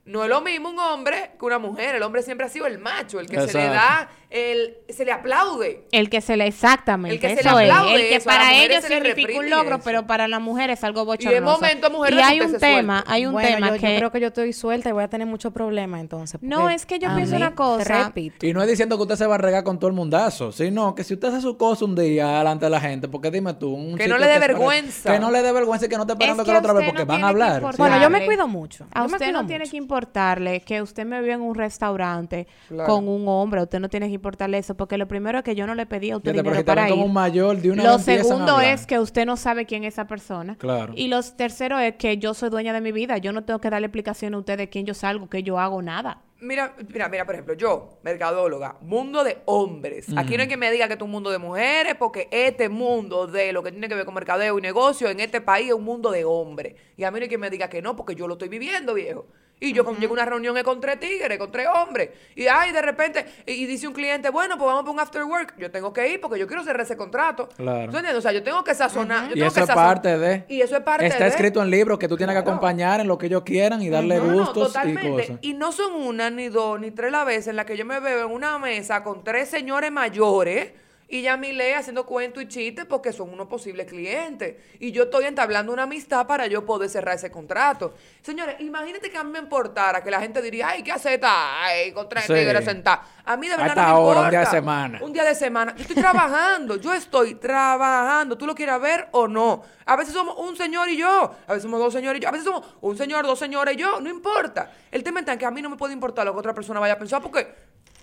no 0.10 0.24
es 0.24 0.30
lo 0.30 0.42
mismo 0.42 0.70
un 0.70 0.80
hombre 0.80 1.32
que 1.40 1.46
una 1.46 1.60
mujer. 1.60 1.96
El 1.96 2.04
hombre 2.04 2.22
siempre 2.24 2.46
ha 2.46 2.50
sido 2.50 2.66
el 2.66 2.80
macho, 2.80 3.20
el 3.20 3.28
que 3.28 3.40
se 3.48 3.54
le 3.58 3.66
da, 3.66 4.10
el, 4.30 4.78
se 4.90 5.06
le 5.06 5.12
aplaude. 5.12 5.86
El 5.92 6.10
que 6.10 6.22
se 6.22 6.36
le 6.36 6.48
exactamente, 6.48 7.16
El 7.16 7.22
que 7.22 7.28
se 7.30 7.44
le 7.44 7.50
es. 7.66 7.72
aplaude 7.72 7.94
El 7.96 8.02
que 8.10 8.16
eso, 8.16 8.30
las 8.30 8.38
para 8.38 8.50
mujeres 8.52 8.86
ellos 8.86 8.86
significa 9.04 9.40
un 9.40 9.50
logro, 9.50 9.76
eso. 9.76 9.84
pero 9.84 10.08
para 10.08 10.28
la 10.28 10.40
mujer 10.40 10.70
es 10.72 10.84
algo 10.84 11.06
bochornoso. 11.06 11.42
momento, 11.42 11.90
mujeres, 11.92 12.20
y 12.20 12.22
hay 12.22 12.42
un 12.42 12.58
tema, 12.58 12.96
suelta. 12.98 13.14
hay 13.14 13.26
un 13.26 13.34
Bueno, 13.34 13.50
tema 13.56 13.68
yo, 13.68 13.74
que 13.76 13.92
yo 13.94 13.98
creo 13.98 14.12
que 14.12 14.20
yo 14.20 14.28
estoy 14.28 14.54
suelta 14.54 14.90
y 14.90 14.92
voy 14.92 15.04
a 15.04 15.08
tener 15.10 15.28
muchos 15.28 15.54
problemas 15.54 16.02
entonces. 16.02 16.40
No, 16.42 16.70
es 16.70 16.86
que 16.86 17.00
yo 17.00 17.14
pienso 17.16 17.36
una 17.36 17.56
cosa. 17.56 17.84
te 17.84 18.04
repito. 18.06 18.46
Y 18.46 18.54
no 18.54 18.62
es 18.62 18.68
diciendo 18.68 18.98
que 18.98 19.04
usted 19.04 19.16
se 19.16 19.28
va 19.28 19.36
a 19.36 19.38
regar 19.40 19.64
con 19.64 19.78
todo 19.80 19.90
el 19.90 19.96
mundazo, 19.96 20.52
sino 20.52 20.96
que 20.96 21.04
si 21.04 21.14
usted 21.14 21.30
hace 21.30 21.42
su 21.42 21.58
cosa 21.58 21.86
un 21.86 21.96
día 21.96 22.38
delante 22.40 22.66
de 22.66 22.72
la 22.72 22.82
gente, 22.82 23.08
porque 23.08 23.32
dime 23.32 23.54
tú, 23.54 23.74
un 23.74 23.96
Que 23.98 24.08
no 24.08 24.18
le 24.18 24.28
dé 24.28 24.40
vergüenza. 24.40 25.12
Que 25.14 25.20
no 25.20 25.32
le 25.32 25.42
dé 25.42 25.52
vergüenza 25.52 25.86
y 25.86 25.90
que 25.90 25.96
no 25.98 26.04
este 26.04 26.14
esperando 26.14 26.42
Es 26.44 26.46
que 26.46 26.50
que 26.50 26.54
la 26.54 26.60
otra 26.60 26.74
vez, 26.74 26.86
porque 26.88 27.02
no 27.02 27.06
van 27.06 27.24
a 27.24 27.28
hablar. 27.30 27.56
importar. 27.58 27.78
Bueno, 27.78 28.02
yo 28.02 28.10
me 28.10 28.26
cuido 28.26 28.48
mucho. 28.48 28.88
A 28.92 29.04
usted 29.06 29.32
no 29.32 29.46
tiene 29.46 29.68
que 29.70 29.78
importarle 30.00 30.62
que 30.62 30.82
usted 30.82 31.06
me 31.06 31.22
vio 31.22 31.34
en 31.34 31.42
un 31.42 31.56
restaurante 31.56 32.48
Claro. 32.68 32.90
con 32.90 33.08
un 33.08 33.28
hombre. 33.28 33.62
Usted 33.62 33.80
no 33.80 33.90
tiene 33.90 34.08
que 34.08 34.14
importarle 34.14 34.58
eso, 34.58 34.76
porque 34.76 34.98
lo 34.98 35.08
primero 35.08 35.40
es 35.40 35.44
que 35.44 35.56
yo 35.56 35.68
no 35.68 35.76
le 35.76 35.86
pedí 35.86 36.12
a 36.12 36.18
usted 36.18 36.32
Fíjate, 36.32 36.50
dinero 36.50 36.66
para 36.66 36.88
como 36.88 37.02
ir. 37.04 37.08
un 37.08 37.14
mayor, 37.14 37.58
de 37.58 37.72
una 37.72 37.84
Lo 37.84 38.00
segundo 38.00 38.60
es 38.62 38.86
que 38.86 39.00
usted 39.00 39.26
no 39.26 39.36
sabe 39.38 39.66
quién 39.66 39.84
es 39.84 39.94
esa 39.96 40.08
persona. 40.08 40.56
Claro. 40.58 40.94
Y 40.96 41.08
lo 41.08 41.22
tercero 41.24 41.78
es 41.80 41.96
que 41.96 42.18
yo 42.18 42.34
soy 42.34 42.50
dueña 42.50 42.74
de 42.74 42.82
mi 42.82 42.92
vida. 42.92 43.18
Yo 43.18 43.34
no 43.34 43.44
tengo 43.44 43.60
que 43.60 43.70
darle 43.70 43.88
explicación 43.88 44.34
a 44.34 44.38
usted 44.40 44.58
de 44.58 44.70
quién 44.70 44.86
yo 44.86 44.94
salgo, 44.94 45.30
qué 45.30 45.44
yo 45.44 45.60
hago, 45.60 45.82
nada. 45.82 46.22
Mira, 46.42 46.74
mira, 46.94 47.10
mira, 47.10 47.26
por 47.26 47.36
ejemplo, 47.36 47.54
yo, 47.54 48.00
mercadóloga, 48.02 48.78
mundo 48.80 49.26
de 49.26 49.40
hombres. 49.44 50.06
Aquí 50.16 50.38
no 50.38 50.44
hay 50.44 50.48
que 50.48 50.56
me 50.56 50.72
diga 50.72 50.88
que 50.88 50.94
es 50.94 51.02
un 51.02 51.12
mundo 51.12 51.32
de 51.32 51.38
mujeres, 51.38 51.96
porque 52.00 52.30
este 52.32 52.70
mundo 52.70 53.28
de 53.28 53.52
lo 53.52 53.62
que 53.62 53.72
tiene 53.72 53.90
que 53.90 53.96
ver 53.96 54.06
con 54.06 54.14
mercadeo 54.14 54.58
y 54.58 54.62
negocio 54.62 55.10
en 55.10 55.20
este 55.20 55.42
país 55.42 55.68
es 55.68 55.74
un 55.74 55.84
mundo 55.84 56.12
de 56.12 56.24
hombres. 56.24 56.76
Y 56.96 57.04
a 57.04 57.12
mí 57.12 57.20
no 57.20 57.24
hay 57.24 57.30
que 57.30 57.38
me 57.38 57.50
diga 57.50 57.70
que 57.70 57.82
no, 57.82 57.98
porque 57.98 58.16
yo 58.16 58.26
lo 58.26 58.36
estoy 58.36 58.48
viviendo, 58.48 58.94
viejo. 58.94 59.26
Y 59.62 59.74
yo 59.74 59.84
cuando 59.84 60.00
llego 60.00 60.14
a 60.14 60.16
una 60.16 60.26
reunión 60.26 60.58
es 60.58 60.64
con 60.64 60.80
tres 60.80 61.00
tigres, 61.00 61.38
con 61.38 61.52
tres 61.52 61.68
hombres. 61.68 62.12
Y 62.36 62.48
ay, 62.48 62.72
de 62.72 62.82
repente, 62.82 63.26
y, 63.46 63.52
y 63.54 63.66
dice 63.66 63.88
un 63.88 63.94
cliente, 63.94 64.30
bueno, 64.30 64.58
pues 64.58 64.66
vamos 64.68 64.84
para 64.84 64.92
un 64.94 65.00
after 65.02 65.24
work. 65.26 65.56
Yo 65.58 65.70
tengo 65.70 65.92
que 65.92 66.08
ir 66.08 66.22
porque 66.22 66.40
yo 66.40 66.48
quiero 66.48 66.64
cerrar 66.64 66.82
ese 66.82 66.96
contrato. 66.96 67.50
Claro. 67.58 67.92
¿Tú 67.92 67.98
entiendes? 67.98 68.16
O 68.16 68.22
sea, 68.22 68.32
yo 68.32 68.42
tengo 68.42 68.64
que 68.64 68.74
sazonar. 68.74 69.26
yo 69.26 69.32
Y 69.32 69.34
tengo 69.40 69.48
eso 69.48 69.56
que 69.56 69.62
es 69.62 69.68
parte 69.76 70.18
de. 70.18 70.46
Y 70.48 70.62
eso 70.62 70.78
es 70.78 70.84
parte 70.84 71.08
Está 71.08 71.26
de. 71.26 71.30
escrito 71.30 71.62
en 71.62 71.70
libros 71.70 72.00
que 72.00 72.08
tú 72.08 72.16
tienes 72.16 72.34
que 72.36 72.40
acompañar 72.40 73.02
en 73.02 73.08
lo 73.08 73.18
que 73.18 73.26
ellos 73.26 73.44
quieran 73.44 73.82
y 73.82 73.90
darle 73.90 74.18
No, 74.18 74.26
no, 74.28 74.34
gustos 74.40 74.58
y 74.58 74.68
totalmente. 74.68 75.10
cosas. 75.10 75.38
Y 75.42 75.54
no 75.54 75.72
son 75.74 75.94
una, 75.94 76.30
ni 76.30 76.48
dos, 76.48 76.80
ni 76.80 76.92
tres 76.92 77.12
la 77.12 77.26
vez 77.26 77.48
en 77.48 77.56
la 77.58 77.66
que 77.66 77.76
yo 77.76 77.86
me 77.86 78.00
veo 78.00 78.26
en 78.28 78.32
una 78.32 78.58
mesa 78.60 79.04
con 79.04 79.24
tres 79.26 79.50
señores 79.50 79.92
mayores 79.92 80.72
y 81.12 81.24
ya 81.24 81.38
mi 81.38 81.52
ley 81.54 81.74
haciendo 81.74 82.06
cuento 82.06 82.40
y 82.40 82.48
chistes 82.48 82.86
porque 82.86 83.12
son 83.12 83.30
unos 83.34 83.48
posibles 83.48 83.88
clientes. 83.88 84.56
Y 84.80 84.92
yo 84.92 85.04
estoy 85.04 85.26
entablando 85.26 85.74
una 85.74 85.84
amistad 85.84 86.28
para 86.28 86.46
yo 86.46 86.66
poder 86.66 86.88
cerrar 86.90 87.16
ese 87.16 87.32
contrato. 87.32 87.96
Señores, 88.22 88.58
imagínate 88.60 89.10
que 89.10 89.18
a 89.18 89.24
mí 89.24 89.32
me 89.32 89.40
importara 89.40 90.04
que 90.04 90.12
la 90.12 90.20
gente 90.22 90.40
diría, 90.42 90.70
ay, 90.70 90.84
¿qué 90.84 90.92
hace 90.92 91.16
esta? 91.16 91.64
Ay, 91.64 91.92
con 91.94 92.08
tres 92.08 92.26
Sí. 92.26 92.34
tigres 92.34 92.64
sentados. 92.64 93.06
A 93.26 93.36
mí 93.38 93.48
de 93.48 93.56
verdad 93.58 93.70
Hasta 93.70 93.82
no 93.82 93.88
me 93.88 93.94
ahora, 93.94 94.20
un 94.20 94.26
importa. 94.26 94.30
día 94.30 94.40
de 94.40 94.46
semana. 94.46 95.00
Un 95.02 95.14
día 95.14 95.24
de 95.24 95.36
semana. 95.36 95.76
Yo 95.76 95.82
estoy 95.82 95.96
trabajando, 95.96 96.76
yo 96.76 96.94
estoy 96.94 97.36
trabajando. 97.36 98.38
¿Tú 98.38 98.46
lo 98.46 98.54
quieres 98.54 98.80
ver 98.80 99.08
o 99.12 99.28
no? 99.28 99.64
A 99.86 99.96
veces 99.96 100.14
somos 100.14 100.36
un 100.38 100.56
señor 100.56 100.90
y 100.90 100.98
yo, 100.98 101.08
a 101.48 101.54
veces 101.54 101.64
somos 101.64 101.80
dos 101.80 101.92
señores 101.94 102.20
y 102.20 102.24
yo, 102.24 102.30
a 102.30 102.32
veces 102.32 102.46
somos 102.46 102.64
un 102.82 102.96
señor, 102.96 103.26
dos 103.26 103.40
señores 103.40 103.74
y 103.74 103.78
yo, 103.78 104.00
no 104.00 104.10
importa. 104.10 104.72
El 104.92 105.04
tema 105.04 105.20
está 105.22 105.34
en 105.34 105.40
que 105.40 105.46
a 105.46 105.52
mí 105.52 105.62
no 105.62 105.70
me 105.72 105.78
puede 105.78 105.94
importar 105.94 106.26
lo 106.26 106.34
que 106.34 106.40
otra 106.40 106.54
persona 106.54 106.80
vaya 106.80 106.94
a 106.94 107.00
pensar 107.00 107.22
porque 107.22 107.48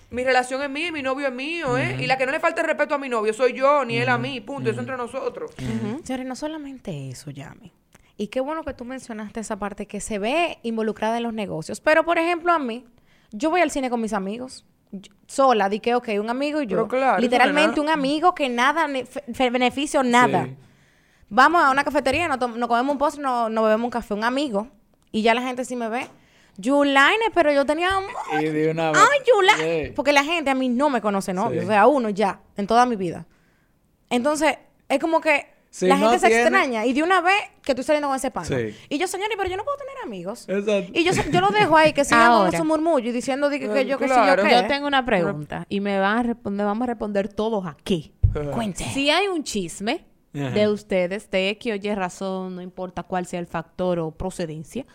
mi 0.09 0.23
relación 0.23 0.61
es 0.61 0.69
mía 0.69 0.87
y 0.87 0.91
mi 0.91 1.01
novio 1.01 1.27
es 1.27 1.33
mío, 1.33 1.77
¿eh? 1.77 1.97
Y 1.99 2.07
la 2.07 2.17
que 2.17 2.25
no 2.25 2.31
le 2.31 2.39
falta 2.39 2.61
el 2.61 2.67
respeto 2.67 2.95
a 2.95 2.97
mi 2.97 3.09
novio 3.09 3.33
soy 3.33 3.53
yo, 3.53 3.83
ni 3.85 3.97
él 3.97 4.09
a 4.09 4.17
mí, 4.17 4.39
punto. 4.41 4.69
Eso 4.69 4.79
entre 4.79 4.95
nosotros. 4.97 5.51
Señores, 6.03 6.25
no 6.25 6.35
solamente 6.35 7.09
eso, 7.09 7.29
Yami. 7.31 7.71
Y 8.17 8.27
qué 8.27 8.39
bueno 8.39 8.63
que 8.63 8.73
tú 8.73 8.83
mencionaste 8.85 9.39
esa 9.41 9.57
parte 9.59 9.85
que 9.85 9.99
se 9.99 10.17
ve 10.17 10.59
involucrada 10.63 11.17
en 11.17 11.23
los 11.23 11.33
negocios. 11.33 11.81
Pero, 11.81 12.03
por 12.03 12.17
ejemplo, 12.17 12.51
a 12.51 12.57
mí, 12.57 12.85
yo 13.31 13.49
voy 13.49 13.61
al 13.61 13.69
cine 13.69 13.89
con 13.89 14.01
mis 14.01 14.13
amigos. 14.13 14.65
Yo- 14.91 15.13
sola, 15.27 15.67
di 15.69 15.81
que, 15.81 15.93
ok, 15.93 16.09
un 16.19 16.29
amigo 16.29 16.61
y 16.61 16.67
yo. 16.67 16.77
Pero 16.77 16.87
claro, 16.87 17.11
eso 17.17 17.21
Literalmente 17.21 17.75
no 17.75 17.83
un 17.83 17.89
amigo 17.89 18.33
que 18.33 18.47
nada, 18.49 18.87
beneficio, 19.51 20.01
nada. 20.03 20.45
Sí. 20.45 20.55
Vamos 21.29 21.61
a 21.61 21.69
una 21.71 21.83
cafetería, 21.83 22.27
nos, 22.29 22.39
nos 22.39 22.69
comemos 22.69 22.93
un 22.93 22.97
postre, 22.97 23.21
nos, 23.21 23.51
nos 23.51 23.63
bebemos 23.65 23.83
un 23.85 23.91
café, 23.91 24.13
un 24.13 24.23
amigo. 24.23 24.69
Y 25.11 25.21
ya 25.21 25.33
la 25.33 25.41
gente 25.41 25.65
sí 25.65 25.75
me 25.75 25.89
ve. 25.89 26.07
Yulaine, 26.57 27.25
pero 27.33 27.51
yo 27.51 27.65
tenía... 27.65 27.89
Y 28.39 28.45
de 28.45 28.71
una 28.71 28.91
vez. 28.91 29.01
¡Ay, 29.01 29.19
Yulaine! 29.27 29.85
Sí. 29.87 29.91
Porque 29.95 30.11
la 30.11 30.23
gente 30.23 30.49
a 30.49 30.55
mí 30.55 30.69
no 30.69 30.89
me 30.89 31.01
conoce 31.01 31.33
novio. 31.33 31.61
Sí. 31.61 31.65
O 31.65 31.69
sea, 31.69 31.87
uno 31.87 32.09
ya, 32.09 32.41
en 32.55 32.67
toda 32.67 32.85
mi 32.85 32.95
vida. 32.95 33.25
Entonces, 34.09 34.57
es 34.89 34.99
como 34.99 35.21
que 35.21 35.45
Si 35.69 35.85
la 35.85 35.97
no 35.97 36.09
gente 36.09 36.27
se 36.27 36.41
extraña. 36.41 36.85
Y 36.85 36.93
de 36.93 37.03
una 37.03 37.21
vez 37.21 37.35
que 37.63 37.73
estoy 37.73 37.83
saliendo 37.83 38.07
con 38.07 38.15
ese 38.15 38.31
pan. 38.31 38.45
Sí. 38.45 38.75
Y 38.89 38.97
yo, 38.97 39.07
señores, 39.07 39.35
pero 39.37 39.49
yo 39.49 39.57
no 39.57 39.63
puedo 39.63 39.77
tener 39.77 39.95
amigos. 40.03 40.45
Exacto. 40.47 40.91
Y 40.93 41.03
yo, 41.03 41.11
yo 41.31 41.41
lo 41.41 41.49
dejo 41.49 41.77
ahí, 41.77 41.93
que 41.93 42.05
sigan 42.05 42.31
con 42.31 42.51
su 42.51 42.65
murmullo 42.65 43.09
y 43.09 43.11
diciendo 43.11 43.49
di 43.49 43.59
que, 43.59 43.69
que 43.69 43.85
yo, 43.85 43.97
que 43.97 44.05
Claro. 44.05 44.43
sí, 44.43 44.49
yo 44.49 44.55
qué. 44.55 44.61
Yo 44.63 44.67
tengo 44.67 44.87
una 44.87 45.05
pregunta 45.05 45.65
y 45.69 45.79
me 45.79 45.99
van 45.99 46.17
a 46.19 46.23
responder, 46.23 46.65
vamos 46.65 46.83
a 46.83 46.87
responder 46.87 47.27
todos 47.27 47.65
aquí. 47.65 48.13
Cuente. 48.53 48.83
Si 48.93 49.09
hay 49.09 49.27
un 49.27 49.43
chisme 49.43 50.05
Ajá. 50.33 50.49
de 50.51 50.67
ustedes, 50.69 51.29
de 51.29 51.49
X 51.49 51.73
o 51.73 51.75
Y 51.75 51.93
razón, 51.95 52.55
no 52.55 52.61
importa 52.61 53.03
cuál 53.03 53.25
sea 53.25 53.39
el 53.39 53.47
factor 53.47 53.99
o 53.99 54.11
procedencia, 54.11 54.85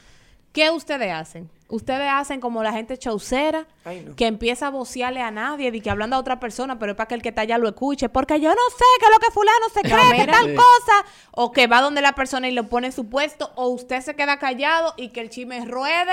¿qué 0.52 0.70
ustedes 0.70 1.12
hacen? 1.12 1.50
Ustedes 1.68 2.06
hacen 2.12 2.38
como 2.40 2.62
la 2.62 2.70
gente 2.72 2.98
chaucera, 2.98 3.66
Ay, 3.86 4.04
no. 4.06 4.14
que 4.14 4.26
empieza 4.26 4.66
a 4.66 4.70
vocearle 4.70 5.22
a 5.22 5.30
nadie, 5.30 5.70
de 5.72 5.80
que 5.80 5.88
hablando 5.88 6.16
a 6.16 6.18
otra 6.18 6.38
persona, 6.38 6.78
pero 6.78 6.92
es 6.92 6.96
para 6.96 7.08
que 7.08 7.14
el 7.14 7.22
que 7.22 7.30
está 7.30 7.40
allá 7.42 7.56
lo 7.56 7.66
escuche, 7.66 8.10
porque 8.10 8.38
yo 8.40 8.50
no 8.50 8.60
sé 8.76 8.84
qué 9.00 9.06
es 9.06 9.10
lo 9.10 9.18
que 9.18 9.30
fulano 9.32 9.68
se 9.72 9.80
cree, 9.80 10.10
que 10.16 10.20
mira. 10.20 10.32
tal 10.34 10.46
Sí. 10.50 10.54
cosa, 10.54 11.04
o 11.30 11.50
que 11.50 11.66
va 11.68 11.80
donde 11.80 12.02
la 12.02 12.12
persona 12.12 12.46
y 12.46 12.52
lo 12.52 12.68
pone 12.68 12.88
en 12.88 12.92
su 12.92 13.08
puesto, 13.08 13.52
o 13.54 13.68
usted 13.68 14.02
se 14.02 14.14
queda 14.14 14.38
callado 14.38 14.92
y 14.98 15.08
que 15.08 15.20
el 15.22 15.30
chisme 15.30 15.64
ruede. 15.64 16.12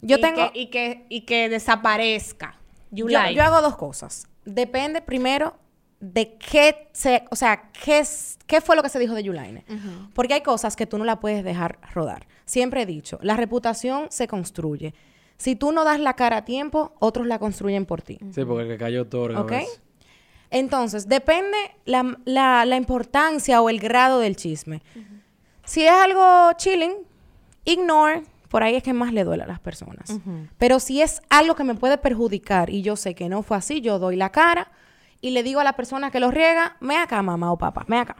Yo 0.00 0.18
y 0.18 0.20
tengo- 0.20 0.52
que, 0.52 0.58
y, 0.60 0.66
que, 0.70 1.06
y 1.08 1.22
que 1.22 1.48
desaparezca. 1.48 2.54
Yo, 2.92 3.06
hago 3.18 3.60
dos 3.60 3.76
cosas. 3.76 4.28
Depende 4.44 5.02
primero 5.02 5.56
de 6.00 6.36
qué 6.38 6.88
se, 6.92 7.24
o 7.32 7.36
sea, 7.36 7.70
qué, 7.72 8.04
qué 8.46 8.60
fue 8.60 8.76
lo 8.76 8.82
que 8.84 8.88
se 8.88 9.00
dijo 9.00 9.14
de 9.14 9.24
Yulaine. 9.24 9.64
Porque 10.14 10.34
hay 10.34 10.42
cosas 10.42 10.76
que 10.76 10.86
tú 10.86 10.98
no 10.98 11.04
la 11.04 11.18
puedes 11.18 11.42
dejar 11.42 11.78
rodar. 11.92 12.26
Siempre 12.48 12.82
he 12.82 12.86
dicho, 12.86 13.18
la 13.22 13.36
reputación 13.36 14.06
se 14.10 14.26
construye. 14.26 14.94
Si 15.36 15.54
tú 15.54 15.70
no 15.70 15.84
das 15.84 16.00
la 16.00 16.14
cara 16.14 16.38
a 16.38 16.44
tiempo, 16.44 16.94
otros 16.98 17.26
la 17.26 17.38
construyen 17.38 17.84
por 17.86 18.02
ti. 18.02 18.18
Sí, 18.32 18.44
porque 18.44 18.62
el 18.62 18.68
que 18.68 18.78
cayó 18.78 19.02
otorga. 19.02 19.38
a 19.38 19.42
¿Ok? 19.42 19.52
Entonces, 20.50 21.08
depende 21.08 21.56
la, 21.84 22.16
la- 22.24 22.64
la 22.64 22.76
importancia 22.76 23.60
o 23.60 23.68
el 23.68 23.78
grado 23.80 24.18
del 24.20 24.34
chisme. 24.36 24.82
Si 25.64 25.84
es 25.84 25.92
algo 25.92 26.52
chilling, 26.56 26.94
ignore. 27.64 28.22
Por 28.48 28.62
ahí 28.62 28.76
es 28.76 28.82
que 28.82 28.94
más 28.94 29.12
le 29.12 29.24
duele 29.24 29.42
a 29.42 29.46
las 29.46 29.60
personas. 29.60 30.18
Pero 30.56 30.80
si 30.80 31.02
es 31.02 31.20
algo 31.28 31.54
que 31.54 31.64
me 31.64 31.74
puede 31.74 31.98
perjudicar 31.98 32.70
y 32.70 32.80
yo 32.80 32.96
sé 32.96 33.14
que 33.14 33.28
no 33.28 33.42
fue 33.42 33.58
así, 33.58 33.82
yo 33.82 33.98
doy 33.98 34.16
la 34.16 34.30
cara 34.32 34.72
y 35.20 35.30
le 35.32 35.42
digo 35.42 35.60
a 35.60 35.64
la 35.64 35.74
persona 35.74 36.10
que 36.10 36.18
lo 36.18 36.30
riega, 36.30 36.78
me 36.80 36.96
acá, 36.96 37.20
mamá 37.22 37.52
o 37.52 37.58
papá, 37.58 37.84
me 37.88 37.98
acá. 37.98 38.16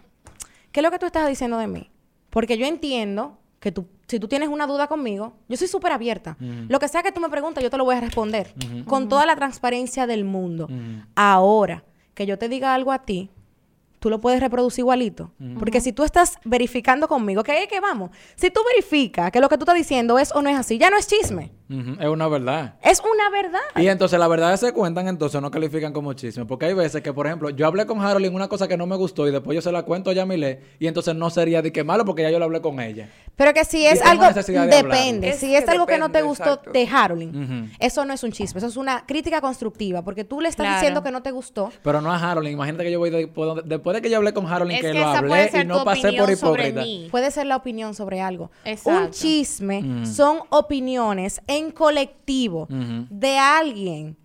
¿Qué 0.70 0.80
es 0.80 0.84
lo 0.84 0.90
que 0.90 0.98
tú 0.98 1.06
estás 1.06 1.26
diciendo 1.26 1.56
de 1.56 1.66
mí? 1.66 1.90
Porque 2.28 2.58
yo 2.58 2.66
entiendo 2.66 3.38
que 3.60 3.72
tú, 3.72 3.86
si 4.06 4.20
tú 4.20 4.28
tienes 4.28 4.48
una 4.48 4.66
duda 4.66 4.86
conmigo, 4.86 5.34
yo 5.48 5.56
soy 5.56 5.68
súper 5.68 5.92
abierta. 5.92 6.36
Lo 6.68 6.78
que 6.78 6.88
sea 6.88 7.02
que 7.02 7.12
tú 7.12 7.20
me 7.20 7.28
preguntes, 7.28 7.62
yo 7.62 7.70
te 7.70 7.76
lo 7.76 7.84
voy 7.84 7.96
a 7.96 8.00
responder. 8.00 8.54
Con 8.86 9.08
toda 9.08 9.26
la 9.26 9.36
transparencia 9.36 10.06
del 10.06 10.24
mundo. 10.24 10.68
Ahora, 11.14 11.84
que 12.14 12.26
yo 12.26 12.38
te 12.38 12.48
diga 12.48 12.74
algo 12.74 12.92
a 12.92 13.00
ti, 13.00 13.30
tú 13.98 14.10
lo 14.10 14.20
puedes 14.20 14.40
reproducir 14.40 14.82
igualito. 14.82 15.32
Porque 15.58 15.80
si 15.80 15.92
tú 15.92 16.04
estás 16.04 16.38
verificando 16.44 17.08
conmigo, 17.08 17.42
que 17.42 17.66
que 17.68 17.80
vamos, 17.80 18.10
si 18.36 18.50
tú 18.50 18.60
verificas 18.72 19.30
que 19.30 19.40
lo 19.40 19.48
que 19.48 19.56
tú 19.56 19.64
estás 19.64 19.74
diciendo 19.74 20.18
es 20.18 20.32
o 20.34 20.40
no 20.42 20.48
es 20.48 20.56
así, 20.56 20.78
ya 20.78 20.90
no 20.90 20.96
es 20.96 21.06
chisme. 21.06 21.52
Es 21.68 22.08
una 22.08 22.28
verdad. 22.28 22.76
Es 22.82 23.00
una 23.00 23.28
verdad. 23.30 23.60
Y 23.76 23.88
entonces 23.88 24.18
las 24.18 24.28
verdades 24.28 24.60
se 24.60 24.72
cuentan, 24.72 25.08
entonces 25.08 25.40
no 25.42 25.50
califican 25.50 25.92
como 25.92 26.12
chisme. 26.12 26.44
Porque 26.44 26.66
hay 26.66 26.74
veces 26.74 27.02
que, 27.02 27.12
por 27.12 27.26
ejemplo, 27.26 27.50
yo 27.50 27.66
hablé 27.66 27.86
con 27.86 28.00
Harold 28.00 28.24
en 28.24 28.34
una 28.34 28.48
cosa 28.48 28.68
que 28.68 28.76
no 28.76 28.86
me 28.86 28.96
gustó 28.96 29.28
y 29.28 29.32
después 29.32 29.54
yo 29.54 29.60
se 29.60 29.72
la 29.72 29.82
cuento 29.82 30.10
a 30.10 30.12
Yamile 30.12 30.60
y 30.78 30.86
entonces 30.86 31.14
no 31.14 31.28
sería 31.30 31.60
de 31.60 31.72
que 31.72 31.84
malo 31.84 32.04
porque 32.04 32.22
ya 32.22 32.30
yo 32.30 32.38
lo 32.38 32.46
hablé 32.46 32.60
con 32.60 32.80
ella. 32.80 33.10
Pero 33.38 33.54
que 33.54 33.64
si 33.64 33.86
es 33.86 34.02
algo, 34.02 34.24
de 34.30 34.66
depende. 34.66 35.28
Es 35.30 35.36
si 35.38 35.54
es 35.54 35.64
que 35.64 35.70
algo 35.70 35.86
que 35.86 35.96
no 35.96 36.10
te 36.10 36.20
gustó 36.22 36.44
exacto. 36.54 36.72
de 36.72 36.88
Harold, 36.92 37.34
Ujú. 37.34 37.70
eso 37.78 38.04
no 38.04 38.12
es 38.12 38.22
un 38.24 38.32
chisme, 38.32 38.58
eso 38.58 38.66
es 38.66 38.76
una 38.76 39.06
crítica 39.06 39.40
constructiva, 39.40 40.02
porque 40.02 40.24
tú 40.24 40.40
le 40.40 40.48
estás 40.48 40.64
Claro. 40.64 40.76
diciendo 40.80 41.02
que 41.04 41.10
no 41.12 41.22
te 41.22 41.30
gustó. 41.30 41.70
Pero 41.82 42.00
no 42.00 42.12
a 42.12 42.16
Harold. 42.18 42.48
Imagínate 42.48 42.82
que 42.84 42.90
yo 42.90 42.98
voy 42.98 43.10
de- 43.10 43.30
después 43.64 43.94
de 43.94 44.02
que 44.02 44.10
yo 44.10 44.16
hablé 44.18 44.34
con 44.34 44.46
Harold 44.46 44.72
Es 44.72 44.80
que, 44.80 44.88
que 44.88 44.92
lo 44.94 45.00
esa 45.12 45.20
puede 45.20 45.32
hablé 45.40 45.50
ser 45.50 45.64
y 45.64 45.68
no 45.68 45.78
tu 45.78 45.84
pasé 45.84 46.00
por 46.02 46.10
opinión 46.10 46.36
sobre 46.36 46.68
hipócrita. 46.68 46.82
mí. 46.82 47.08
Puede 47.12 47.30
ser 47.30 47.46
la 47.46 47.56
opinión 47.56 47.94
sobre 47.94 48.20
algo. 48.20 48.50
Exacto. 48.64 49.04
Un 49.06 49.10
chisme 49.12 49.82
Mm. 49.82 50.04
son 50.06 50.40
opiniones 50.50 51.40
en 51.46 51.70
colectivo 51.70 52.66
de 52.68 53.38
alguien 53.38 54.16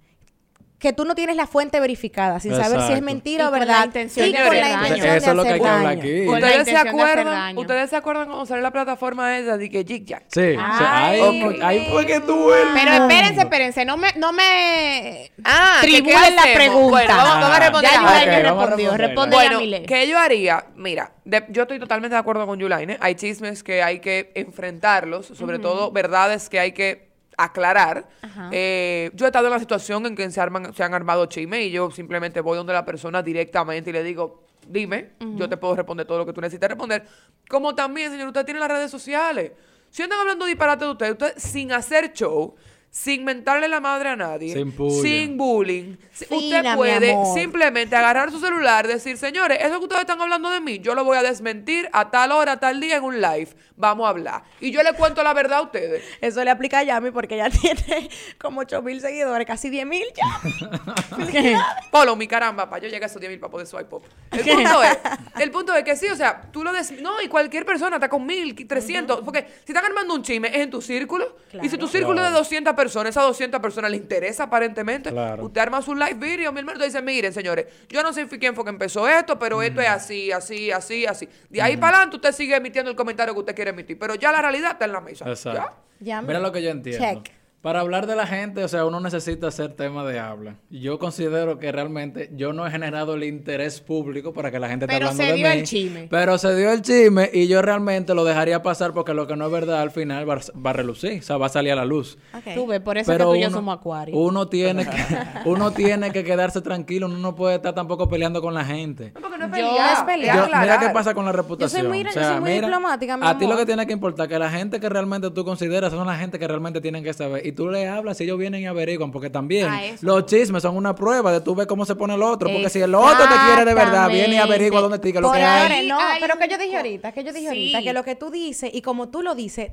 que 0.84 0.94
tú 0.94 1.06
no 1.06 1.16
tienes 1.16 1.36
la 1.36 1.48
fuente 1.48 1.80
verificada, 1.80 2.40
sin 2.40 2.54
saber 2.56 2.82
si 2.82 2.94
es 2.94 3.02
mentira 3.02 3.46
Y 3.46 3.48
o 3.48 3.50
con 3.52 3.60
la 3.60 3.66
verdad. 3.66 3.86
intención 3.86 4.28
y 4.28 4.34
de 4.34 4.38
con 4.46 4.56
la 4.58 4.70
intención 4.70 5.16
Eso 5.16 5.30
es 5.32 5.36
lo 5.36 5.44
de 5.44 5.48
que 5.50 5.54
hay 5.56 5.60
que 5.62 5.66
hacer 5.66 5.78
hablar 5.78 5.96
daño. 5.96 6.02
aquí. 6.02 6.28
¿Ustedes 6.28 6.68
se 6.68 6.78
acuerdan? 6.78 7.58
¿Ustedes 7.58 7.90
se 7.90 7.96
acuerdan 7.96 8.26
cuando 8.28 8.46
salió 8.46 8.62
la 8.62 8.72
plataforma 8.72 9.38
esa 9.40 9.58
de 9.58 9.70
que 9.70 9.84
Jig 9.86 10.06
Jack? 10.06 10.24
Sí, 10.28 10.56
Ay, 10.60 11.22
ahí, 11.64 11.88
fue 11.90 12.06
que 12.06 12.20
tuve 12.20 12.62
el 12.64 12.68
Pero 12.74 12.92
espérense, 12.92 13.42
espérense, 13.42 13.86
no 13.86 13.96
me, 13.98 14.10
no 14.18 14.34
me 14.34 15.32
Ah, 15.46 15.78
¿que 15.82 15.88
tribulen 15.88 16.20
qué 16.22 16.32
la 16.36 16.54
pregunta. 16.54 16.90
Bueno, 16.90 17.16
vamos, 17.16 17.34
vamos 17.40 17.50
a 17.50 17.56
Ah, 17.56 17.60
responder. 17.60 17.92
Ya 17.92 18.02
Ok, 18.02 18.08
Yulaine 18.10 18.44
vamos 18.44 18.64
a 18.64 18.66
respondió, 18.68 18.98
responde 18.98 19.36
Bueno, 19.38 19.52
Yamile. 19.54 19.84
¿qué 19.84 20.08
yo 20.10 20.18
haría? 20.20 20.66
Mira, 20.76 21.12
de- 21.24 21.46
yo 21.48 21.62
estoy 21.62 21.80
totalmente 21.80 22.14
de 22.16 22.20
acuerdo 22.20 22.46
con 22.46 22.60
Yulaine. 22.60 22.98
Hay 23.00 23.16
chismes 23.16 23.64
que 23.64 23.82
hay 23.82 24.00
que 24.00 24.32
enfrentarlos, 24.36 25.28
sobre 25.28 25.60
todo 25.60 25.92
verdades 25.92 26.50
que 26.50 26.60
hay 26.60 26.74
que 26.74 27.13
aclarar. 27.38 28.08
Eh, 28.52 29.12
yo 29.14 29.26
he 29.26 29.30
estado 29.30 29.48
en 29.48 29.54
la 29.54 29.60
situación 29.60 30.06
en 30.06 30.16
que 30.16 30.30
se, 30.32 30.42
arman, 30.42 30.74
se 30.74 30.84
han 30.84 30.94
armado 30.94 31.26
chismes 31.26 31.66
y 31.66 31.72
yo 31.72 31.92
simplemente 31.92 32.42
voy 32.42 32.58
donde 32.58 32.74
la 32.74 32.86
persona 32.86 33.22
directamente 33.22 33.90
y 33.90 33.94
le 33.94 34.04
digo, 34.04 34.44
dime, 34.68 35.12
yo 35.20 35.50
te 35.50 35.58
puedo 35.58 35.76
responder 35.76 36.06
todo 36.06 36.20
lo 36.20 36.26
que 36.26 36.34
tú 36.34 36.42
necesitas 36.42 36.70
responder. 36.70 37.06
Como 37.50 37.76
también, 37.76 38.12
señor, 38.12 38.28
usted 38.28 38.46
tiene 38.46 38.60
las 38.60 38.70
redes 38.70 38.92
sociales. 38.92 39.52
Si 39.90 40.02
andan 40.02 40.20
hablando 40.20 40.46
disparate 40.46 40.86
de 40.86 40.92
usted, 40.92 41.12
usted 41.12 41.34
sin 41.38 41.72
hacer 41.72 42.14
show, 42.14 42.56
sin 42.94 43.26
mentarle 43.26 43.68
la 43.68 43.80
madre 43.80 44.10
a 44.10 44.16
nadie, 44.16 44.54
Sin 44.54 44.72
sin 45.02 45.36
bullying, 45.36 45.96
Fina, 46.12 46.60
usted 46.60 46.76
puede 46.76 47.16
simplemente 47.34 47.96
agarrar 47.96 48.30
su 48.30 48.40
celular, 48.40 48.88
decir, 48.88 49.18
señores, 49.18 49.58
eso 49.62 49.80
que 49.80 49.86
ustedes 49.86 50.02
están 50.02 50.22
hablando 50.22 50.52
de 50.52 50.62
mí, 50.62 50.78
yo 50.78 50.94
lo 50.94 51.04
voy 51.04 51.18
a 51.18 51.24
desmentir 51.24 51.90
a 51.92 52.12
tal 52.12 52.32
hora, 52.32 52.52
a 52.52 52.60
tal 52.60 52.80
día 52.80 52.98
en 52.98 53.04
un 53.04 53.20
live. 53.20 53.50
Vamos 53.76 54.06
a 54.06 54.10
hablar. 54.10 54.44
Y 54.62 54.70
yo 54.70 54.84
le 54.84 54.94
cuento 54.94 55.24
la 55.24 55.34
verdad 55.34 55.58
a 55.58 55.62
ustedes. 55.64 56.04
Eso 56.22 56.44
le 56.44 56.52
aplica 56.52 56.78
a 56.78 56.84
Yami 56.84 57.10
porque 57.10 57.34
ella 57.34 57.50
tiene 57.62 58.08
como 58.38 58.62
8 58.62 58.84
mil 58.84 59.02
seguidores, 59.02 59.48
casi 59.48 59.72
10 59.72 59.88
mil 59.88 60.06
ya. 60.16 61.66
Polo, 61.92 62.16
mi 62.16 62.28
caramba, 62.28 62.70
para 62.70 62.84
yo 62.84 62.90
llegar 62.90 63.04
a 63.04 63.06
esos 63.08 63.20
10 63.20 63.32
mil 63.32 63.40
para 63.40 63.50
poder 63.50 63.66
swipe 63.66 63.86
pop. 63.86 64.06
El 64.32 64.44
punto 64.44 64.84
es, 64.84 64.98
el 65.40 65.52
punto 65.52 65.76
es 65.76 65.84
que 65.84 65.96
sí, 65.96 66.08
o 66.10 66.16
sea, 66.16 66.44
tú 66.52 66.64
lo 66.64 66.72
des... 66.72 67.02
No, 67.02 67.20
y 67.24 67.28
cualquier 67.28 67.66
persona 67.66 67.96
está 67.96 68.08
con 68.08 68.24
mil, 68.24 68.56
trescientos, 68.68 69.22
porque 69.26 69.48
si 69.66 69.72
están 69.72 69.84
armando 69.84 70.14
un 70.14 70.22
chisme 70.22 70.50
es 70.50 70.58
en 70.58 70.70
tu 70.70 70.80
círculo. 70.80 71.36
Y 71.60 71.70
si 71.70 71.78
tu 71.80 71.88
círculo 71.88 72.24
es 72.24 72.30
de 72.30 72.38
200 72.38 72.76
personas, 72.76 72.83
esas 72.88 73.24
200 73.24 73.60
personas 73.60 73.92
le 73.92 73.98
interesa 73.98 74.44
aparentemente. 74.44 75.10
Claro. 75.12 75.46
Usted 75.46 75.62
arma 75.62 75.82
su 75.82 75.94
live 75.96 76.14
video, 76.16 76.52
mi 76.52 76.60
hermano, 76.60 76.80
y 76.82 76.86
dice, 76.88 77.02
miren, 77.02 77.32
señores, 77.34 77.66
yo 77.90 78.02
no 78.04 78.12
sé 78.14 78.28
quién 78.28 78.56
fue 78.56 78.64
que 78.64 78.70
empezó 78.72 79.08
esto, 79.08 79.38
pero 79.40 79.62
esto 79.62 79.82
es 79.82 79.90
así, 79.90 80.32
así, 80.32 80.72
así, 80.72 81.06
así. 81.06 81.28
De 81.50 81.62
ahí 81.62 81.78
para 81.78 81.98
adelante 81.98 82.16
usted 82.18 82.32
sigue 82.32 82.56
emitiendo 82.56 82.90
el 82.92 82.96
comentario 82.98 83.34
que 83.34 83.40
usted 83.40 83.56
quiere 83.56 83.72
emitir, 83.72 83.98
pero 84.00 84.16
ya 84.16 84.32
la 84.32 84.42
realidad 84.42 84.72
está 84.72 84.86
en 84.86 84.92
la 84.94 85.02
mesa. 85.02 85.30
Exacto. 85.30 85.72
Ya 86.00 86.22
me- 86.22 86.28
Mira 86.28 86.40
lo 86.40 86.52
que 86.52 86.62
yo 86.62 86.70
entiendo. 86.70 87.22
Check. 87.24 87.43
Para 87.64 87.80
hablar 87.80 88.08
de 88.08 88.18
la 88.18 88.28
gente, 88.28 88.62
o 88.62 88.68
sea, 88.68 88.84
uno 88.84 89.00
necesita 89.00 89.48
hacer 89.48 89.72
tema 89.72 90.04
de 90.04 90.20
habla. 90.20 90.58
Yo 90.70 91.00
considero 91.00 91.60
que 91.60 91.72
realmente 91.72 92.30
yo 92.36 92.52
no 92.52 92.68
he 92.68 92.70
generado 92.70 93.14
el 93.14 93.24
interés 93.24 93.80
público 93.80 94.34
para 94.34 94.52
que 94.52 94.60
la 94.60 94.68
gente 94.68 94.84
esté 94.84 94.94
Pero 94.98 95.08
hablando 95.08 95.24
se 95.24 95.30
de 95.32 95.38
dio 95.38 95.48
mí. 95.48 95.54
el 95.60 95.64
chisme. 95.64 96.08
Pero 96.10 96.38
se 96.38 96.54
dio 96.58 96.74
el 96.74 96.82
chisme 96.82 97.30
y 97.32 97.48
yo 97.48 97.62
realmente 97.62 98.14
lo 98.16 98.26
dejaría 98.26 98.62
pasar 98.62 98.92
porque 98.92 99.14
lo 99.14 99.28
que 99.28 99.38
no 99.38 99.46
es 99.46 99.52
verdad 99.54 99.80
al 99.82 99.92
final 99.92 100.30
va, 100.30 100.40
va 100.62 100.72
a 100.72 100.74
relucir, 100.74 101.20
o 101.20 101.24
sea, 101.24 101.38
va 101.38 101.46
a 101.46 101.50
salir 101.50 101.72
a 101.72 101.78
la 101.78 101.86
luz. 101.86 102.18
Ok. 102.38 102.54
Tú 102.54 102.68
ves, 102.68 102.82
por 102.82 102.98
eso 102.98 103.10
Pero 103.10 103.32
que 103.32 103.32
tú 103.32 103.36
y 103.38 103.44
yo 103.44 103.50
somos 103.50 103.78
acuarios. 103.78 104.18
Uno 104.20 104.50
tiene 104.50 104.84
que, 104.90 104.98
uno 105.46 105.72
tiene 105.72 106.12
que 106.12 106.26
quedarse 106.26 106.60
tranquilo, 106.60 107.06
uno 107.06 107.18
no 107.18 107.34
puede 107.34 107.56
estar 107.56 107.74
tampoco 107.74 108.10
peleando 108.10 108.42
con 108.42 108.54
la 108.54 108.66
gente. 108.66 109.14
No, 109.16 109.22
porque 109.22 109.38
no 109.38 109.46
es 109.46 109.52
Yo- 109.52 109.56
pelear, 109.56 110.10
es. 110.20 110.36
Yo- 110.36 110.44
aclarar. 110.44 110.62
mira 110.64 110.80
qué 110.80 110.90
pasa 110.94 111.14
con 111.14 111.24
la 111.24 111.32
reputación. 111.32 111.88
muy- 111.88 112.02
o 112.02 112.04
yo 112.04 112.12
sea, 112.12 112.32
soy 112.34 112.42
muy 112.42 112.52
mira, 112.52 112.68
diplomática, 112.68 113.16
mi 113.16 113.26
A 113.26 113.38
ti 113.38 113.48
lo 113.48 113.56
que 113.56 113.66
tiene 113.66 113.88
que 113.88 113.94
importar 113.94 114.28
que 114.28 114.38
la 114.38 114.50
gente 114.50 114.82
que 114.82 114.90
realmente 114.90 115.32
tú 115.32 115.46
consideras 115.46 115.94
son 115.94 116.06
la 116.06 116.18
gente 116.18 116.38
que 116.38 116.46
realmente 116.46 116.82
tienen 116.82 117.06
que 117.06 117.14
saber. 117.14 117.46
Y 117.46 117.53
tú 117.54 117.70
le 117.70 117.88
hablas 117.88 118.20
y 118.22 118.26
ellos 118.26 118.38
vienen 118.38 118.62
y 118.62 118.66
averiguan. 118.68 119.12
Porque 119.12 119.30
también 119.30 119.70
los 120.02 120.26
chismes 120.26 120.62
son 120.64 120.76
una 120.76 120.94
prueba 120.96 121.32
de 121.32 121.42
tú 121.42 121.56
ver 121.56 121.68
cómo 121.68 121.86
se 121.86 121.96
pone 121.96 122.16
el 122.16 122.22
otro. 122.24 122.50
Porque 122.52 122.70
si 122.70 122.80
el 122.80 122.94
otro 122.96 123.24
te 123.28 123.36
quiere 123.48 123.66
de 123.66 123.74
verdad, 123.74 124.10
viene 124.10 124.36
y 124.36 124.38
averigua 124.38 124.82
dónde 124.82 125.00
te 125.00 125.14
que 125.14 125.20
lo 125.22 125.32
que 125.32 125.38
ahora 125.42 125.66
hay. 125.76 125.88
no, 125.88 126.00
Hay 126.00 126.20
pero 126.22 126.38
que 126.38 126.48
yo 126.48 126.58
dije 126.58 126.76
ahorita, 126.78 127.12
que 127.12 127.24
yo 127.24 127.32
dije 127.32 127.42
Sí. 127.44 127.48
ahorita, 127.48 127.82
que 127.84 127.94
lo 127.94 128.04
que 128.04 128.16
tú 128.16 128.30
dices 128.32 128.70
y 128.74 128.82
como 128.82 129.10
tú 129.10 129.22
lo 129.22 129.36
dices, 129.36 129.72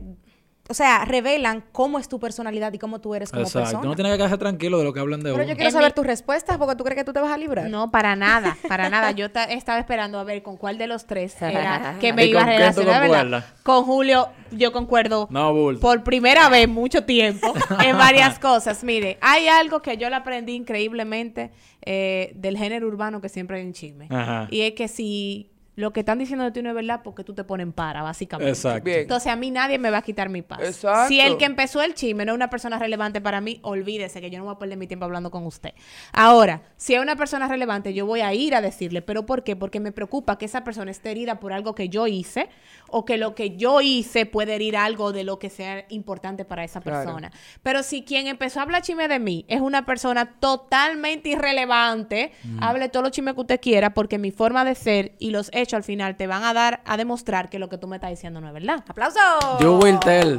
o 0.70 0.74
sea, 0.74 1.04
revelan 1.04 1.64
cómo 1.72 1.98
es 1.98 2.08
tu 2.08 2.18
personalidad 2.20 2.72
y 2.72 2.78
cómo 2.78 3.00
tú 3.00 3.14
eres 3.14 3.30
como 3.30 3.42
Exacto. 3.42 3.60
persona. 3.70 3.84
Uno 3.86 3.94
tiene 3.96 4.10
que 4.10 4.16
quedarse 4.16 4.38
tranquilo 4.38 4.78
de 4.78 4.84
lo 4.84 4.92
que 4.92 5.00
hablan 5.00 5.20
de 5.20 5.24
Pero 5.32 5.34
uno. 5.34 5.44
yo 5.44 5.54
quiero 5.56 5.68
En 5.68 5.72
saber 5.72 5.90
mi- 5.90 5.94
tus 5.94 6.06
respuestas 6.06 6.56
porque 6.58 6.76
tú 6.76 6.84
crees 6.84 6.96
que 6.98 7.04
tú 7.04 7.12
te 7.12 7.20
vas 7.20 7.32
a 7.32 7.36
librar. 7.36 7.68
No, 7.68 7.90
para 7.90 8.14
nada, 8.16 8.56
para 8.68 8.88
nada. 8.88 9.10
Yo 9.20 9.30
ta- 9.30 9.44
estaba 9.44 9.78
esperando 9.80 10.18
a 10.18 10.24
ver 10.24 10.42
con 10.42 10.56
cuál 10.56 10.78
de 10.78 10.86
los 10.86 11.06
tres 11.06 11.40
era 11.42 11.96
que 12.00 12.12
me 12.14 12.24
¿Y 12.26 12.30
iba 12.30 12.42
a 12.42 12.46
relacionar. 12.46 13.44
Con 13.62 13.84
Julio, 13.84 14.28
yo 14.52 14.72
concuerdo 14.72 15.26
No, 15.30 15.52
bulto. 15.52 15.80
por 15.80 16.02
primera 16.04 16.48
vez 16.48 16.64
en 16.64 16.70
mucho 16.70 17.04
tiempo 17.04 17.52
en 17.84 17.98
varias 17.98 18.38
cosas. 18.38 18.82
Mire, 18.84 19.18
hay 19.20 19.48
algo 19.48 19.82
que 19.82 19.96
yo 19.96 20.08
le 20.08 20.16
aprendí 20.16 20.54
increíblemente 20.54 21.50
eh, 21.82 22.32
del 22.34 22.56
género 22.56 22.86
urbano 22.86 23.20
que 23.20 23.28
siempre 23.28 23.58
hay 23.58 23.66
un 23.66 23.72
chisme. 23.72 24.06
Ajá. 24.10 24.46
Y 24.50 24.60
es 24.62 24.72
que 24.74 24.88
si 24.88 25.50
lo 25.80 25.92
que 25.92 26.00
están 26.00 26.18
diciendo 26.18 26.44
de 26.44 26.52
ti 26.52 26.62
no 26.62 26.68
es 26.68 26.74
verdad, 26.74 27.00
porque 27.02 27.24
tú 27.24 27.34
te 27.34 27.42
pones 27.42 27.64
en 27.64 27.72
para, 27.72 28.02
básicamente. 28.02 28.52
Exacto. 28.52 28.84
Bien. 28.84 29.00
Entonces 29.00 29.32
a 29.32 29.36
mí 29.36 29.50
nadie 29.50 29.78
me 29.78 29.90
va 29.90 29.98
a 29.98 30.02
quitar 30.02 30.28
mi 30.28 30.42
paz. 30.42 30.60
Exacto. 30.62 31.08
Si 31.08 31.20
el 31.20 31.36
que 31.36 31.46
empezó 31.46 31.82
el 31.82 31.94
chisme 31.94 32.24
no 32.24 32.32
es 32.32 32.36
una 32.36 32.50
persona 32.50 32.78
relevante 32.78 33.20
para 33.20 33.40
mí, 33.40 33.58
olvídese 33.62 34.20
que 34.20 34.30
yo 34.30 34.38
no 34.38 34.44
voy 34.44 34.54
a 34.54 34.58
perder 34.58 34.78
mi 34.78 34.86
tiempo 34.86 35.06
hablando 35.06 35.30
con 35.30 35.46
usted. 35.46 35.72
Ahora, 36.12 36.62
si 36.76 36.94
es 36.94 37.00
una 37.00 37.16
persona 37.16 37.48
relevante, 37.48 37.94
yo 37.94 38.06
voy 38.06 38.20
a 38.20 38.32
ir 38.34 38.54
a 38.54 38.60
decirle, 38.60 39.02
pero 39.02 39.26
¿por 39.26 39.42
qué? 39.42 39.56
Porque 39.56 39.80
me 39.80 39.92
preocupa 39.92 40.38
que 40.38 40.44
esa 40.44 40.62
persona 40.64 40.90
esté 40.90 41.10
herida 41.10 41.40
por 41.40 41.52
algo 41.52 41.74
que 41.74 41.88
yo 41.88 42.06
hice 42.06 42.48
o 42.92 43.04
que 43.04 43.16
lo 43.16 43.34
que 43.34 43.56
yo 43.56 43.80
hice 43.80 44.26
puede 44.26 44.54
herir 44.54 44.76
algo 44.76 45.12
de 45.12 45.24
lo 45.24 45.38
que 45.38 45.50
sea 45.50 45.84
importante 45.88 46.44
para 46.44 46.64
esa 46.64 46.80
Claro. 46.80 46.98
persona. 47.04 47.32
Pero 47.62 47.82
si 47.82 48.02
quien 48.02 48.26
empezó 48.26 48.60
a 48.60 48.62
hablar 48.64 48.82
chisme 48.82 49.08
de 49.08 49.18
mí 49.18 49.44
es 49.48 49.60
una 49.60 49.84
persona 49.86 50.34
totalmente 50.40 51.30
irrelevante, 51.30 52.32
hable 52.60 52.88
todos 52.88 53.04
los 53.04 53.12
chismes 53.12 53.34
que 53.34 53.40
usted 53.40 53.60
quiera 53.60 53.94
porque 53.94 54.18
mi 54.18 54.30
forma 54.30 54.64
de 54.64 54.74
ser 54.74 55.14
y 55.18 55.30
los 55.30 55.50
hechos 55.52 55.74
al 55.78 55.84
final 55.84 56.16
te 56.16 56.26
van 56.26 56.44
a 56.44 56.52
dar 56.52 56.80
a 56.84 56.96
demostrar 56.96 57.48
que 57.50 57.58
lo 57.58 57.68
que 57.68 57.78
tú 57.78 57.86
me 57.86 57.96
estás 57.96 58.10
diciendo 58.10 58.40
no 58.40 58.48
es 58.48 58.52
verdad. 58.54 58.84
¡Aplausos! 58.88 59.60
You 59.60 59.72
will 59.82 59.98
tell. 60.00 60.38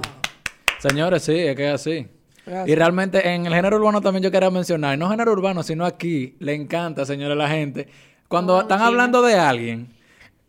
Señores, 0.79 1.23
sí, 1.23 1.37
es 1.37 1.55
que 1.55 1.67
es 1.69 1.73
así. 1.75 2.07
Gracias. 2.45 2.69
Y 2.69 2.75
realmente 2.75 3.27
en 3.35 3.45
el 3.45 3.53
género 3.53 3.77
urbano 3.77 4.01
también 4.01 4.23
yo 4.23 4.31
quería 4.31 4.49
mencionar, 4.49 4.97
no 4.97 5.09
género 5.09 5.31
urbano, 5.31 5.61
sino 5.61 5.85
aquí, 5.85 6.35
le 6.39 6.55
encanta, 6.55 7.05
señores, 7.05 7.33
a 7.33 7.37
la 7.37 7.47
gente. 7.49 7.87
Cuando 8.27 8.61
están 8.61 8.81
hablando 8.81 9.21
de 9.21 9.35
alguien, 9.35 9.93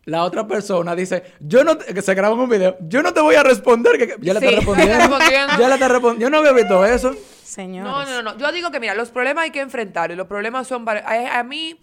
la 0.04 0.24
otra 0.24 0.46
persona 0.46 0.94
dice, 0.96 1.22
yo 1.40 1.62
no, 1.64 1.76
te- 1.78 1.92
que 1.94 2.02
se 2.02 2.14
graba 2.14 2.34
un 2.34 2.48
video, 2.48 2.76
yo 2.80 3.02
no 3.02 3.12
te 3.14 3.20
voy 3.20 3.34
a 3.36 3.42
responder, 3.42 3.98
que, 3.98 4.06
que- 4.08 4.16
ya 4.20 4.34
le 4.34 4.40
Sí, 4.40 4.46
está 4.54 4.56
respondiendo. 4.58 5.58
ya 5.58 5.68
le 5.68 5.74
está 5.74 5.88
respondiendo. 5.88 6.24
Yo 6.26 6.30
no 6.30 6.38
había 6.38 6.52
visto 6.52 6.84
eso. 6.84 7.14
Señores. 7.44 7.90
No, 7.92 8.04
no, 8.04 8.22
no. 8.22 8.38
Yo 8.38 8.50
digo 8.52 8.70
que, 8.70 8.80
mira, 8.80 8.94
los 8.94 9.10
problemas 9.10 9.44
hay 9.44 9.50
que 9.50 9.60
enfrentarlos. 9.60 10.14
y 10.14 10.18
Los 10.18 10.26
problemas 10.26 10.66
son... 10.66 10.88
A, 10.88 11.38
a 11.38 11.42
mí, 11.44 11.78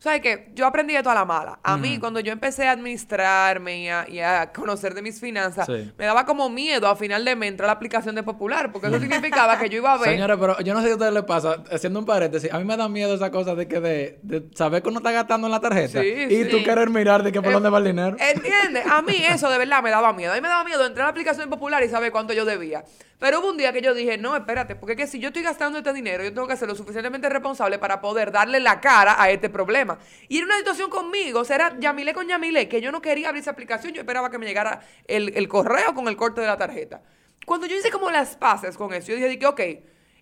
¿sabes 0.00 0.20
qué? 0.22 0.50
Yo 0.54 0.66
aprendí 0.66 0.94
de 0.94 1.02
toda 1.02 1.14
la 1.14 1.24
mala. 1.24 1.60
A 1.62 1.76
mí, 1.76 1.98
cuando 2.00 2.18
yo 2.18 2.32
empecé 2.32 2.66
a 2.66 2.72
administrarme 2.72 3.82
y 3.82 3.88
a, 3.88 4.06
y 4.08 4.18
a 4.20 4.50
conocer 4.52 4.94
de 4.94 5.02
mis 5.02 5.20
finanzas, 5.20 5.66
Sí. 5.66 5.92
me 5.96 6.06
daba 6.06 6.24
como 6.26 6.48
miedo 6.50 6.88
a 6.88 6.96
final 6.96 7.24
de 7.24 7.36
mes 7.36 7.50
entrar 7.50 7.66
a 7.66 7.68
la 7.68 7.72
aplicación 7.74 8.14
de 8.14 8.22
Popular, 8.22 8.72
porque 8.72 8.88
eso 8.88 8.98
significaba 9.00 9.58
que 9.58 9.68
yo 9.68 9.76
iba 9.78 9.92
a 9.92 9.98
ver... 9.98 10.10
Señores, 10.10 10.36
pero 10.40 10.58
yo 10.60 10.74
no 10.74 10.80
sé 10.80 10.86
si 10.86 10.92
a 10.92 10.94
ustedes 10.94 11.12
les 11.12 11.22
pasa, 11.24 11.62
haciendo 11.70 11.98
un 12.00 12.06
paréntesis, 12.06 12.52
a 12.52 12.58
mí 12.58 12.64
me 12.64 12.76
da 12.76 12.88
miedo 12.88 13.14
esa 13.14 13.30
cosa 13.30 13.54
de 13.54 13.68
que 13.68 13.80
de, 13.80 14.18
de 14.22 14.42
saber 14.54 14.82
que 14.82 14.88
uno 14.88 14.98
está 14.98 15.12
gastando 15.12 15.46
en 15.46 15.52
la 15.52 15.60
tarjeta 15.60 16.00
Sí, 16.00 16.08
y 16.08 16.44
sí. 16.44 16.48
tú 16.50 16.62
querer 16.64 16.88
mirar 16.90 17.22
de 17.22 17.30
que 17.30 17.40
por 17.42 17.50
Eh, 17.50 17.54
dónde 17.54 17.68
va 17.70 17.78
el 17.78 17.84
dinero. 17.84 18.16
¿Entiendes? 18.18 18.86
A 18.90 19.02
mí 19.02 19.14
eso 19.28 19.50
de 19.50 19.58
verdad 19.58 19.82
me 19.82 19.90
daba 19.90 20.12
miedo. 20.12 20.32
A 20.32 20.34
mí 20.36 20.40
me 20.40 20.48
daba 20.48 20.64
miedo 20.64 20.86
entrar 20.86 21.04
a 21.04 21.06
la 21.08 21.10
aplicación 21.10 21.48
de 21.48 21.56
popular 21.56 21.82
y 21.84 21.88
saber 21.88 22.10
cuánto 22.10 22.32
yo 22.32 22.44
debía. 22.44 22.84
Pero 23.20 23.40
hubo 23.40 23.50
un 23.50 23.58
día 23.58 23.70
que 23.70 23.82
yo 23.82 23.92
dije, 23.92 24.16
no, 24.16 24.34
espérate, 24.34 24.74
porque 24.74 24.96
que 24.96 25.06
si 25.06 25.20
yo 25.20 25.28
estoy 25.28 25.42
gastando 25.42 25.78
este 25.78 25.92
dinero, 25.92 26.24
yo 26.24 26.32
tengo 26.32 26.48
que 26.48 26.56
ser 26.56 26.66
lo 26.66 26.74
suficientemente 26.74 27.28
responsable 27.28 27.78
para 27.78 28.00
poder 28.00 28.32
darle 28.32 28.60
la 28.60 28.80
cara 28.80 29.22
a 29.22 29.30
este 29.30 29.50
problema. 29.50 29.98
Y 30.28 30.38
era 30.38 30.46
una 30.46 30.56
situación 30.56 30.88
conmigo, 30.88 31.40
o 31.40 31.44
sea, 31.44 31.56
era 31.56 31.76
Yamile 31.78 32.14
con 32.14 32.26
Yamile, 32.26 32.66
que 32.66 32.80
yo 32.80 32.90
no 32.90 33.02
quería 33.02 33.28
abrir 33.28 33.42
esa 33.42 33.50
aplicación, 33.50 33.92
yo 33.92 34.00
esperaba 34.00 34.30
que 34.30 34.38
me 34.38 34.46
llegara 34.46 34.80
el, 35.06 35.36
el 35.36 35.48
correo 35.48 35.94
con 35.94 36.08
el 36.08 36.16
corte 36.16 36.40
de 36.40 36.46
la 36.46 36.56
tarjeta. 36.56 37.02
Cuando 37.44 37.66
yo 37.66 37.76
hice 37.76 37.90
como 37.90 38.10
las 38.10 38.36
paces 38.36 38.78
con 38.78 38.94
eso, 38.94 39.12
yo 39.12 39.28
dije, 39.28 39.46
ok, 39.46 39.60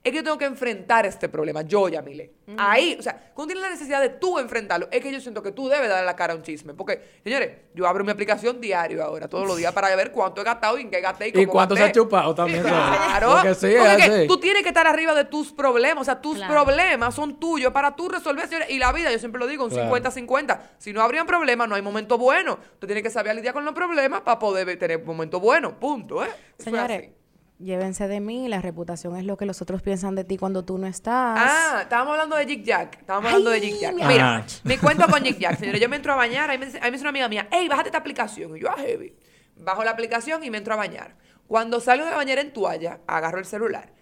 es 0.05 0.13
que 0.13 0.17
yo 0.19 0.25
tengo 0.25 0.39
que 0.39 0.45
enfrentar 0.45 1.05
este 1.07 1.29
problema, 1.29 1.63
yo, 1.63 1.89
Yamile. 1.89 2.33
Ahí, 2.57 2.97
o 2.99 3.03
sea, 3.03 3.31
cuando 3.35 3.53
tienes 3.53 3.63
la 3.63 3.71
necesidad 3.75 4.01
de 4.01 4.09
tú 4.09 4.39
enfrentarlo, 4.39 4.89
es 4.91 5.03
que 5.03 5.13
yo 5.13 5.21
siento 5.21 5.43
que 5.43 5.53
tú 5.53 5.69
debes 5.69 5.89
darle 5.89 6.07
la 6.07 6.17
cara 6.17 6.33
a 6.33 6.37
un 6.37 6.43
chisme. 6.43 6.73
Porque, 6.73 7.03
señores, 7.23 7.51
yo 7.75 7.87
abro 7.87 8.05
mi 8.05 8.11
aplicación 8.11 8.61
diario 8.61 9.05
ahora, 9.05 9.29
todos 9.29 9.47
los 9.47 9.57
días, 9.59 9.73
para 9.73 9.95
ver 9.97 10.13
cuánto 10.13 10.41
he 10.41 10.45
gastado 10.45 10.79
y 10.79 10.83
en 10.83 10.91
qué 10.91 11.01
gasté 11.01 11.29
y 11.29 11.33
cómo 11.33 11.43
Y 11.43 11.47
cuánto 11.47 11.77
se 11.77 11.83
ha 11.83 11.93
chupado 11.93 12.35
también. 12.35 12.63
Claro. 12.63 13.33
Porque 13.33 13.55
sí, 13.55 13.75
Porque 13.79 14.05
es 14.05 14.11
que 14.11 14.27
tú 14.27 14.39
tienes 14.39 14.63
que 14.63 14.69
estar 14.69 14.87
arriba 14.87 15.15
de 15.15 15.25
tus 15.25 15.53
problemas. 15.53 16.03
O 16.03 16.05
sea, 16.05 16.21
tus 16.21 16.37
Claro. 16.37 16.55
problemas 16.55 17.15
son 17.15 17.39
tuyos 17.39 17.73
para 17.73 17.95
tú 17.95 18.09
resolver, 18.09 18.47
señores. 18.47 18.71
Y 18.71 18.79
la 18.79 18.93
vida, 18.93 19.11
yo 19.13 19.19
siempre 19.19 19.39
lo 19.39 19.47
digo, 19.47 19.65
un 19.65 19.71
Claro. 19.71 19.95
50-50. 19.95 20.61
Si 20.79 20.93
no 20.93 21.03
habrían 21.03 21.27
problemas, 21.27 21.69
no 21.69 21.75
hay 21.75 21.83
momento 21.83 22.17
bueno. 22.17 22.59
Tú 22.79 22.87
tienes 22.87 23.03
que 23.03 23.11
saber 23.11 23.35
lidiar 23.35 23.53
con 23.53 23.65
los 23.65 23.75
problemas 23.75 24.23
para 24.23 24.39
poder 24.39 24.79
tener 24.79 25.05
momento 25.05 25.39
bueno. 25.41 25.79
Punto, 25.79 26.25
¿eh? 26.25 26.29
Señores, 26.59 26.99
así. 26.99 27.13
Llévense 27.59 28.09
de 28.09 28.21
mí, 28.21 28.49
la 28.49 28.61
reputación 28.61 29.17
es 29.17 29.25
lo 29.25 29.37
que 29.37 29.47
los 29.47 29.61
otros 29.63 29.83
piensan 29.83 30.15
de 30.15 30.25
ti 30.25 30.37
cuando 30.37 30.65
tú 30.65 30.79
no 30.79 30.87
estás. 30.87 31.39
Ah, 31.41 31.79
estábamos 31.83 32.13
hablando 32.13 32.37
de 32.37 32.47
Jig 32.47 32.65
Jack. 32.65 32.99
Estábamos 33.01 33.29
hablando 33.31 33.51
de 33.51 33.61
Jig 33.61 33.79
Jack. 33.81 33.95
mi 33.95 34.05
Mira, 34.05 34.37
amor. 34.37 34.47
mi 34.65 34.77
cuento 34.79 35.07
con 35.09 35.23
Jig 35.25 35.39
Jack, 35.39 35.59
señores. 35.59 35.81
Yo 35.81 35.89
me 35.89 35.97
entro 35.97 36.13
a 36.13 36.17
bañar, 36.17 36.51
ahí 36.51 36.59
me, 36.59 36.67
dice, 36.67 36.79
ahí 36.79 36.85
me 36.91 36.93
dice 36.93 37.03
una 37.03 37.11
amiga 37.11 37.29
mía, 37.29 37.49
hey, 37.51 37.67
bájate 37.69 37.89
esta 37.89 37.99
aplicación. 37.99 38.57
Y 38.57 38.61
yo, 38.61 38.69
ah, 38.71 38.77
heavy. 38.79 39.15
Bajo 39.57 39.83
la 39.85 39.91
aplicación 39.91 40.45
y 40.45 40.51
me 40.51 40.59
entro 40.59 40.75
a 40.75 40.77
bañar. 40.77 41.17
Cuando 41.47 41.81
salgo 41.81 42.05
de 42.05 42.11
la 42.11 42.17
bañera 42.17 42.41
en 42.41 42.53
toalla, 42.53 43.01
agarro 43.07 43.39
el 43.39 43.45
celular. 43.45 43.93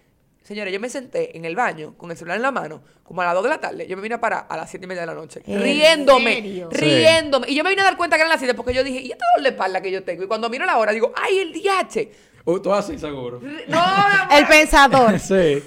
Señores, 0.43 0.73
yo 0.73 0.79
me 0.79 0.89
senté 0.89 1.37
en 1.37 1.45
el 1.45 1.57
baño 1.57 1.97
con 1.97 2.11
el 2.11 2.17
celular 2.17 2.37
en 2.37 2.43
la 2.43 2.53
mano, 2.53 2.83
como 3.03 3.21
a 3.21 3.25
las 3.25 3.35
2 3.35 3.43
de 3.43 3.49
la 3.51 3.59
tarde. 3.59 3.87
Yo 3.89 3.97
me 3.97 4.03
vine 4.03 4.15
a 4.15 4.21
parar 4.21 4.47
a 4.49 4.57
las 4.57 4.71
7 4.71 4.85
y 4.85 4.89
media 4.89 5.01
de 5.01 5.07
la 5.09 5.15
noche. 5.15 5.43
¿En 5.45 5.61
Riéndome. 5.61 6.35
serio? 6.37 6.69
Sí. 6.73 6.79
Riéndome. 6.79 7.49
Y 7.51 7.57
yo 7.57 7.65
me 7.65 7.71
vine 7.71 7.83
a 7.83 7.87
dar 7.87 7.97
cuenta 7.97 8.15
que 8.17 8.21
eran 8.23 8.29
las 8.31 8.39
7 8.39 8.55
porque 8.55 8.73
yo 8.73 8.85
dije, 8.85 9.01
¿y 9.01 9.11
este 9.11 9.25
dolor 9.35 9.43
de 9.43 9.49
espalda 9.57 9.81
que 9.81 9.91
yo 9.91 10.05
tengo? 10.05 10.23
Y 10.23 10.29
cuando 10.29 10.49
miro 10.49 10.65
la 10.65 10.79
hora, 10.79 10.93
digo, 10.93 11.13
¡ay, 11.17 11.39
el 11.39 11.53
DH! 11.53 12.09
Uh, 12.47 12.61
tú 12.61 12.73
así, 12.73 12.97
seguro. 12.99 13.41
No. 13.67 13.85
El 14.31 14.47
pensador. 14.47 15.19
sí. 15.21 15.63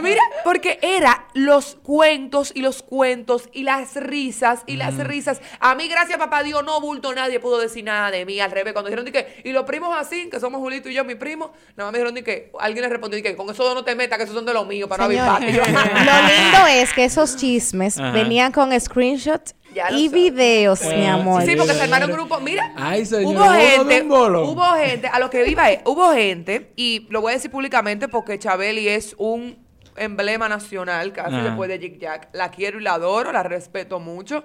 Mira, 0.00 0.22
porque 0.42 0.78
era 0.80 1.26
los 1.34 1.76
cuentos 1.82 2.52
y 2.54 2.62
los 2.62 2.82
cuentos 2.82 3.50
y 3.52 3.64
las 3.64 3.94
risas 3.96 4.62
y 4.66 4.76
las 4.76 4.96
risas. 4.96 5.42
A 5.60 5.74
mí, 5.74 5.86
gracias 5.88 6.18
papá 6.18 6.42
Dios, 6.42 6.64
no 6.64 6.80
bulto, 6.80 7.14
nadie 7.14 7.40
pudo 7.40 7.58
decir 7.58 7.84
nada 7.84 8.10
de 8.10 8.24
mí. 8.24 8.40
Al 8.40 8.50
revés, 8.50 8.72
cuando 8.72 8.88
dijeron 8.88 9.04
de 9.04 9.12
que, 9.12 9.42
y 9.44 9.52
los 9.52 9.64
primos 9.64 9.94
así, 9.94 10.30
que 10.30 10.40
somos 10.40 10.62
Julito 10.62 10.88
y 10.88 10.94
yo, 10.94 11.04
mi 11.04 11.14
primo, 11.14 11.52
nada 11.76 11.88
más 11.88 11.92
me 11.92 11.98
dijeron 11.98 12.14
de 12.14 12.24
que, 12.24 12.50
alguien 12.58 12.84
le 12.84 12.88
respondió 12.88 13.16
de 13.16 13.22
que 13.22 13.36
con 13.36 13.50
eso 13.50 13.74
no 13.74 13.84
te 13.84 13.94
metas, 13.94 14.16
que 14.16 14.24
esos 14.24 14.34
son 14.34 14.46
de 14.46 14.54
los 14.54 14.66
míos, 14.66 14.88
para 14.88 15.06
no 15.06 15.12
lo 15.12 15.46
lindo 15.46 16.66
es 16.70 16.94
que 16.94 17.04
esos 17.04 17.36
chismes 17.36 17.98
Ajá. 17.98 18.12
venían 18.12 18.50
con 18.50 18.78
screenshots 18.80 19.54
Ya 19.74 19.90
y 19.90 20.08
sabes. 20.08 20.12
videos, 20.12 20.84
mi 20.84 21.06
amor. 21.06 21.42
Sí, 21.44 21.56
porque 21.56 21.72
se 21.72 21.82
armaron 21.82 22.10
grupos. 22.10 22.42
Mira, 22.42 22.72
Ay, 22.76 23.04
señor, 23.06 23.34
hubo 23.34 23.44
¿hubo 23.44 23.52
de 23.52 23.60
gente, 23.60 24.02
hubo 24.02 24.72
gente, 24.74 25.06
a 25.08 25.18
lo 25.18 25.30
que 25.30 25.46
iba 25.48 25.70
es, 25.70 25.80
hubo 25.84 26.12
gente, 26.12 26.72
y 26.76 27.06
lo 27.10 27.20
voy 27.20 27.32
a 27.32 27.34
decir 27.34 27.50
públicamente 27.50 28.08
porque 28.08 28.38
Chabeli 28.38 28.88
es 28.88 29.14
un 29.18 29.58
emblema 29.96 30.48
nacional, 30.48 31.12
casi 31.12 31.36
Ajá. 31.36 31.44
después 31.44 31.68
de 31.68 31.78
Jig 31.78 31.98
Jack. 31.98 32.28
La 32.32 32.50
quiero 32.50 32.78
y 32.78 32.82
la 32.82 32.94
adoro, 32.94 33.32
la 33.32 33.42
respeto 33.42 34.00
mucho. 34.00 34.44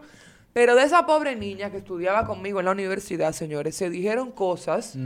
Pero 0.53 0.75
de 0.75 0.83
esa 0.83 1.05
pobre 1.05 1.35
niña 1.35 1.69
que 1.69 1.77
estudiaba 1.77 2.25
conmigo 2.25 2.59
en 2.59 2.65
la 2.65 2.71
universidad, 2.71 3.31
señores, 3.31 3.75
se 3.75 3.91
dijeron 3.91 4.31
cosas 4.31 4.97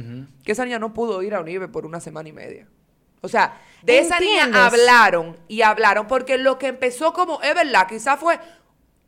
que 0.46 0.52
esa 0.54 0.64
niña 0.64 0.80
no 0.80 0.94
pudo 0.94 1.22
ir 1.24 1.36
a 1.36 1.42
Unive 1.42 1.68
por 1.68 1.86
una 1.86 2.00
semana 2.00 2.30
y 2.30 2.32
media. 2.32 2.68
O 3.20 3.28
sea, 3.28 3.60
de 3.84 4.00
esa 4.00 4.20
niña 4.20 4.50
hablaron 4.66 5.38
y 5.48 5.62
hablaron, 5.62 6.08
porque 6.08 6.38
lo 6.38 6.58
que 6.58 6.68
empezó 6.68 7.14
como, 7.14 7.42
es 7.42 7.54
verdad, 7.54 7.86
quizás 7.88 8.20
fue 8.20 8.40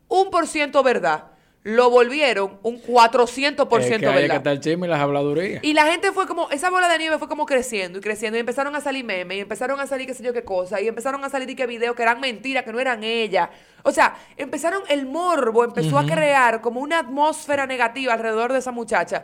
un 0.08 0.30
por 0.30 0.48
ciento 0.48 0.84
verdad, 0.84 1.26
lo 1.64 1.90
volvieron 1.90 2.60
un 2.62 2.82
400% 2.82 3.68
por 3.70 3.82
ciento 3.84 4.10
es 4.10 4.16
que 4.16 4.22
verdad. 4.22 4.38
está 4.38 4.52
el 4.52 4.60
chisme 4.60 4.86
y 4.86 4.90
las 4.90 5.00
habladurías. 5.00 5.64
Y 5.64 5.74
la 5.74 5.86
gente 5.86 6.12
fue 6.12 6.28
como, 6.28 6.50
esa 6.52 6.70
bola 6.70 6.90
de 6.90 6.98
nieve 6.98 7.18
fue 7.18 7.30
como 7.30 7.46
creciendo 7.46 8.00
y 8.00 8.02
creciendo 8.02 8.38
y 8.38 8.42
empezaron 8.42 8.76
a 8.76 8.82
salir 8.82 9.06
memes 9.06 9.38
y 9.38 9.40
empezaron 9.42 9.80
a 9.80 9.88
salir 9.88 10.06
qué 10.06 10.14
sé 10.14 10.24
yo 10.24 10.34
qué 10.34 10.44
cosa 10.44 10.82
y 10.82 10.90
empezaron 10.90 11.24
a 11.24 11.30
salir 11.30 11.50
y 11.50 11.56
qué 11.56 11.66
videos 11.66 11.96
que 11.96 12.04
eran 12.04 12.20
mentiras, 12.20 12.66
que 12.66 12.74
no 12.74 12.82
eran 12.82 13.04
ella. 13.04 13.50
O 13.84 13.92
sea, 13.94 14.16
empezaron, 14.36 14.84
el 14.90 15.06
morbo 15.06 15.64
empezó 15.64 15.98
a 15.98 16.06
crear 16.06 16.60
como 16.60 16.82
una 16.82 17.00
atmósfera 17.00 17.66
negativa 17.66 18.14
alrededor 18.14 18.52
de 18.52 18.60
esa 18.60 18.72
muchacha. 18.72 19.24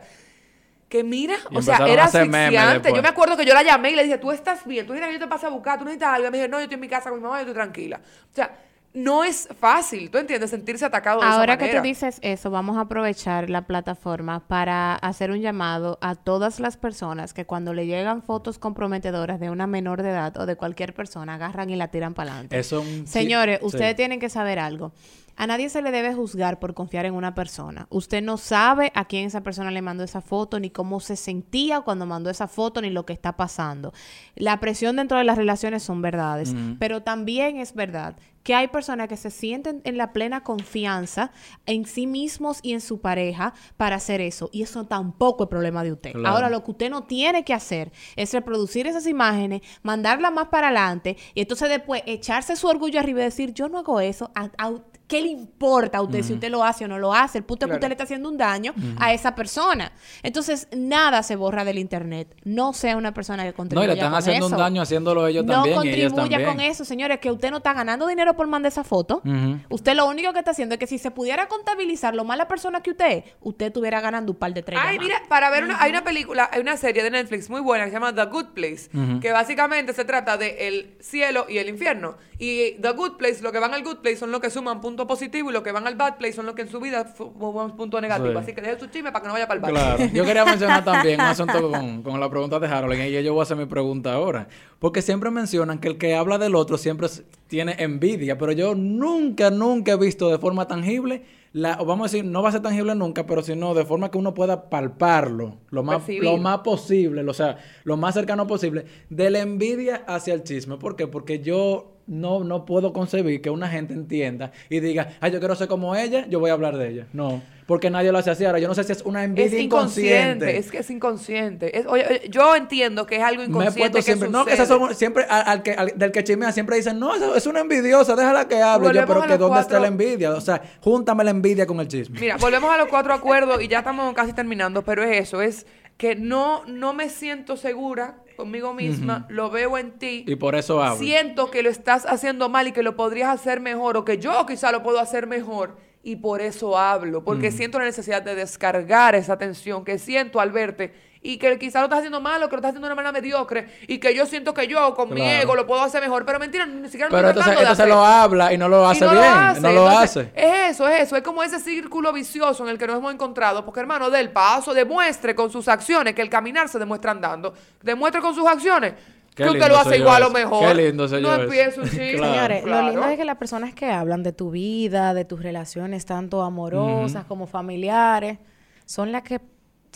Que 0.88 1.04
mira, 1.04 1.36
Y 1.52 1.58
o 1.58 1.62
sea, 1.62 1.86
era 1.88 2.06
asfixiante. 2.06 2.92
Yo 2.96 3.02
me 3.02 3.10
acuerdo 3.10 3.38
que 3.38 3.46
yo 3.46 3.54
la 3.54 3.64
llamé 3.64 3.92
y 3.92 3.96
le 3.96 4.04
dije, 4.04 4.18
tú 4.18 4.32
estás 4.32 4.66
bien, 4.66 4.88
tú 4.88 4.94
necesitas 4.94 5.14
que 5.14 5.20
yo 5.20 5.26
te 5.26 5.30
pase 5.30 5.46
a 5.46 5.50
buscar, 5.50 5.78
tú 5.78 5.84
necesitas 5.84 6.16
algo. 6.16 6.30
Y 6.30 6.32
me 6.32 6.38
dije, 6.38 6.48
no, 6.48 6.58
yo 6.58 6.64
estoy 6.64 6.76
en 6.76 6.80
mi 6.80 6.88
casa 6.88 7.10
con 7.10 7.20
mi 7.20 7.24
mamá, 7.24 7.36
yo 7.36 7.42
estoy 7.42 7.54
tranquila. 7.54 8.02
O 8.32 8.34
sea, 8.34 8.58
no 8.94 9.24
es 9.24 9.48
fácil, 9.60 10.10
¿tú 10.10 10.18
entiendes? 10.18 10.50
Sentirse 10.50 10.84
atacado 10.86 11.22
de 11.22 11.28
Ahora 11.28 11.54
esa 11.54 11.58
que 11.60 11.66
manera. 11.66 11.82
tú 11.82 11.88
dices 11.88 12.20
eso, 12.24 12.50
vamos 12.50 12.78
a 12.78 12.82
aprovechar 12.82 13.50
la 13.50 13.68
plataforma 13.68 14.40
para 14.48 14.96
hacer 14.96 15.30
un 15.32 15.40
llamado 15.42 16.00
a 16.02 16.16
todas 16.16 16.60
las 16.60 16.76
personas 16.78 17.34
que 17.34 17.46
cuando 17.46 17.74
le 17.74 17.86
llegan 17.86 18.24
fotos 18.24 18.58
comprometedoras 18.58 19.40
de 19.40 19.50
una 19.52 19.68
menor 19.68 20.02
de 20.02 20.10
edad 20.10 20.36
o 20.38 20.46
de 20.46 20.56
cualquier 20.56 20.94
persona, 20.96 21.36
agarran 21.36 21.70
y 21.70 21.76
la 21.76 21.90
tiran 21.90 22.14
para 22.16 22.32
adelante. 22.32 22.58
Eso 22.60 22.82
un- 22.82 23.06
Señores, 23.06 23.60
sí, 23.60 23.66
ustedes 23.66 23.92
sí. 23.92 23.96
tienen 23.98 24.20
que 24.20 24.30
saber 24.30 24.58
algo. 24.60 24.92
A 25.40 25.48
nadie 25.48 25.70
se 25.70 25.82
le 25.82 25.90
debe 25.92 26.14
juzgar 26.14 26.60
por 26.60 26.74
confiar 26.74 27.06
en 27.06 27.14
una 27.16 27.34
persona. 27.34 27.88
Usted 27.90 28.22
no 28.22 28.38
sabe 28.38 28.92
a 28.94 29.06
quién 29.06 29.26
esa 29.26 29.42
persona 29.42 29.72
le 29.72 29.82
mandó 29.82 30.04
esa 30.04 30.22
foto, 30.22 30.60
ni 30.60 30.70
cómo 30.70 31.00
se 31.00 31.16
sentía 31.16 31.82
cuando 31.82 32.06
mandó 32.06 32.30
esa 32.30 32.48
foto, 32.48 32.82
ni 32.82 32.90
lo 32.90 33.06
que 33.06 33.14
está 33.14 33.38
pasando. 33.38 33.94
La 34.36 34.60
presión 34.60 34.98
dentro 34.98 35.18
de 35.18 35.24
las 35.24 35.38
relaciones 35.38 35.82
son 35.82 36.02
verdades, 36.02 36.54
pero 36.78 37.02
también 37.04 37.58
es 37.58 37.74
verdad 37.74 38.18
que 38.44 38.54
hay 38.56 38.68
personas 38.70 39.08
que 39.08 39.18
se 39.18 39.32
sienten 39.32 39.82
en 39.84 39.98
la 39.98 40.12
plena 40.14 40.44
confianza 40.44 41.32
en 41.66 41.86
sí 41.86 42.08
mismos 42.08 42.60
y 42.64 42.74
en 42.74 42.82
su 42.82 43.00
pareja 43.00 43.54
para 43.78 43.96
hacer 43.98 44.22
eso. 44.22 44.50
Y 44.52 44.64
eso 44.64 44.86
tampoco 44.86 45.44
es 45.44 45.50
problema 45.50 45.84
de 45.84 45.92
usted. 45.94 46.14
Claro. 46.14 46.28
Ahora, 46.36 46.50
lo 46.50 46.64
que 46.64 46.72
usted 46.72 46.90
no 46.90 47.04
tiene 47.04 47.44
que 47.44 47.54
hacer 47.54 47.92
es 48.16 48.34
reproducir 48.34 48.88
esas 48.88 49.08
imágenes, 49.08 49.62
mandarlas 49.84 50.32
más 50.34 50.48
para 50.48 50.68
adelante 50.68 51.18
y 51.34 51.42
entonces 51.42 51.70
después 51.70 52.02
echarse 52.06 52.56
su 52.56 52.68
orgullo 52.68 53.00
arriba 53.00 53.22
y 53.22 53.24
decir, 53.26 53.54
yo 53.54 53.70
no 53.70 53.80
hago 53.80 54.00
eso. 54.00 54.32
¿A- 54.36 54.50
a- 54.58 54.74
¿Qué 55.10 55.22
le 55.24 55.28
importa 55.30 55.98
a 55.98 56.02
usted 56.04 56.22
si 56.24 56.34
usted 56.34 56.50
lo 56.52 56.64
hace 56.64 56.86
o 56.86 56.88
no 56.88 57.00
lo 57.00 57.14
hace? 57.14 57.40
El 57.40 57.44
punto 57.44 57.66
es 57.66 57.70
que 57.72 57.76
usted 57.76 57.88
le 57.88 57.94
está 57.96 58.04
haciendo 58.04 58.30
un 58.30 58.38
daño 58.38 58.74
a 59.00 59.12
esa 59.12 59.34
persona. 59.34 59.92
Entonces, 60.22 60.68
nada 60.72 61.24
se 61.24 61.36
borra 61.36 61.66
del 61.66 61.80
internet. 61.80 62.34
No 62.44 62.74
sea 62.74 62.96
una 62.96 63.12
persona 63.14 63.42
que 63.44 63.50
No, 63.50 63.56
contribuya 63.56 63.86
y 63.86 63.88
le 63.88 63.94
están 63.96 64.12
con 64.12 64.20
haciendo 64.20 64.46
eso. 64.46 64.56
un 64.56 64.62
daño 64.62 64.82
haciéndolo 64.84 65.26
ellos 65.26 65.44
no 65.46 65.54
también 65.54 65.76
y 65.78 65.90
ellas 65.90 66.14
contribuya 66.14 66.38
también. 66.38 66.58
con 66.58 66.60
eso, 66.62 66.86
señores, 66.86 67.18
que 67.20 67.32
usted 67.32 67.50
no 67.50 67.58
está 67.58 67.74
ganando 67.74 68.06
dinero 68.06 68.36
por 68.36 68.46
mandar 68.46 68.72
esa 68.72 68.84
foto. 68.84 69.24
Usted 69.70 69.96
lo 69.96 70.06
único 70.08 70.32
que 70.32 70.40
está 70.40 70.52
haciendo 70.52 70.76
es 70.76 70.80
que 70.80 70.86
si 70.86 71.00
se 71.00 71.10
pudiera 71.10 71.48
contabilizar 71.48 72.14
lo 72.14 72.24
mala 72.24 72.48
persona 72.48 72.82
que 72.82 72.92
usted 72.92 73.12
es, 73.12 73.24
usted 73.42 73.66
estuviera 73.66 74.02
ganando 74.02 74.32
un 74.34 74.38
par 74.38 74.54
de 74.54 74.60
estrellas. 74.60 74.84
Ay, 74.88 74.98
más. 74.98 75.06
mira, 75.08 75.22
para 75.28 75.50
ver 75.50 75.64
una, 75.64 75.82
hay 75.82 75.90
una 75.90 76.04
película, 76.04 76.50
hay 76.54 76.62
una 76.62 76.78
serie 76.78 77.02
de 77.02 77.10
Netflix 77.10 77.50
muy 77.50 77.62
buena 77.62 77.86
que 77.86 77.90
se 77.90 77.96
llama 77.96 78.14
The 78.14 78.26
Good 78.26 78.50
Place, 78.54 78.90
que 79.20 79.32
básicamente 79.32 79.94
se 79.94 80.06
trata 80.06 80.38
de 80.38 80.68
el 80.68 80.96
cielo 81.00 81.48
y 81.50 81.58
el 81.58 81.68
infierno. 81.68 82.16
Y 82.38 82.74
The 82.82 82.92
Good 82.92 83.18
Place, 83.18 83.42
lo 83.42 83.52
que 83.52 83.58
van 83.60 83.74
al 83.74 83.84
Good 83.84 83.98
Place 83.98 84.18
son 84.18 84.32
los 84.32 84.40
que 84.40 84.50
suman 84.50 84.80
punto 85.00 85.08
positivo 85.08 85.50
y 85.50 85.54
lo 85.54 85.64
que 85.64 85.72
van 85.72 85.88
al 85.88 85.96
Bad 85.96 86.18
Place 86.18 86.34
son 86.34 86.46
los 86.46 86.56
que 86.56 86.64
en 86.64 86.70
su 86.70 86.80
vida 86.82 87.14
suman 87.16 87.78
punto 87.78 88.02
negativo. 88.02 88.34
Sí. 88.34 88.38
Así 88.38 88.54
que 88.54 88.62
deje 88.62 88.80
su 88.80 88.88
chisme 88.88 89.14
para 89.14 89.22
que 89.22 89.28
no 89.28 89.34
vaya 89.34 89.48
para 89.48 89.56
el 89.56 89.62
Bad 89.62 89.70
Claro. 89.70 90.06
Yo 90.14 90.26
quería 90.26 90.44
mencionar 90.44 90.84
también 90.84 91.22
un 91.22 91.28
asunto 91.28 91.72
con, 91.72 92.04
con 92.04 92.20
la 92.20 92.30
pregunta 92.30 92.60
de 92.60 92.68
Harold, 92.68 93.00
y 93.00 93.24
yo 93.24 93.34
voy 93.34 93.40
a 93.40 93.44
hacer 93.44 93.56
mi 93.56 93.66
pregunta 93.66 94.14
ahora. 94.14 94.50
Porque 94.80 95.02
siempre 95.02 95.32
mencionan 95.32 95.80
que 95.80 95.88
el 95.88 95.98
que 95.98 96.16
habla 96.16 96.38
del 96.38 96.56
otro 96.56 96.78
siempre 96.78 97.08
tiene 97.48 97.76
envidia, 97.80 98.38
pero 98.38 98.52
yo 98.52 98.76
nunca, 98.76 99.50
nunca 99.52 99.94
he 99.94 99.98
visto 99.98 100.30
de 100.30 100.38
forma 100.38 100.68
tangible, 100.68 101.24
la, 101.54 101.78
o 101.80 101.86
vamos 101.86 102.06
a 102.06 102.12
decir, 102.12 102.30
no 102.30 102.44
va 102.44 102.50
a 102.50 102.52
ser 102.52 102.62
tangible 102.62 102.94
nunca, 102.94 103.26
pero 103.26 103.42
sino 103.42 103.74
de 103.74 103.86
forma 103.86 104.12
que 104.12 104.18
uno 104.18 104.34
pueda 104.34 104.70
palparlo 104.70 105.58
lo 105.70 105.82
más, 105.82 105.98
Percibir. 105.98 106.24
lo 106.24 106.38
más 106.38 106.60
posible, 106.60 107.24
o 107.28 107.34
sea, 107.34 107.58
lo 107.84 107.96
más 107.96 108.14
cercano 108.16 108.48
posible, 108.48 108.86
de 109.10 109.30
la 109.30 109.40
envidia 109.40 110.04
hacia 110.08 110.34
el 110.34 110.44
chisme. 110.44 110.78
¿Por 110.78 110.96
qué? 110.96 111.08
Porque 111.08 111.40
yo 111.40 111.99
no, 112.10 112.44
no 112.44 112.66
puedo 112.66 112.92
concebir 112.92 113.42
que 113.42 113.50
una 113.50 113.70
gente 113.70 113.94
entienda 113.94 114.52
y 114.70 114.80
diga, 114.80 115.10
ay, 115.22 115.32
yo 115.32 115.40
quiero 115.40 115.56
ser 115.56 115.68
como 115.68 115.96
ella, 115.96 116.26
yo 116.28 116.40
voy 116.40 116.50
a 116.50 116.54
hablar 116.54 116.76
de 116.78 116.90
ella. 116.90 117.08
No, 117.14 117.42
porque 117.68 117.90
nadie 117.92 118.12
lo 118.12 118.18
hace 118.18 118.32
así. 118.32 118.44
Ahora, 118.46 118.58
yo 118.60 118.68
no 118.68 118.74
sé 118.74 118.84
si 118.84 118.92
es 118.92 119.04
una 119.04 119.24
envidia 119.24 119.46
Es 119.46 119.54
inconsciente. 119.64 120.16
inconsciente, 120.16 120.58
es 120.58 120.72
que 120.72 120.78
es 120.80 120.90
inconsciente. 120.90 121.78
Es- 121.80 121.86
oye, 121.86 122.06
oye, 122.10 122.22
yo 122.30 122.56
entiendo 122.56 123.06
que 123.06 123.18
es 123.18 123.22
algo 123.24 123.38
Me 123.42 123.46
he 123.46 123.50
inconsciente 123.50 123.80
puesto 123.92 123.98
que 123.98 124.02
siempre, 124.04 124.30
no, 124.30 124.44
que 124.46 124.54
esas 124.54 124.68
son 124.68 124.96
siempre 124.96 125.26
al, 125.30 125.44
al 125.48 125.64
que, 125.64 125.72
al- 125.74 125.94
del 125.96 126.12
que 126.12 126.24
chismea 126.24 126.52
siempre 126.52 126.76
dicen, 126.78 126.98
no, 127.00 127.16
eso 127.16 127.36
es 127.36 127.46
una 127.46 127.60
envidiosa, 127.60 128.16
déjala 128.16 128.48
que 128.48 128.62
hable. 128.62 128.92
Yo, 128.94 129.06
pero 129.06 129.22
que 129.22 129.38
dónde 129.38 129.62
está 129.62 129.80
la 129.80 129.88
envidia, 129.88 130.32
o 130.32 130.42
sea, 130.42 130.62
júntame 130.82 131.24
la 131.24 131.30
envidia 131.32 131.68
con 131.68 131.80
el 131.80 131.88
chisme. 131.88 132.20
Mira, 132.20 132.38
volvemos 132.38 132.72
a 132.72 132.78
los 132.78 132.88
cuatro 132.88 133.14
acuerdos 133.14 133.62
y 133.62 133.68
ya 133.68 133.80
estamos 133.80 134.14
casi 134.16 134.34
terminando, 134.34 134.84
pero 134.84 135.04
es 135.04 135.20
eso, 135.22 135.42
es 135.44 135.68
que 135.98 136.16
no, 136.16 136.64
no 136.66 136.94
me 136.94 137.10
siento 137.10 137.56
segura 137.56 138.16
conmigo 138.40 138.74
misma, 138.74 139.26
lo 139.28 139.50
veo 139.50 139.78
en 139.78 140.00
ti. 140.00 140.24
Y 140.26 140.38
por 140.38 140.56
eso 140.56 140.82
hablo. 140.82 141.04
Siento 141.04 141.52
que 141.52 141.62
lo 141.62 141.70
estás 141.70 142.06
haciendo 142.06 142.48
mal 142.48 142.68
y 142.68 142.72
que 142.72 142.84
lo 142.84 142.96
podrías 142.96 143.28
hacer 143.30 143.60
mejor 143.60 143.98
o 143.98 144.06
que 144.06 144.18
yo 144.18 144.46
quizá 144.46 144.72
lo 144.72 144.82
puedo 144.82 144.98
hacer 144.98 145.28
mejor 145.28 145.76
y 146.04 146.16
por 146.16 146.40
eso 146.40 146.78
hablo, 146.78 147.26
porque 147.26 147.52
siento 147.52 147.80
la 147.80 147.84
necesidad 147.84 148.22
de 148.22 148.36
descargar 148.36 149.14
esa 149.16 149.38
tensión 149.38 149.84
que 149.84 150.00
siento 150.00 150.40
al 150.40 150.54
verte 150.54 150.94
y 151.22 151.38
que 151.38 151.60
quizá 151.60 151.80
lo 151.80 151.86
estás 151.86 152.00
haciendo 152.00 152.22
mal 152.22 152.42
o 152.42 152.48
que 152.48 152.56
lo 152.56 152.60
estás 152.60 152.70
haciendo 152.70 152.88
de 152.88 152.94
una 152.94 152.96
manera 153.02 153.12
mediocre 153.12 153.68
y 153.88 153.98
que 153.98 154.16
yo 154.16 154.26
siento 154.26 154.54
que 154.54 154.68
yo 154.68 154.94
con 154.96 155.14
mi 155.14 155.22
ego 155.22 155.54
lo 155.56 155.68
puedo 155.68 155.82
hacer 155.82 156.02
mejor, 156.02 156.26
pero 156.26 156.40
mentira, 156.40 156.66
ni 156.66 156.88
siquiera 156.88 157.10
lo 157.10 157.16
Pero 157.18 157.28
estoy 157.30 157.42
entonces, 157.42 157.62
entonces 157.62 157.80
hacer. 157.80 157.88
lo 157.90 158.06
habla 158.06 158.54
y 158.54 158.58
no 158.58 158.70
lo 158.70 158.84
Y 158.88 158.92
hace 158.92 159.06
no 159.06 159.12
bien, 159.12 159.24
lo 159.24 159.30
hace. 159.30 159.62
no 159.62 159.72
lo 159.74 159.82
Entonces, 159.90 160.18
hace. 160.18 160.32
Es 160.36 160.72
eso, 160.76 160.88
es 160.88 161.02
eso. 161.02 161.18
Es 161.18 161.24
como 161.24 161.44
ese 161.44 161.60
círculo 161.60 162.14
vicioso 162.14 162.64
en 162.64 162.70
el 162.70 162.78
que 162.78 162.88
nos 162.88 162.98
hemos 162.98 163.14
encontrado. 163.14 163.66
Porque, 163.66 163.82
hermano, 163.82 164.10
del 164.10 164.32
paso, 164.32 164.74
demuestre 164.74 165.36
con 165.36 165.52
sus 165.52 165.68
acciones 165.68 166.14
que 166.16 166.22
el 166.22 166.30
caminar 166.30 166.70
se 166.70 166.80
demuestra 166.80 167.12
andando. 167.12 167.54
Demuestre 167.84 168.22
con 168.22 168.34
sus 168.34 168.48
acciones 168.48 168.94
Qué 169.36 169.44
que 169.44 169.50
usted 169.50 169.68
lo 169.70 169.78
hace 169.78 169.98
igual 169.98 170.24
o 170.24 170.30
mejor. 170.32 170.68
Qué 170.68 170.74
lindo 170.88 171.08
soy 171.08 171.22
No 171.22 171.34
empiece 171.36 171.82
un. 171.82 171.88
Claro. 171.90 172.24
Señores, 172.34 172.64
Claro. 172.64 172.82
lo 172.88 172.90
lindo 172.92 173.08
es 173.10 173.18
que 173.18 173.26
las 173.26 173.38
personas 173.38 173.74
que 173.74 173.86
hablan 173.92 174.24
de 174.24 174.32
tu 174.32 174.52
vida, 174.52 175.14
de 175.14 175.26
tus 175.26 175.42
relaciones, 175.44 176.06
tanto 176.06 176.44
amorosas 176.44 177.26
como 177.26 177.46
familiares, 177.48 178.38
son 178.86 179.12
las 179.12 179.24
que 179.24 179.40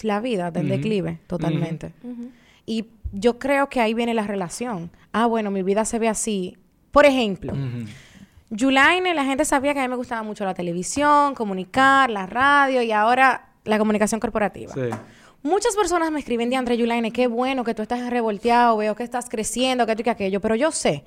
la 0.02 0.20
vida 0.20 0.52
del 0.52 0.70
declive 0.70 1.20
totalmente. 1.28 1.94
Y 2.66 2.86
yo 3.12 3.38
creo 3.38 3.70
que 3.70 3.80
ahí 3.80 3.94
viene 3.94 4.14
la 4.14 4.26
relación. 4.26 4.89
Ah, 5.12 5.26
bueno, 5.28 5.52
mi 5.52 5.64
vida 5.64 5.86
se 5.86 6.00
ve 6.00 6.08
así. 6.08 6.58
Por 6.91 7.06
ejemplo, 7.06 7.54
Yulaine, 8.50 9.14
la 9.14 9.26
gente 9.26 9.46
sabía 9.46 9.74
que 9.74 9.80
a 9.80 9.84
mí 9.84 9.89
me 9.89 9.96
gustaba 9.96 10.24
mucho 10.24 10.46
la 10.46 10.54
televisión, 10.54 11.36
comunicar, 11.36 12.10
la 12.10 12.26
radio 12.26 12.82
y 12.82 12.91
ahora 12.91 13.50
la 13.66 13.78
comunicación 13.78 14.20
corporativa. 14.20 14.74
Sí. 14.74 14.89
Muchas 15.44 15.76
personas 15.76 16.10
me 16.12 16.20
escriben 16.20 16.50
de 16.50 16.56
André 16.56 16.78
Yulaine, 16.78 17.12
qué 17.12 17.28
bueno 17.28 17.64
que 17.64 17.74
tú 17.74 17.82
estás 17.82 18.10
revolteado, 18.10 18.78
veo 18.78 18.96
que 18.96 19.04
estás 19.04 19.28
creciendo, 19.30 19.86
que 19.86 19.91
esto 19.91 20.02
y 20.02 20.04
que 20.06 20.10
aquello, 20.10 20.39
pero 20.39 20.56
yo 20.56 20.72
sé 20.72 21.04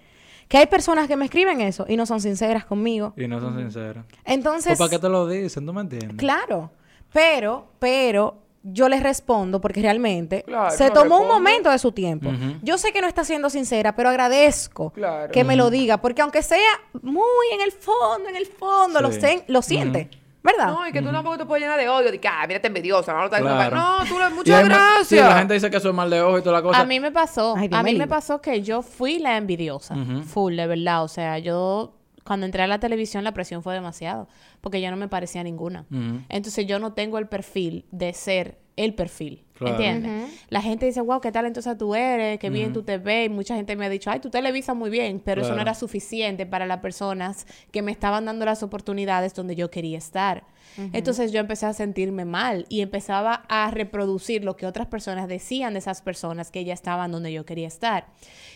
que 0.49 0.59
hay 0.59 0.67
personas 0.67 1.09
que 1.09 1.17
me 1.17 1.25
escriben 1.25 1.61
eso 1.61 1.87
y 1.89 1.97
no 1.97 2.07
son 2.07 2.21
sinceras 2.21 2.65
conmigo. 2.65 3.15
Y 3.17 3.27
no 3.27 3.41
son 3.41 3.57
sinceros. 3.57 4.05
Entonces, 4.25 4.79
¿Para 4.79 4.91
qué 4.91 4.99
te 4.99 5.09
lo 5.09 5.27
dicen? 5.27 5.67
¿Tú 5.67 5.73
me 5.73 5.81
entiendes? 5.81 6.17
claro, 6.17 6.71
pero, 7.13 7.73
pero 7.79 8.46
yo 8.69 8.89
les 8.89 9.03
respondo 9.03 9.61
porque 9.61 9.81
realmente 9.81 10.43
Claro, 10.45 10.71
se 10.77 10.89
no 10.89 10.93
tomó 10.93 11.21
un 11.21 11.29
momento 11.29 11.71
de 11.71 11.79
su 11.79 11.93
tiempo. 11.93 12.31
Yo 12.63 12.79
sé 12.79 12.93
que 12.93 13.01
no 13.01 13.07
está 13.07 13.25
siendo 13.25 13.49
sincera, 13.51 13.95
pero 13.95 14.09
agradezco 14.09 14.91
Claro. 14.91 15.31
que 15.33 15.45
me 15.45 15.57
lo 15.57 15.71
diga, 15.71 15.99
porque 15.99 16.23
aunque 16.23 16.43
sea 16.43 16.59
muy 17.03 17.23
en 17.53 17.61
el 17.61 17.73
fondo, 17.73 18.29
en 18.29 18.37
el 18.37 18.47
fondo, 18.47 19.01
lo, 19.01 19.11
sen- 19.11 19.45
lo 19.49 19.63
siente, 19.63 20.11
¿verdad? 20.43 20.69
No, 20.69 20.87
y 20.89 20.93
que 20.93 21.03
tú 21.03 21.11
tampoco 21.11 21.39
te 21.39 21.45
puedes 21.45 21.63
llenar 21.63 21.79
de 21.79 21.89
odio. 21.89 22.11
De 22.13 22.21
que, 22.21 22.29
ah, 22.29 22.45
mira, 22.47 22.61
te 22.61 22.69
envidiosa. 22.69 23.13
No, 23.13 23.19
lo 23.21 23.25
estás 23.27 23.41
diciendo 23.41 23.69
Claro. 23.71 23.77
no 24.01 24.05
tú 24.09 24.19
le 24.19 24.31
muchas 24.31 24.65
gracias. 24.65 25.09
Sí, 25.09 25.17
la 25.17 25.39
gente 25.39 25.55
dice 25.55 25.71
que 25.71 25.77
eso 25.77 25.89
es 25.89 25.95
mal 25.95 26.09
de 26.11 26.21
ojo 26.23 26.39
y 26.39 26.43
toda 26.43 26.57
la 26.57 26.63
cosa. 26.63 26.79
A 26.81 26.85
mí 26.85 27.01
me 27.01 27.11
pasó, 27.13 27.55
Ay, 27.57 27.69
a 27.73 27.83
mí 27.83 27.95
me 27.95 28.07
pasó 28.07 28.41
que 28.41 28.63
yo 28.63 28.83
fui 28.83 29.19
la 29.19 29.37
envidiosa, 29.37 29.95
full, 30.27 30.55
de 30.57 30.67
verdad. 30.67 31.03
O 31.05 31.09
sea, 31.09 31.39
yo 31.39 31.93
cuando 32.27 32.45
entré 32.45 32.63
a 32.63 32.67
la 32.67 32.81
televisión 32.81 33.25
la 33.25 33.33
presión 33.33 33.63
fue 33.63 33.73
demasiado, 33.73 34.29
porque 34.61 34.81
yo 34.81 34.91
no 34.91 34.97
me 34.97 35.09
parecía 35.09 35.43
ninguna. 35.43 35.87
Entonces 36.29 36.67
yo 36.67 36.79
no 36.79 36.93
tengo 36.93 37.19
el 37.19 37.29
perfil 37.29 37.87
de 37.91 38.13
ser 38.13 38.59
el 38.77 38.95
perfil. 38.95 39.46
Claro. 39.59 39.75
¿Entiendes? 39.77 40.31
La 40.51 40.61
gente 40.61 40.85
dice, 40.87 41.01
wow, 41.01 41.21
qué 41.21 41.33
talentosa 41.33 41.79
tú 41.79 41.95
eres, 41.95 42.39
qué 42.39 42.51
bien 42.51 42.73
tú 42.73 42.83
te 42.83 42.99
ves. 42.99 43.27
Y 43.27 43.29
mucha 43.31 43.57
gente 43.57 43.75
me 43.75 43.87
ha 43.87 43.89
dicho, 43.89 44.11
ay, 44.11 44.21
tú 44.21 44.29
televisas 44.29 44.77
muy 44.77 44.91
bien, 44.91 45.21
pero 45.25 45.41
eso 45.43 45.55
no 45.55 45.63
era 45.63 45.73
suficiente 45.75 46.45
para 46.45 46.67
las 46.67 46.81
personas 46.81 47.47
que 47.71 47.81
me 47.83 47.91
estaban 47.91 48.27
dando 48.27 48.45
las 48.45 48.63
oportunidades 48.63 49.33
donde 49.35 49.57
yo 49.57 49.71
quería 49.71 49.99
estar. 49.99 50.45
Entonces 50.93 51.33
yo 51.33 51.41
empecé 51.41 51.65
a 51.65 51.73
sentirme 51.73 52.27
mal 52.27 52.67
y 52.69 52.83
empezaba 52.83 53.45
a 53.49 53.71
reproducir 53.71 54.45
lo 54.45 54.57
que 54.57 54.67
otras 54.67 54.89
personas 54.89 55.27
decían 55.27 55.73
de 55.73 55.79
esas 55.79 56.03
personas 56.03 56.51
que 56.51 56.65
ya 56.65 56.75
estaban 56.75 57.11
donde 57.13 57.33
yo 57.33 57.47
quería 57.47 57.67
estar. 57.69 58.09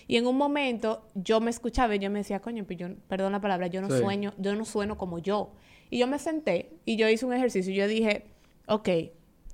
Y 0.07 0.17
en 0.17 0.27
un 0.27 0.37
momento 0.37 1.03
yo 1.15 1.41
me 1.41 1.51
escuchaba 1.51 1.95
y 1.97 1.99
yo 1.99 2.11
me 2.11 2.19
decía, 2.19 2.41
coño, 2.41 2.65
pues 2.65 2.79
yo, 2.79 2.89
perdón 3.09 3.33
la 3.33 3.41
palabra, 3.41 3.69
yo 3.69 3.81
no 3.81 3.89
Sí. 3.91 3.99
sueño, 4.03 4.35
yo 4.37 4.55
no 4.55 4.67
sueno 4.67 4.99
como 4.99 5.19
yo. 5.19 5.53
Y 5.89 5.99
yo 5.99 6.07
me 6.07 6.19
senté 6.19 6.75
y 6.85 6.97
yo 6.97 7.09
hice 7.09 7.25
un 7.25 7.33
ejercicio 7.33 7.73
y 7.73 7.77
yo 7.77 7.89
dije, 7.89 8.27
ok, 8.67 8.89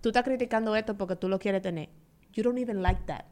tú 0.07 0.11
estás 0.11 0.23
criticando 0.23 0.77
esto 0.77 0.97
porque 0.97 1.17
tú 1.17 1.29
lo 1.29 1.37
quieres 1.41 1.63
tener. 1.63 1.89
You 2.33 2.45
don't 2.45 2.59
even 2.61 2.81
like 2.81 3.01
that. 3.07 3.25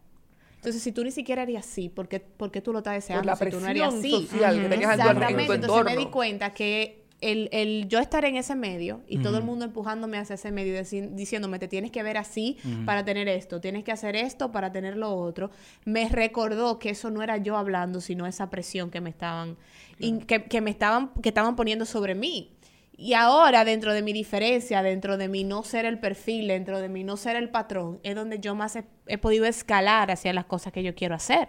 Entonces, 0.56 0.82
si 0.82 0.90
tú 0.90 1.04
ni 1.04 1.12
siquiera 1.12 1.42
eres 1.44 1.56
así, 1.58 1.88
¿por 1.88 2.08
qué, 2.08 2.18
por 2.18 2.50
qué 2.50 2.60
tú 2.60 2.72
lo 2.72 2.78
estás 2.78 2.94
deseando 2.94 3.24
la 3.26 3.36
si 3.36 3.44
tú 3.44 3.60
no 3.60 3.66
presión 3.66 3.76
así? 4.00 4.10
social 4.10 4.56
que 4.60 4.68
tenías 4.68 4.90
en 4.90 4.96
tu- 4.96 5.08
en 5.08 5.14
tu 5.14 5.22
Exactamente. 5.22 5.54
Entonces 5.54 5.84
me 5.84 5.96
di 5.96 6.06
cuenta 6.10 6.52
que 6.52 7.04
el, 7.20 7.48
el 7.52 7.86
yo 7.86 8.00
estar 8.00 8.24
en 8.24 8.34
ese 8.36 8.56
medio 8.56 9.02
y 9.06 9.18
todo 9.18 9.38
el 9.38 9.44
mundo 9.44 9.64
empujándome 9.64 10.18
hacia 10.18 10.34
ese 10.34 10.50
medio 10.50 10.74
diciéndome 11.12 11.60
te 11.60 11.68
tienes 11.68 11.92
que 11.92 12.02
ver 12.02 12.16
así 12.16 12.56
para 12.84 13.04
tener 13.04 13.28
esto, 13.28 13.60
tienes 13.60 13.84
que 13.84 13.92
hacer 13.92 14.16
esto 14.16 14.50
para 14.50 14.72
tener 14.72 14.96
lo 14.96 15.14
otro, 15.14 15.52
me 15.84 16.08
recordó 16.08 16.80
que 16.80 16.90
eso 16.90 17.08
no 17.10 17.22
era 17.22 17.36
yo 17.36 17.56
hablando, 17.56 18.00
sino 18.00 18.26
esa 18.26 18.50
presión 18.50 18.90
que 18.90 19.00
me 19.00 19.10
estaban, 19.10 19.56
in- 20.00 20.22
que, 20.22 20.42
que 20.44 20.60
me 20.60 20.70
estaban, 20.70 21.12
que 21.22 21.28
estaban 21.28 21.54
poniendo 21.54 21.84
sobre 21.86 22.16
mí. 22.16 22.50
Y 22.96 23.14
ahora, 23.14 23.64
dentro 23.64 23.92
de 23.92 24.02
mi 24.02 24.12
diferencia, 24.12 24.80
dentro 24.80 25.16
de 25.16 25.26
mi 25.26 25.42
no 25.42 25.64
ser 25.64 25.84
el 25.84 25.98
perfil, 25.98 26.46
dentro 26.46 26.80
de 26.80 26.88
mi 26.88 27.02
no 27.02 27.16
ser 27.16 27.34
el 27.34 27.50
patrón, 27.50 27.98
es 28.04 28.14
donde 28.14 28.38
yo 28.38 28.54
más 28.54 28.76
he, 28.76 28.84
he 29.08 29.18
podido 29.18 29.46
escalar 29.46 30.12
hacia 30.12 30.32
las 30.32 30.44
cosas 30.44 30.72
que 30.72 30.84
yo 30.84 30.94
quiero 30.94 31.16
hacer. 31.16 31.48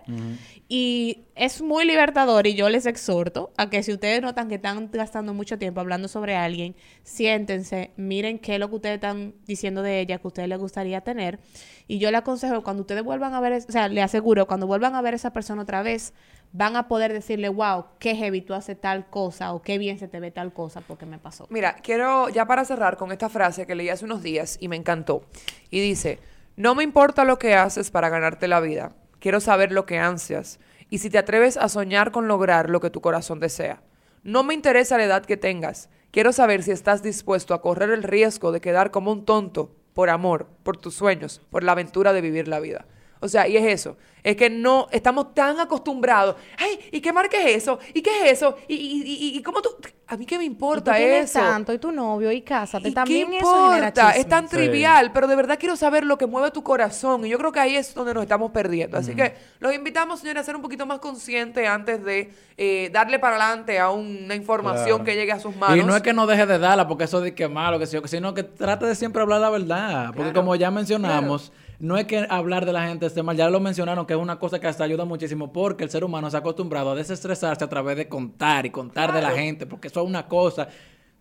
Y 0.68 1.26
es 1.36 1.62
muy 1.62 1.86
libertador 1.86 2.48
y 2.48 2.56
yo 2.56 2.68
les 2.70 2.88
exhorto 2.88 3.54
a 3.58 3.70
que 3.70 3.84
si 3.84 3.94
ustedes 3.94 4.24
notan 4.24 4.50
que 4.50 4.56
están 4.56 4.90
gastando 4.92 5.36
mucho 5.36 5.60
tiempo 5.60 5.82
hablando 5.82 6.08
sobre 6.08 6.36
alguien, 6.36 6.76
siéntense, 7.04 7.92
miren 7.96 8.40
qué 8.40 8.56
es 8.56 8.60
lo 8.60 8.70
que 8.70 8.76
ustedes 8.78 8.96
están 8.96 9.36
diciendo 9.46 9.84
de 9.84 10.00
ella, 10.00 10.18
que 10.18 10.24
a 10.24 10.28
ustedes 10.28 10.50
les 10.50 10.58
gustaría 10.58 11.02
tener. 11.02 11.40
Y 11.88 12.00
yo 12.00 12.10
le 12.10 12.18
aconsejo, 12.18 12.64
cuando 12.64 12.82
ustedes 12.82 13.04
vuelvan 13.04 13.36
a 13.36 13.40
ver, 13.40 13.54
o 13.54 13.72
sea, 13.72 13.88
le 13.88 14.02
aseguro, 14.02 14.48
cuando 14.48 14.66
vuelvan 14.66 14.96
a 14.96 15.02
ver 15.04 15.14
a 15.14 15.18
esa 15.18 15.32
persona 15.32 15.62
otra 15.62 15.84
vez, 15.84 16.14
van 16.58 16.78
a 16.78 16.88
poder 16.88 17.12
decirle, 17.12 17.50
wow, 17.50 17.86
qué 18.00 18.16
heavy 18.16 18.40
tú 18.40 18.54
haces 18.54 18.80
tal 18.80 19.10
cosa 19.10 19.54
o 19.54 19.62
qué 19.62 19.78
bien 19.78 20.00
se 20.00 20.08
te 20.08 20.22
ve 20.22 20.32
tal 20.32 20.54
cosa 20.54 20.80
porque 20.80 21.06
me 21.06 21.20
pasó. 21.20 21.48
Mira, 21.50 21.76
quiero 21.84 22.30
ya 22.30 22.46
para 22.46 22.64
cerrar 22.64 22.96
con 22.96 23.12
esta 23.12 23.28
frase 23.28 23.68
que 23.68 23.76
leí 23.76 23.90
hace 23.90 24.06
unos 24.06 24.24
días 24.24 24.58
y 24.62 24.70
me 24.70 24.78
encantó. 24.78 25.26
Y 25.70 25.82
dice, 25.82 26.20
no 26.56 26.74
me 26.74 26.86
importa 26.86 27.26
lo 27.26 27.38
que 27.38 27.56
haces 27.56 27.92
para 27.92 28.08
ganarte 28.08 28.48
la 28.48 28.62
vida, 28.62 28.94
quiero 29.20 29.42
saber 29.42 29.74
lo 29.74 29.86
que 29.86 30.00
ansias 30.00 30.60
y 30.90 31.00
si 31.00 31.10
te 31.10 31.18
atreves 31.18 31.58
a 31.58 31.68
soñar 31.68 32.12
con 32.12 32.30
lograr 32.30 32.70
lo 32.70 32.80
que 32.80 32.90
tu 32.90 33.02
corazón 33.02 33.42
desea. 33.42 33.82
No 34.24 34.44
me 34.44 34.54
interesa 34.54 34.98
la 34.98 35.04
edad 35.04 35.26
que 35.26 35.36
tengas, 35.36 35.90
quiero 36.12 36.32
saber 36.32 36.64
si 36.64 36.72
estás 36.72 37.04
dispuesto 37.04 37.54
a 37.54 37.62
correr 37.62 37.90
el 37.90 38.04
riesgo 38.04 38.54
de 38.54 38.62
quedar 38.62 38.92
como 38.92 39.12
un 39.12 39.26
tonto 39.26 39.76
por 39.94 40.10
amor, 40.10 40.48
por 40.64 40.78
tus 40.78 40.96
sueños, 40.96 41.42
por 41.50 41.66
la 41.66 41.74
aventura 41.74 42.14
de 42.14 42.22
vivir 42.22 42.48
la 42.48 42.62
vida. 42.62 42.86
O 43.20 43.28
sea, 43.28 43.48
y 43.48 43.58
es 43.58 43.66
eso. 43.66 43.98
Es 44.24 44.36
que 44.36 44.50
no 44.50 44.88
estamos 44.92 45.36
tan 45.36 45.60
acostumbrados. 45.60 46.36
Ay, 46.58 46.80
¿y 46.92 47.00
qué 47.00 47.14
marca 47.14 47.38
es 47.38 47.58
eso? 47.58 47.78
¿Y 47.94 48.02
qué 48.02 48.24
es 48.26 48.34
eso? 48.34 48.58
¿Y, 48.68 48.74
y, 48.76 49.04
y- 49.04 49.38
y 49.38 49.44
cómo 49.44 49.62
tú? 49.62 49.70
A 50.08 50.18
mí 50.18 50.26
qué 50.26 50.38
me 50.40 50.44
Y 50.46 50.48
tú 50.48 50.54
importa 50.54 51.00
eso. 51.00 51.40
tanto 51.40 51.74
y 51.74 51.78
tu 51.78 51.92
novio 51.92 52.32
y 52.32 52.42
cásate. 52.42 52.90
¿Y 52.90 52.92
También 52.92 53.30
qué 53.30 53.38
eso 53.38 53.72
importa? 53.76 54.12
Es 54.12 54.28
tan 54.28 54.48
Sí. 54.50 54.56
trivial, 54.56 55.12
pero 55.14 55.28
de 55.28 55.36
verdad 55.36 55.58
quiero 55.60 55.76
saber 55.76 56.06
lo 56.06 56.18
que 56.18 56.26
mueve 56.26 56.50
tu 56.52 56.64
corazón. 56.64 57.24
Y 57.26 57.30
yo 57.30 57.38
creo 57.38 57.52
que 57.52 57.60
ahí 57.60 57.76
es 57.76 57.94
donde 57.94 58.14
nos 58.16 58.24
estamos 58.24 58.50
perdiendo. 58.52 58.98
Así 58.98 59.14
que 59.16 59.36
los 59.60 59.74
invitamos, 59.76 60.20
señores, 60.22 60.42
a 60.42 60.44
ser 60.46 60.56
un 60.56 60.62
poquito 60.64 60.88
más 60.88 60.98
conscientes 61.00 61.68
antes 61.68 62.04
de 62.04 62.32
eh, 62.58 62.90
darle 62.92 63.20
para 63.20 63.36
adelante 63.36 63.78
a 63.80 63.92
una 63.92 64.34
información 64.34 64.86
Claro. 64.88 65.04
que 65.04 65.16
llegue 65.16 65.32
a 65.34 65.40
sus 65.40 65.56
manos. 65.56 65.78
Y 65.78 65.84
no 65.84 65.96
es 65.96 66.02
que 66.02 66.14
no 66.14 66.26
deje 66.26 66.46
de 66.48 66.58
darla, 66.58 66.88
porque 66.88 67.04
eso 67.04 67.22
de 67.22 67.36
que 67.36 67.48
malo, 67.48 67.78
que 67.78 67.86
sí, 67.86 67.96
o 67.98 68.02
que 68.02 68.08
sino 68.08 68.34
que 68.34 68.44
trate 68.44 68.86
de 68.88 68.96
siempre 68.96 69.22
hablar 69.22 69.42
la 69.42 69.50
verdad. 69.52 70.06
Porque 70.08 70.32
Claro, 70.32 70.34
como 70.34 70.56
ya 70.56 70.72
mencionamos, 70.72 71.52
no 71.80 71.98
es 71.98 72.06
que 72.06 72.26
hablar 72.30 72.66
de 72.66 72.74
la 72.74 72.88
gente 72.88 73.06
esté 73.06 73.24
mal, 73.24 73.36
ya 73.36 73.50
lo 73.50 73.60
mencionaron, 73.60 74.06
que 74.06 74.14
es 74.14 74.20
una 74.20 74.40
cosa 74.40 74.60
que 74.60 74.68
hasta 74.68 74.84
ayuda 74.84 75.06
muchísimo, 75.06 75.52
porque 75.52 75.84
el 75.84 75.90
ser 75.90 76.04
humano 76.04 76.30
se 76.30 76.38
ha 76.38 76.40
acostumbrado 76.40 76.92
a 76.92 76.96
desestresarse 76.96 77.64
a 77.64 77.70
través 77.70 77.98
de 77.98 78.08
contar 78.08 78.66
y 78.66 78.70
contar 78.70 79.14
de 79.14 79.22
la 79.22 79.32
gente, 79.32 79.66
porque 79.66 79.88
eso 79.88 80.02
es 80.02 80.08
una 80.08 80.28
cosa. 80.28 80.68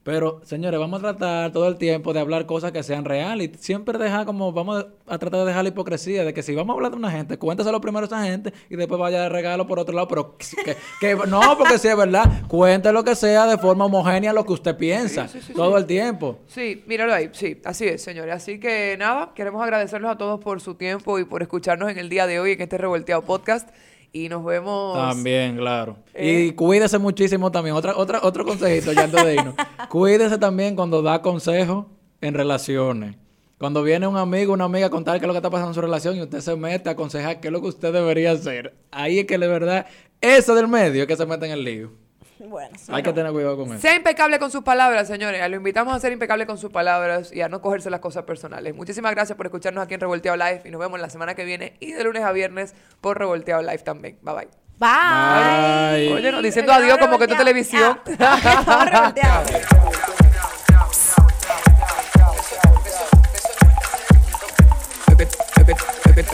Pero, 0.04 0.42
señores, 0.44 0.78
vamos 0.78 1.00
a 1.00 1.02
tratar 1.16 1.50
todo 1.50 1.66
el 1.66 1.76
tiempo 1.76 2.12
de 2.12 2.20
hablar 2.20 2.44
cosas 2.44 2.72
que 2.72 2.82
sean 2.82 3.06
reales 3.06 3.50
y 3.54 3.58
siempre 3.58 3.96
dejar 3.98 4.26
como, 4.26 4.52
vamos 4.52 4.84
a 5.06 5.18
tratar 5.18 5.40
de 5.40 5.46
dejar 5.46 5.62
la 5.62 5.70
hipocresía 5.70 6.24
de 6.24 6.34
que 6.34 6.42
si 6.42 6.54
vamos 6.54 6.74
a 6.74 6.76
hablar 6.76 6.90
de 6.92 6.98
una 6.98 7.10
gente, 7.10 7.38
cuéntaselo 7.38 7.80
primero 7.80 8.04
a 8.04 8.06
esa 8.08 8.22
gente 8.22 8.52
y 8.68 8.76
después 8.76 9.00
vaya 9.00 9.22
de 9.22 9.28
regalo 9.30 9.66
por 9.66 9.78
otro 9.78 9.94
lado, 9.94 10.06
pero 10.06 10.36
que, 10.36 10.76
que- 11.00 11.16
no, 11.26 11.40
porque 11.56 11.78
si 11.78 11.88
es 11.88 11.96
verdad, 11.96 12.42
cuente 12.48 12.92
lo 12.92 13.02
que 13.02 13.14
sea 13.16 13.46
de 13.46 13.56
forma 13.56 13.86
homogénea 13.86 14.34
lo 14.34 14.44
que 14.44 14.52
usted 14.52 14.76
piensa 14.76 15.26
todo 15.56 15.78
el 15.78 15.86
tiempo. 15.86 16.38
Sí, 16.48 16.84
míralo 16.86 17.14
ahí, 17.14 17.30
sí, 17.32 17.60
así 17.64 17.86
es, 17.86 18.02
señores. 18.02 18.34
Así 18.34 18.60
que 18.60 18.96
nada, 18.98 19.32
queremos 19.34 19.62
agradecerlos 19.62 20.10
a 20.10 20.18
todos 20.18 20.38
por 20.38 20.60
su 20.60 20.74
tiempo 20.74 21.18
y 21.18 21.24
por 21.24 21.40
escucharnos 21.40 21.90
en 21.90 21.96
el 21.98 22.10
día 22.10 22.26
de 22.26 22.40
hoy 22.40 22.52
en 22.52 22.60
este 22.60 22.76
revolteado 22.76 23.22
podcast. 23.22 23.70
Y 24.14 24.28
nos 24.28 24.44
vemos. 24.44 24.96
También, 24.96 25.56
claro. 25.56 25.96
Eh. 26.14 26.46
Y 26.46 26.52
cuídese 26.52 26.98
muchísimo 26.98 27.50
también. 27.50 27.74
Otra, 27.74 27.96
otra, 27.96 28.20
otro 28.22 28.44
consejito 28.44 28.92
ya 28.92 29.04
antes 29.04 29.24
de 29.24 29.34
irnos. 29.34 29.54
cuídese 29.90 30.38
también 30.38 30.76
cuando 30.76 31.02
da 31.02 31.20
consejos 31.20 31.86
en 32.20 32.34
relaciones. 32.34 33.16
Cuando 33.58 33.82
viene 33.82 34.06
un 34.06 34.16
amigo, 34.16 34.52
una 34.52 34.66
amiga 34.66 34.86
a 34.86 34.90
contar 34.90 35.18
qué 35.18 35.24
es 35.24 35.26
lo 35.26 35.32
que 35.32 35.38
está 35.38 35.50
pasando 35.50 35.70
en 35.70 35.74
su 35.74 35.80
relación 35.80 36.16
y 36.16 36.22
usted 36.22 36.38
se 36.38 36.54
mete 36.54 36.88
a 36.90 36.92
aconsejar 36.92 37.40
qué 37.40 37.48
es 37.48 37.52
lo 37.52 37.60
que 37.60 37.66
usted 37.66 37.92
debería 37.92 38.30
hacer. 38.30 38.76
Ahí 38.92 39.18
es 39.18 39.26
que 39.26 39.36
de 39.36 39.48
verdad, 39.48 39.86
eso 40.20 40.54
del 40.54 40.68
medio 40.68 41.02
es 41.02 41.08
que 41.08 41.16
se 41.16 41.26
mete 41.26 41.46
en 41.46 41.52
el 41.52 41.64
lío. 41.64 41.90
Bueno, 42.38 42.76
sí. 42.78 42.92
Hay 42.92 43.02
que 43.02 43.12
tener 43.12 43.32
cuidado 43.32 43.56
con 43.56 43.68
eso. 43.70 43.80
Sea 43.80 43.94
impecable 43.94 44.38
con 44.38 44.50
sus 44.50 44.62
palabras, 44.62 45.06
señores. 45.08 45.48
Lo 45.48 45.56
invitamos 45.56 45.94
a 45.94 46.00
ser 46.00 46.12
impecable 46.12 46.46
con 46.46 46.58
sus 46.58 46.70
palabras 46.70 47.32
y 47.32 47.40
a 47.40 47.48
no 47.48 47.60
cogerse 47.60 47.90
las 47.90 48.00
cosas 48.00 48.24
personales. 48.24 48.74
Muchísimas 48.74 49.12
gracias 49.12 49.36
por 49.36 49.46
escucharnos 49.46 49.84
aquí 49.84 49.94
en 49.94 50.00
Revolteado 50.00 50.36
Live 50.36 50.62
y 50.64 50.70
nos 50.70 50.80
vemos 50.80 51.00
la 51.00 51.10
semana 51.10 51.34
que 51.34 51.44
viene 51.44 51.76
y 51.80 51.92
de 51.92 52.04
lunes 52.04 52.22
a 52.22 52.32
viernes 52.32 52.74
por 53.00 53.18
Revolteado 53.18 53.62
Live 53.62 53.78
también. 53.78 54.18
Bye 54.22 54.34
bye. 54.34 54.48
Bye. 54.76 56.08
Bye. 56.08 56.12
Oye, 56.14 56.32
no, 56.32 56.42
diciendo 56.42 56.72
adiós 56.72 56.98
como 56.98 57.18
que 57.18 57.24
es 57.24 57.36
televisión. 57.36 58.00
Ah, 58.18 59.14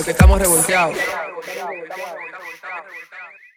estamos 0.07 0.41
revolteados. 0.41 0.97